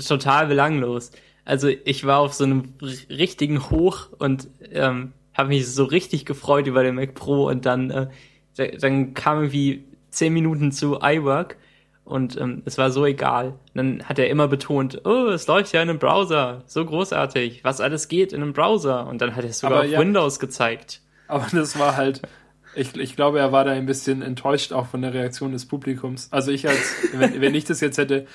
[0.07, 1.13] total belanglos.
[1.45, 2.75] Also ich war auf so einem
[3.09, 7.91] richtigen Hoch und ähm, habe mich so richtig gefreut über den Mac Pro und dann,
[8.57, 11.57] äh, dann kam irgendwie zehn Minuten zu iWork
[12.05, 13.55] und ähm, es war so egal.
[13.75, 17.81] dann hat er immer betont, oh, es läuft ja in einem Browser, so großartig, was
[17.81, 19.07] alles geht in einem Browser.
[19.07, 21.03] Und dann hat er es sogar Aber auf ja, Windows gezeigt.
[21.29, 22.23] Aber das war halt,
[22.75, 26.29] ich, ich glaube, er war da ein bisschen enttäuscht auch von der Reaktion des Publikums.
[26.33, 28.27] Also ich als, wenn, wenn ich das jetzt hätte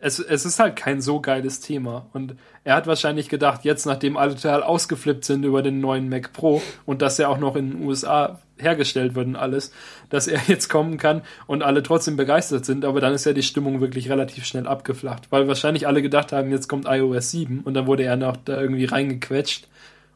[0.00, 2.06] es, es ist halt kein so geiles Thema.
[2.12, 6.32] Und er hat wahrscheinlich gedacht, jetzt nachdem alle total ausgeflippt sind über den neuen Mac
[6.32, 9.72] Pro und dass er auch noch in den USA hergestellt wird und alles,
[10.10, 13.42] dass er jetzt kommen kann und alle trotzdem begeistert sind, aber dann ist ja die
[13.42, 17.74] Stimmung wirklich relativ schnell abgeflacht, weil wahrscheinlich alle gedacht haben, jetzt kommt iOS 7 und
[17.74, 19.68] dann wurde er noch da irgendwie reingequetscht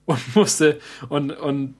[0.06, 0.78] und musste
[1.08, 1.74] und, und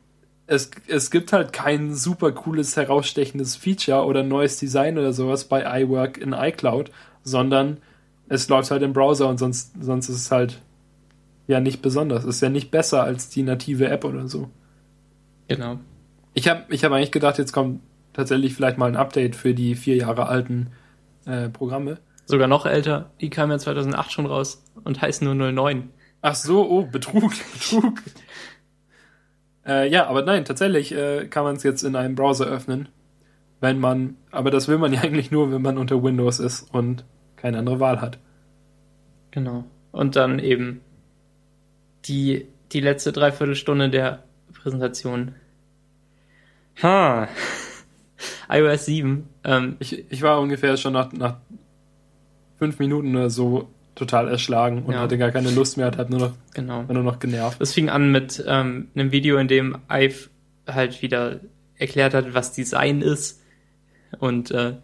[0.46, 5.82] es, es gibt halt kein super cooles, herausstechendes Feature oder neues Design oder sowas bei
[5.82, 6.90] iWork in iCloud,
[7.22, 7.78] sondern
[8.30, 10.62] es läuft halt im Browser und sonst, sonst ist es halt
[11.48, 12.22] ja nicht besonders.
[12.22, 14.48] Es ist ja nicht besser als die native App oder so.
[15.48, 15.80] Genau.
[16.32, 17.80] Ich habe ich hab eigentlich gedacht, jetzt kommt
[18.12, 20.70] tatsächlich vielleicht mal ein Update für die vier Jahre alten
[21.26, 21.98] äh, Programme.
[22.24, 23.10] Sogar noch älter.
[23.20, 25.90] Die kamen ja 2008 schon raus und heißen nur 09.
[26.22, 28.00] Ach so, oh, Betrug, Betrug.
[29.66, 32.88] äh, ja, aber nein, tatsächlich äh, kann man es jetzt in einem Browser öffnen,
[33.60, 37.04] wenn man, aber das will man ja eigentlich nur, wenn man unter Windows ist und
[37.40, 38.18] keine andere Wahl hat.
[39.30, 39.64] Genau.
[39.92, 40.80] Und dann eben
[42.04, 45.34] die, die letzte Dreiviertelstunde der Präsentation.
[46.82, 47.28] Ha.
[48.48, 49.28] iOS 7.
[49.44, 51.36] Ähm, ich, ich war ungefähr schon nach, nach
[52.58, 55.00] fünf Minuten oder so total erschlagen und ja.
[55.00, 56.84] hatte gar keine Lust mehr, hat nur noch, genau.
[56.84, 57.60] nur noch genervt.
[57.60, 60.30] Es fing an mit ähm, einem Video, in dem Ive
[60.66, 61.40] halt wieder
[61.76, 63.42] erklärt hat, was Design ist
[64.18, 64.74] und äh,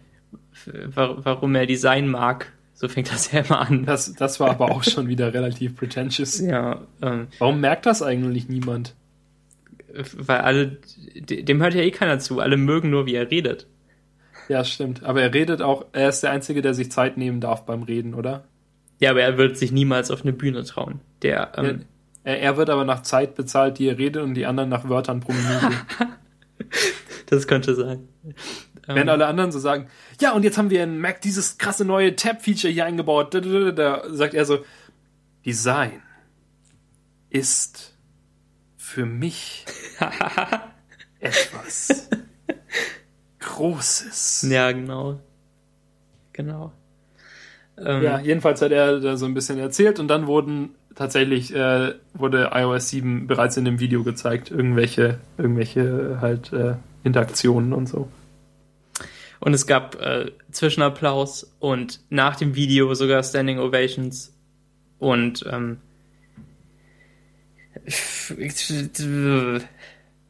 [0.67, 2.53] warum er Design mag.
[2.75, 3.87] So fängt das ja immer an.
[3.87, 6.41] Das, das war aber auch schon wieder relativ pretentious.
[6.47, 6.83] Ja.
[7.03, 8.95] Ähm, warum merkt das eigentlich niemand?
[9.95, 10.79] Weil alle,
[11.15, 12.41] dem hört ja eh keiner zu.
[12.41, 13.67] Alle mögen nur, wie er redet.
[14.49, 15.03] Ja, stimmt.
[15.03, 18.15] Aber er redet auch, er ist der Einzige, der sich Zeit nehmen darf beim Reden,
[18.15, 18.45] oder?
[18.99, 21.01] Ja, aber er wird sich niemals auf eine Bühne trauen.
[21.23, 21.87] Der, ähm,
[22.25, 25.21] er, er wird aber nach Zeit bezahlt, die er redet, und die anderen nach Wörtern
[25.21, 25.77] pro Minute.
[27.27, 28.09] das könnte sein.
[28.87, 29.09] Während ähm.
[29.09, 29.89] alle anderen so sagen,
[30.21, 33.35] ja, und jetzt haben wir in Mac dieses krasse neue Tab-Feature hier eingebaut.
[33.35, 34.65] Da sagt er so,
[35.45, 36.03] Design
[37.31, 37.95] ist
[38.77, 39.67] für mich
[41.21, 42.09] etwas
[43.41, 44.47] Großes.
[44.51, 45.21] Ja, genau.
[46.33, 46.73] Genau.
[47.79, 51.95] Ähm, ja, jedenfalls hat er da so ein bisschen erzählt und dann wurden tatsächlich äh,
[52.15, 56.75] wurde iOS 7 bereits in dem Video gezeigt, irgendwelche, irgendwelche halt äh,
[57.07, 58.09] Interaktionen und so.
[59.41, 64.35] Und es gab äh, Zwischenapplaus und nach dem Video sogar Standing Ovations.
[64.99, 65.79] Und ähm,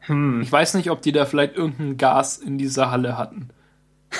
[0.01, 0.41] hm.
[0.41, 3.49] ich weiß nicht, ob die da vielleicht irgendein Gas in dieser Halle hatten.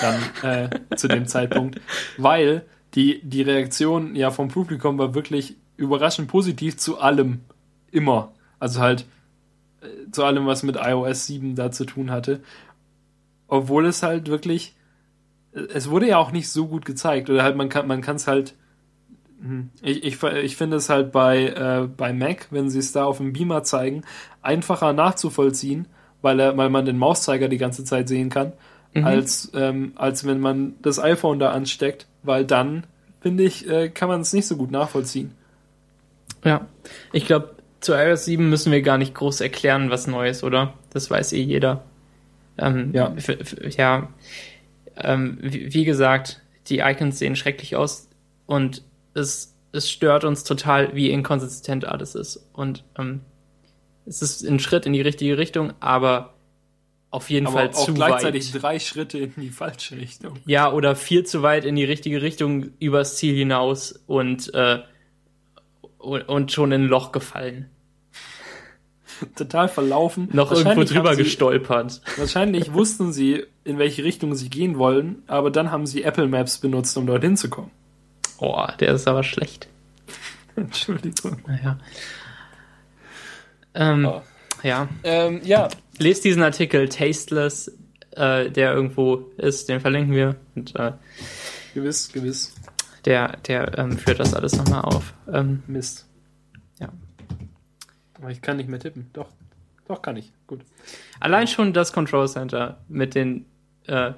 [0.00, 1.80] Dann äh, zu dem Zeitpunkt.
[2.16, 2.64] Weil
[2.94, 7.40] die, die Reaktion ja vom Publikum war wirklich überraschend positiv zu allem.
[7.92, 8.32] Immer.
[8.58, 9.06] Also halt
[10.12, 12.40] zu allem, was mit iOS 7 da zu tun hatte.
[13.46, 14.74] Obwohl es halt wirklich
[15.74, 17.30] es wurde ja auch nicht so gut gezeigt.
[17.30, 18.54] Oder halt, man kann man kann es halt.
[19.40, 23.04] hm, Ich, ich, ich finde es halt bei, äh, bei Mac, wenn sie es da
[23.04, 24.02] auf dem Beamer zeigen,
[24.42, 25.86] einfacher nachzuvollziehen,
[26.22, 28.52] weil, er, weil man den Mauszeiger die ganze Zeit sehen kann,
[28.94, 29.04] Mhm.
[29.04, 32.86] als, ähm, als wenn man das iPhone da ansteckt, weil dann,
[33.20, 35.32] finde ich, äh, kann man es nicht so gut nachvollziehen.
[36.42, 36.66] Ja.
[37.12, 37.50] Ich glaube,
[37.80, 40.74] zu iOS 7 müssen wir gar nicht groß erklären, was neu ist, oder?
[40.90, 41.84] Das weiß eh jeder.
[42.58, 43.14] Ähm, Ja.
[43.76, 44.08] ja.
[44.96, 48.08] Ähm, wie, wie gesagt, die Icons sehen schrecklich aus
[48.46, 48.82] und
[49.14, 52.44] es, es stört uns total, wie inkonsistent alles ist.
[52.52, 53.20] Und ähm,
[54.06, 56.34] es ist ein Schritt in die richtige Richtung, aber
[57.10, 58.62] auf jeden Aber Fall auch zu gleichzeitig weit.
[58.62, 60.34] drei Schritte in die falsche Richtung.
[60.46, 64.80] Ja, oder viel zu weit in die richtige Richtung übers Ziel hinaus und, äh,
[65.98, 67.68] und, schon in ein Loch gefallen.
[69.36, 70.28] Total verlaufen.
[70.32, 72.00] Noch irgendwo drüber sie- gestolpert.
[72.16, 76.58] Wahrscheinlich wussten sie, in welche Richtung sie gehen wollen, aber dann haben sie Apple Maps
[76.58, 77.70] benutzt, um dorthin zu kommen.
[78.38, 79.68] Oh, der ist aber schlecht.
[80.56, 81.38] Entschuldigung.
[81.46, 81.78] Naja.
[83.74, 84.22] Ähm, Oh.
[84.62, 84.88] Ja.
[85.04, 85.68] Ähm, ja,
[85.98, 87.72] Lest diesen Artikel Tasteless,
[88.12, 90.36] äh, der irgendwo ist, den verlinken wir.
[90.54, 90.92] Und äh,
[91.74, 92.54] gewiss, gewiss.
[93.08, 95.14] Der, der ähm, führt das alles nochmal auf.
[95.32, 96.06] Ähm, Mist.
[96.78, 96.90] Ja.
[98.14, 99.08] Aber ich kann nicht mehr tippen.
[99.14, 99.30] Doch,
[99.86, 100.30] doch kann ich.
[100.46, 100.60] Gut.
[101.18, 103.46] Allein schon das Control Center mit den
[103.86, 104.12] äh,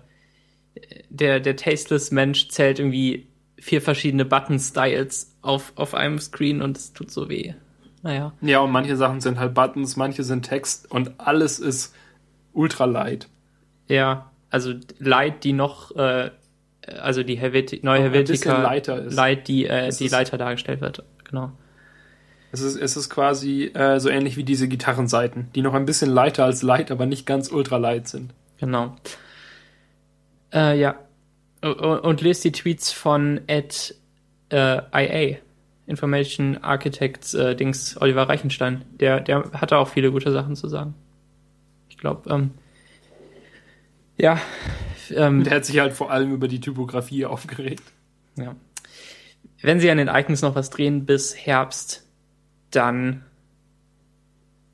[1.09, 6.93] der, der tasteless Mensch zählt irgendwie vier verschiedene Button-Styles auf, auf einem Screen und es
[6.93, 7.55] tut so weh.
[8.03, 8.33] Naja.
[8.41, 11.95] Ja, und manche Sachen sind halt Buttons, manche sind Text und alles ist
[12.53, 13.29] ultra light.
[13.87, 16.31] Ja, also Light, die noch, äh,
[16.99, 19.15] also die Helveti neue Helvetica lighter ist.
[19.15, 21.03] Light, die, äh, Es die ist- Leiter dargestellt wird.
[21.25, 21.53] Genau.
[22.53, 26.11] Es ist, es ist quasi äh, so ähnlich wie diese Gitarrenseiten, die noch ein bisschen
[26.11, 28.35] lighter als light, aber nicht ganz ultra light sind.
[28.59, 28.97] Genau.
[30.53, 30.97] Äh, ja.
[31.63, 31.69] O-
[32.03, 33.95] Und lest die Tweets von Ed
[34.51, 35.37] äh, IA,
[35.87, 38.85] Information Architects äh, Dings, Oliver Reichenstein.
[38.99, 40.95] Der, der hatte auch viele gute Sachen zu sagen.
[41.89, 42.51] Ich glaube, ähm,
[44.17, 44.41] ja,
[45.15, 47.83] ähm, Der hat sich halt vor allem über die Typografie aufgeregt.
[48.37, 48.55] ja.
[49.63, 52.07] Wenn sie an den Icons noch was drehen bis Herbst,
[52.71, 53.25] dann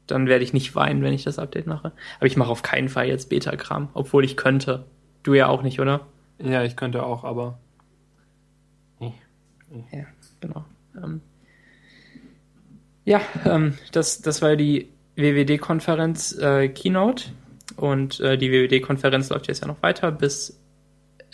[0.07, 1.91] dann werde ich nicht weinen, wenn ich das Update mache.
[2.19, 4.85] Aber ich mache auf keinen Fall jetzt Beta-Kram, obwohl ich könnte.
[5.25, 6.07] Du ja auch nicht, oder?
[6.39, 7.59] Ja, ich könnte auch, aber
[9.01, 10.05] Ja,
[10.41, 10.65] genau.
[10.97, 11.21] Ähm,
[13.05, 17.25] ja, ähm, das, das war die WWD-Konferenz äh, Keynote
[17.77, 20.61] und äh, die WWD-Konferenz läuft jetzt ja noch weiter bis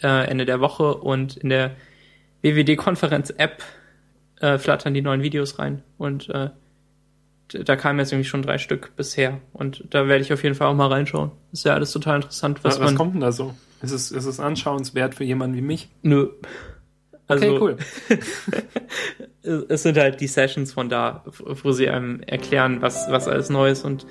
[0.02, 1.77] äh, Ende der Woche und in der
[2.43, 3.62] WWD-Konferenz-App
[4.40, 6.51] äh, flattern die neuen Videos rein und äh,
[7.48, 10.69] da kamen jetzt irgendwie schon drei Stück bisher und da werde ich auf jeden Fall
[10.69, 11.32] auch mal reinschauen.
[11.52, 13.55] Ist ja alles total interessant, was, was, was kommt denn da so?
[13.82, 15.89] Ist es, ist es anschauenswert für jemanden wie mich?
[16.02, 16.31] Nö.
[17.28, 17.77] Okay, Also- cool.
[19.69, 23.70] es sind halt die Sessions von da, wo sie einem erklären, was, was alles neu
[23.70, 24.06] ist und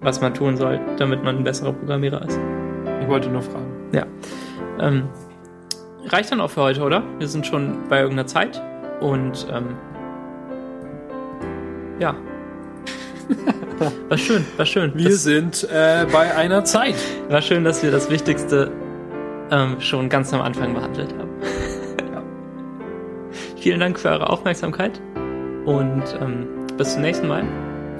[0.00, 2.38] was man tun soll, damit man ein besserer Programmierer ist.
[3.00, 3.66] Ich wollte nur fragen.
[3.92, 4.06] Ja.
[4.80, 5.08] Ähm,
[6.06, 7.02] reicht dann auch für heute, oder?
[7.18, 8.62] Wir sind schon bei irgendeiner Zeit
[9.00, 9.76] und ähm,
[11.98, 12.14] ja.
[14.08, 14.92] War schön, war schön.
[14.94, 16.96] Wir Das sind äh, bei einer Zeit.
[17.28, 18.72] war schön, dass wir das Wichtigste
[19.50, 21.28] ähm, schon ganz am Anfang behandelt haben.
[23.56, 25.00] Vielen Dank für eure Aufmerksamkeit
[25.64, 26.46] und ähm,
[26.76, 27.44] bis zum nächsten Mal.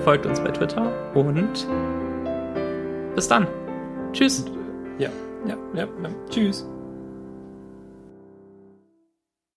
[0.08, 1.68] Folgt uns bei Twitter und
[3.14, 3.46] bis dann.
[4.14, 4.42] Tschüss.
[4.98, 5.10] Ja,
[5.46, 5.84] ja, ja.
[5.84, 6.08] ja.
[6.30, 6.66] Tschüss.